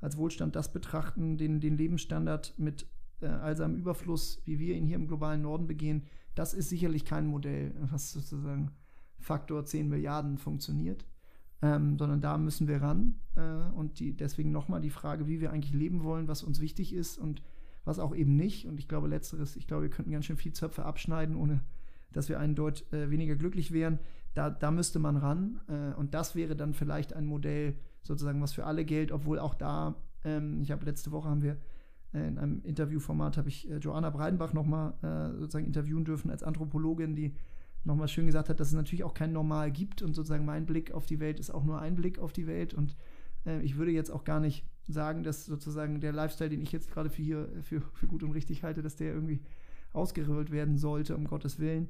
als 0.00 0.16
Wohlstand 0.16 0.56
das 0.56 0.72
betrachten, 0.72 1.38
den, 1.38 1.60
den 1.60 1.76
Lebensstandard 1.76 2.54
mit 2.58 2.86
äh, 3.20 3.26
all 3.26 3.56
seinem 3.56 3.76
Überfluss, 3.76 4.42
wie 4.44 4.58
wir 4.58 4.74
ihn 4.74 4.86
hier 4.86 4.96
im 4.96 5.06
globalen 5.06 5.42
Norden 5.42 5.66
begehen, 5.66 6.02
das 6.34 6.54
ist 6.54 6.68
sicherlich 6.68 7.04
kein 7.04 7.26
Modell, 7.26 7.74
was 7.90 8.12
sozusagen 8.12 8.70
Faktor 9.18 9.64
10 9.64 9.88
Milliarden 9.88 10.38
funktioniert, 10.38 11.06
ähm, 11.62 11.98
sondern 11.98 12.20
da 12.20 12.36
müssen 12.38 12.68
wir 12.68 12.82
ran. 12.82 13.16
Äh, 13.34 13.72
und 13.74 13.98
die, 13.98 14.16
deswegen 14.16 14.52
nochmal 14.52 14.80
die 14.80 14.90
Frage, 14.90 15.26
wie 15.26 15.40
wir 15.40 15.52
eigentlich 15.52 15.74
leben 15.74 16.04
wollen, 16.04 16.28
was 16.28 16.42
uns 16.42 16.60
wichtig 16.60 16.92
ist 16.92 17.18
und 17.18 17.42
was 17.84 17.98
auch 17.98 18.14
eben 18.14 18.36
nicht. 18.36 18.66
Und 18.66 18.78
ich 18.78 18.88
glaube, 18.88 19.08
letzteres, 19.08 19.56
ich 19.56 19.66
glaube, 19.66 19.84
wir 19.84 19.90
könnten 19.90 20.10
ganz 20.10 20.26
schön 20.26 20.36
viel 20.36 20.52
Zöpfe 20.52 20.84
abschneiden, 20.84 21.36
ohne 21.36 21.62
dass 22.12 22.28
wir 22.28 22.38
einen 22.38 22.54
dort 22.54 22.92
äh, 22.92 23.10
weniger 23.10 23.36
glücklich 23.36 23.72
wären. 23.72 23.98
Da, 24.34 24.50
da 24.50 24.70
müsste 24.70 24.98
man 24.98 25.16
ran. 25.16 25.60
Äh, 25.68 25.94
und 25.94 26.14
das 26.14 26.34
wäre 26.34 26.56
dann 26.56 26.74
vielleicht 26.74 27.14
ein 27.14 27.26
Modell, 27.26 27.76
sozusagen, 28.02 28.40
was 28.40 28.52
für 28.52 28.64
alle 28.64 28.84
gilt, 28.84 29.10
obwohl 29.12 29.38
auch 29.38 29.54
da, 29.54 29.96
ähm, 30.24 30.60
ich 30.62 30.70
habe 30.70 30.84
letzte 30.84 31.10
Woche 31.10 31.28
haben 31.28 31.42
wir 31.42 31.56
in 32.12 32.38
einem 32.38 32.62
Interviewformat 32.62 33.36
habe 33.36 33.48
ich 33.48 33.70
äh, 33.70 33.76
Joanna 33.76 34.10
Breidenbach 34.10 34.52
nochmal 34.52 34.94
äh, 35.02 35.38
sozusagen 35.38 35.66
interviewen 35.66 36.04
dürfen 36.04 36.30
als 36.30 36.42
Anthropologin, 36.42 37.14
die 37.14 37.34
nochmal 37.84 38.08
schön 38.08 38.26
gesagt 38.26 38.48
hat, 38.48 38.58
dass 38.60 38.68
es 38.68 38.74
natürlich 38.74 39.04
auch 39.04 39.14
kein 39.14 39.32
Normal 39.32 39.70
gibt 39.70 40.02
und 40.02 40.14
sozusagen 40.14 40.44
mein 40.44 40.66
Blick 40.66 40.92
auf 40.92 41.06
die 41.06 41.20
Welt 41.20 41.38
ist 41.38 41.50
auch 41.50 41.64
nur 41.64 41.80
ein 41.80 41.94
Blick 41.94 42.18
auf 42.18 42.32
die 42.32 42.46
Welt 42.46 42.74
und 42.74 42.96
äh, 43.44 43.60
ich 43.62 43.76
würde 43.76 43.92
jetzt 43.92 44.10
auch 44.10 44.24
gar 44.24 44.40
nicht 44.40 44.64
sagen, 44.88 45.22
dass 45.22 45.46
sozusagen 45.46 46.00
der 46.00 46.12
Lifestyle, 46.12 46.50
den 46.50 46.62
ich 46.62 46.72
jetzt 46.72 46.90
gerade 46.90 47.10
für 47.10 47.22
hier 47.22 47.48
für, 47.62 47.80
für 47.80 48.06
gut 48.06 48.22
und 48.22 48.32
richtig 48.32 48.62
halte, 48.62 48.82
dass 48.82 48.96
der 48.96 49.12
irgendwie 49.12 49.40
ausgerollt 49.92 50.50
werden 50.50 50.78
sollte, 50.78 51.16
um 51.16 51.26
Gottes 51.26 51.58
Willen. 51.58 51.88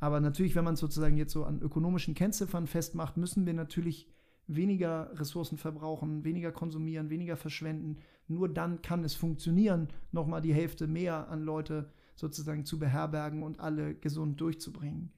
Aber 0.00 0.20
natürlich, 0.20 0.54
wenn 0.54 0.64
man 0.64 0.74
es 0.74 0.80
sozusagen 0.80 1.16
jetzt 1.16 1.32
so 1.32 1.44
an 1.44 1.60
ökonomischen 1.62 2.14
Kennziffern 2.14 2.66
festmacht, 2.66 3.16
müssen 3.16 3.46
wir 3.46 3.54
natürlich 3.54 4.08
weniger 4.46 5.10
Ressourcen 5.18 5.56
verbrauchen, 5.56 6.24
weniger 6.24 6.52
konsumieren, 6.52 7.10
weniger 7.10 7.36
verschwenden. 7.36 7.98
Nur 8.26 8.48
dann 8.48 8.82
kann 8.82 9.04
es 9.04 9.14
funktionieren, 9.14 9.88
nochmal 10.12 10.40
die 10.40 10.54
Hälfte 10.54 10.86
mehr 10.86 11.28
an 11.28 11.42
Leute 11.42 11.90
sozusagen 12.16 12.64
zu 12.64 12.78
beherbergen 12.78 13.42
und 13.42 13.60
alle 13.60 13.94
gesund 13.94 14.40
durchzubringen. 14.40 15.12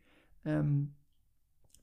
Ähm, 0.44 0.94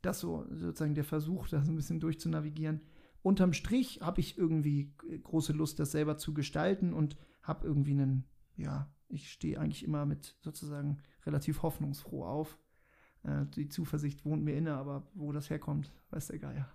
das 0.02 0.20
so 0.20 0.46
sozusagen 0.50 0.96
der 0.96 1.06
Versuch, 1.06 1.48
da 1.48 1.64
so 1.64 1.72
ein 1.72 1.76
bisschen 1.76 2.00
durchzunavigieren. 2.00 2.82
Unterm 3.22 3.54
Strich 3.54 4.02
habe 4.02 4.20
ich 4.20 4.38
irgendwie 4.38 4.94
große 5.24 5.54
Lust, 5.54 5.80
das 5.80 5.92
selber 5.92 6.18
zu 6.18 6.34
gestalten 6.34 6.94
und 6.94 7.16
habe 7.42 7.66
irgendwie 7.66 7.92
einen, 7.92 8.26
ja, 8.58 8.92
ich 9.08 9.32
stehe 9.32 9.60
eigentlich 9.60 9.86
immer 9.86 10.06
mit 10.06 10.36
sozusagen 10.42 10.98
relativ 11.26 11.62
hoffnungsfroh 11.62 12.26
auf. 12.26 12.58
Äh, 13.24 13.46
die 13.56 13.70
Zuversicht 13.70 14.26
wohnt 14.26 14.44
mir 14.44 14.56
inne, 14.56 14.74
aber 14.74 15.08
wo 15.14 15.32
das 15.32 15.50
herkommt, 15.50 15.94
weiß 16.10 16.28
der 16.28 16.40
Geier. 16.40 16.70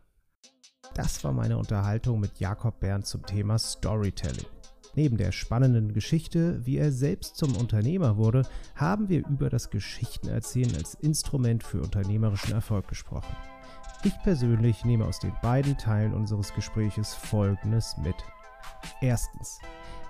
Das 0.94 1.22
war 1.24 1.32
meine 1.32 1.58
Unterhaltung 1.58 2.20
mit 2.20 2.40
Jakob 2.40 2.80
Berndt 2.80 3.06
zum 3.06 3.24
Thema 3.24 3.58
Storytelling. 3.58 4.46
Neben 4.94 5.16
der 5.16 5.30
spannenden 5.30 5.92
Geschichte, 5.92 6.64
wie 6.66 6.78
er 6.78 6.90
selbst 6.90 7.36
zum 7.36 7.56
Unternehmer 7.56 8.16
wurde, 8.16 8.42
haben 8.74 9.08
wir 9.08 9.26
über 9.28 9.48
das 9.48 9.70
Geschichtenerzählen 9.70 10.74
als 10.74 10.94
Instrument 10.94 11.62
für 11.62 11.80
unternehmerischen 11.80 12.52
Erfolg 12.52 12.88
gesprochen. 12.88 13.36
Ich 14.02 14.14
persönlich 14.22 14.84
nehme 14.84 15.04
aus 15.04 15.18
den 15.18 15.34
beiden 15.42 15.76
Teilen 15.76 16.14
unseres 16.14 16.54
Gespräches 16.54 17.14
Folgendes 17.14 17.96
mit. 17.98 18.16
Erstens. 19.00 19.60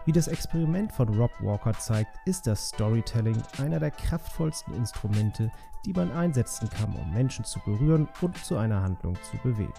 Wie 0.04 0.12
das 0.12 0.28
Experiment 0.28 0.90
von 0.90 1.08
Rob 1.18 1.32
Walker 1.40 1.72
zeigt, 1.72 2.16
ist 2.24 2.46
das 2.46 2.68
Storytelling 2.68 3.36
einer 3.58 3.78
der 3.78 3.90
kraftvollsten 3.90 4.72
Instrumente, 4.74 5.50
die 5.84 5.92
man 5.92 6.10
einsetzen 6.12 6.68
kann, 6.70 6.94
um 6.96 7.12
Menschen 7.12 7.44
zu 7.44 7.60
berühren 7.60 8.08
und 8.22 8.36
zu 8.38 8.56
einer 8.56 8.82
Handlung 8.82 9.16
zu 9.30 9.36
bewegen. 9.42 9.74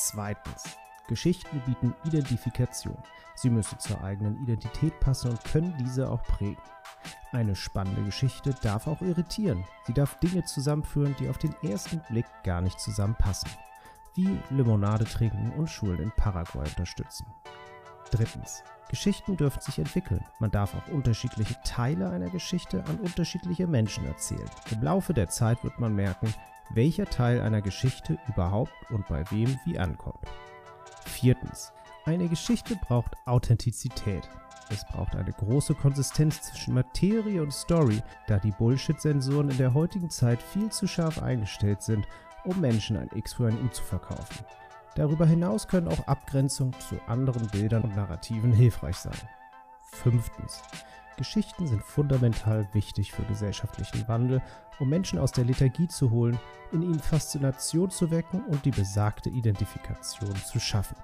Zweitens. 0.00 0.78
Geschichten 1.08 1.60
bieten 1.66 1.92
Identifikation. 2.04 2.96
Sie 3.34 3.50
müssen 3.50 3.80
zur 3.80 4.00
eigenen 4.04 4.40
Identität 4.44 5.00
passen 5.00 5.32
und 5.32 5.44
können 5.44 5.74
diese 5.80 6.08
auch 6.08 6.22
prägen. 6.22 6.62
Eine 7.32 7.56
spannende 7.56 8.04
Geschichte 8.04 8.54
darf 8.62 8.86
auch 8.86 9.00
irritieren. 9.02 9.64
Sie 9.88 9.92
darf 9.92 10.16
Dinge 10.20 10.44
zusammenführen, 10.44 11.16
die 11.18 11.28
auf 11.28 11.38
den 11.38 11.52
ersten 11.64 12.00
Blick 12.08 12.26
gar 12.44 12.60
nicht 12.60 12.78
zusammenpassen. 12.78 13.50
Wie 14.14 14.38
Limonade 14.50 15.04
trinken 15.04 15.52
und 15.58 15.68
Schulen 15.68 15.98
in 15.98 16.12
Paraguay 16.12 16.68
unterstützen. 16.68 17.26
Drittens. 18.12 18.62
Geschichten 18.88 19.36
dürfen 19.36 19.60
sich 19.60 19.80
entwickeln. 19.80 20.24
Man 20.38 20.52
darf 20.52 20.76
auch 20.76 20.92
unterschiedliche 20.92 21.56
Teile 21.64 22.08
einer 22.10 22.30
Geschichte 22.30 22.84
an 22.84 23.00
unterschiedliche 23.00 23.66
Menschen 23.66 24.06
erzählen. 24.06 24.48
Im 24.70 24.80
Laufe 24.80 25.12
der 25.12 25.28
Zeit 25.28 25.64
wird 25.64 25.80
man 25.80 25.96
merken, 25.96 26.32
welcher 26.70 27.06
Teil 27.06 27.40
einer 27.40 27.62
Geschichte 27.62 28.18
überhaupt 28.28 28.72
und 28.90 29.06
bei 29.08 29.24
wem 29.30 29.58
wie 29.64 29.78
ankommt. 29.78 30.26
Viertens. 31.04 31.72
Eine 32.04 32.28
Geschichte 32.28 32.76
braucht 32.76 33.14
Authentizität. 33.26 34.28
Es 34.70 34.84
braucht 34.84 35.16
eine 35.16 35.32
große 35.32 35.74
Konsistenz 35.74 36.42
zwischen 36.42 36.74
Materie 36.74 37.42
und 37.42 37.52
Story, 37.52 38.02
da 38.26 38.38
die 38.38 38.50
Bullshit-Sensoren 38.50 39.50
in 39.50 39.58
der 39.58 39.74
heutigen 39.74 40.10
Zeit 40.10 40.42
viel 40.42 40.70
zu 40.70 40.86
scharf 40.86 41.22
eingestellt 41.22 41.82
sind, 41.82 42.06
um 42.44 42.60
Menschen 42.60 42.96
ein 42.96 43.10
X 43.14 43.34
für 43.34 43.48
ein 43.48 43.62
U 43.64 43.68
zu 43.68 43.82
verkaufen. 43.82 44.44
Darüber 44.94 45.26
hinaus 45.26 45.68
können 45.68 45.88
auch 45.88 46.06
Abgrenzungen 46.06 46.74
zu 46.80 46.96
anderen 47.06 47.46
Bildern 47.48 47.82
und 47.82 47.96
Narrativen 47.96 48.52
hilfreich 48.52 48.96
sein. 48.96 49.18
Fünftens. 49.92 50.62
Geschichten 51.18 51.66
sind 51.66 51.82
fundamental 51.82 52.66
wichtig 52.72 53.12
für 53.12 53.22
gesellschaftlichen 53.24 54.08
Wandel, 54.08 54.40
um 54.78 54.88
Menschen 54.88 55.18
aus 55.18 55.32
der 55.32 55.44
Lethargie 55.44 55.88
zu 55.88 56.10
holen, 56.10 56.38
in 56.72 56.82
ihnen 56.82 57.00
Faszination 57.00 57.90
zu 57.90 58.10
wecken 58.10 58.44
und 58.44 58.64
die 58.64 58.70
besagte 58.70 59.28
Identifikation 59.28 60.34
zu 60.36 60.58
schaffen. 60.60 60.96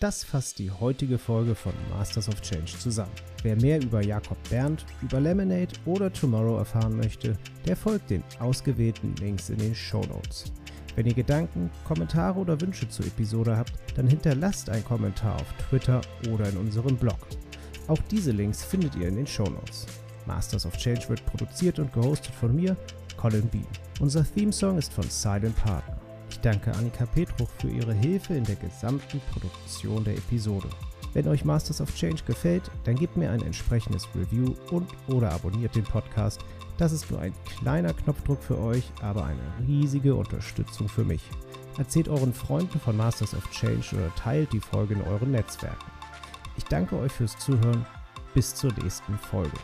Das 0.00 0.24
fasst 0.24 0.58
die 0.58 0.70
heutige 0.70 1.18
Folge 1.18 1.54
von 1.54 1.74
Masters 1.90 2.30
of 2.30 2.40
Change 2.40 2.72
zusammen. 2.78 3.12
Wer 3.42 3.54
mehr 3.56 3.82
über 3.82 4.02
Jakob 4.02 4.38
Berndt, 4.48 4.86
über 5.02 5.20
Lemonade 5.20 5.74
oder 5.84 6.10
Tomorrow 6.10 6.56
erfahren 6.56 6.96
möchte, 6.96 7.36
der 7.66 7.76
folgt 7.76 8.08
den 8.08 8.24
ausgewählten 8.38 9.14
Links 9.16 9.50
in 9.50 9.58
den 9.58 9.74
Show 9.74 10.00
Notes. 10.06 10.44
Wenn 10.96 11.04
ihr 11.04 11.12
Gedanken, 11.12 11.70
Kommentare 11.84 12.38
oder 12.40 12.58
Wünsche 12.62 12.88
zur 12.88 13.04
Episode 13.08 13.54
habt, 13.54 13.74
dann 13.94 14.08
hinterlasst 14.08 14.70
einen 14.70 14.86
Kommentar 14.86 15.34
auf 15.34 15.52
Twitter 15.68 16.00
oder 16.32 16.48
in 16.48 16.56
unserem 16.56 16.96
Blog. 16.96 17.18
Auch 17.86 18.00
diese 18.10 18.30
Links 18.30 18.64
findet 18.64 18.96
ihr 18.96 19.08
in 19.08 19.16
den 19.16 19.26
Show 19.26 19.50
Notes. 19.50 19.84
Masters 20.24 20.64
of 20.64 20.78
Change 20.78 21.10
wird 21.10 21.26
produziert 21.26 21.78
und 21.78 21.92
gehostet 21.92 22.34
von 22.34 22.56
mir, 22.56 22.74
Colin 23.18 23.46
Bean. 23.48 23.66
Unser 24.00 24.24
Theme-Song 24.24 24.78
ist 24.78 24.94
von 24.94 25.04
Silent 25.10 25.56
Partner. 25.56 25.99
Ich 26.40 26.42
danke 26.42 26.72
Annika 26.72 27.04
Petruch 27.04 27.50
für 27.58 27.68
ihre 27.68 27.92
Hilfe 27.92 28.32
in 28.32 28.44
der 28.44 28.56
gesamten 28.56 29.20
Produktion 29.30 30.02
der 30.04 30.14
Episode. 30.14 30.68
Wenn 31.12 31.28
euch 31.28 31.44
Masters 31.44 31.82
of 31.82 31.94
Change 31.94 32.22
gefällt, 32.26 32.62
dann 32.84 32.94
gebt 32.94 33.14
mir 33.18 33.30
ein 33.30 33.42
entsprechendes 33.42 34.08
Review 34.14 34.54
und 34.70 34.88
oder 35.06 35.32
abonniert 35.32 35.76
den 35.76 35.84
Podcast. 35.84 36.40
Das 36.78 36.92
ist 36.92 37.10
nur 37.10 37.20
ein 37.20 37.34
kleiner 37.44 37.92
Knopfdruck 37.92 38.42
für 38.42 38.58
euch, 38.58 38.84
aber 39.02 39.26
eine 39.26 39.68
riesige 39.68 40.14
Unterstützung 40.14 40.88
für 40.88 41.04
mich. 41.04 41.20
Erzählt 41.76 42.08
euren 42.08 42.32
Freunden 42.32 42.80
von 42.80 42.96
Masters 42.96 43.34
of 43.34 43.50
Change 43.50 43.94
oder 43.94 44.14
teilt 44.14 44.50
die 44.54 44.60
Folge 44.60 44.94
in 44.94 45.02
euren 45.02 45.32
Netzwerken. 45.32 45.90
Ich 46.56 46.64
danke 46.64 46.96
euch 46.96 47.12
fürs 47.12 47.36
Zuhören. 47.36 47.84
Bis 48.32 48.54
zur 48.54 48.72
nächsten 48.82 49.18
Folge. 49.18 49.58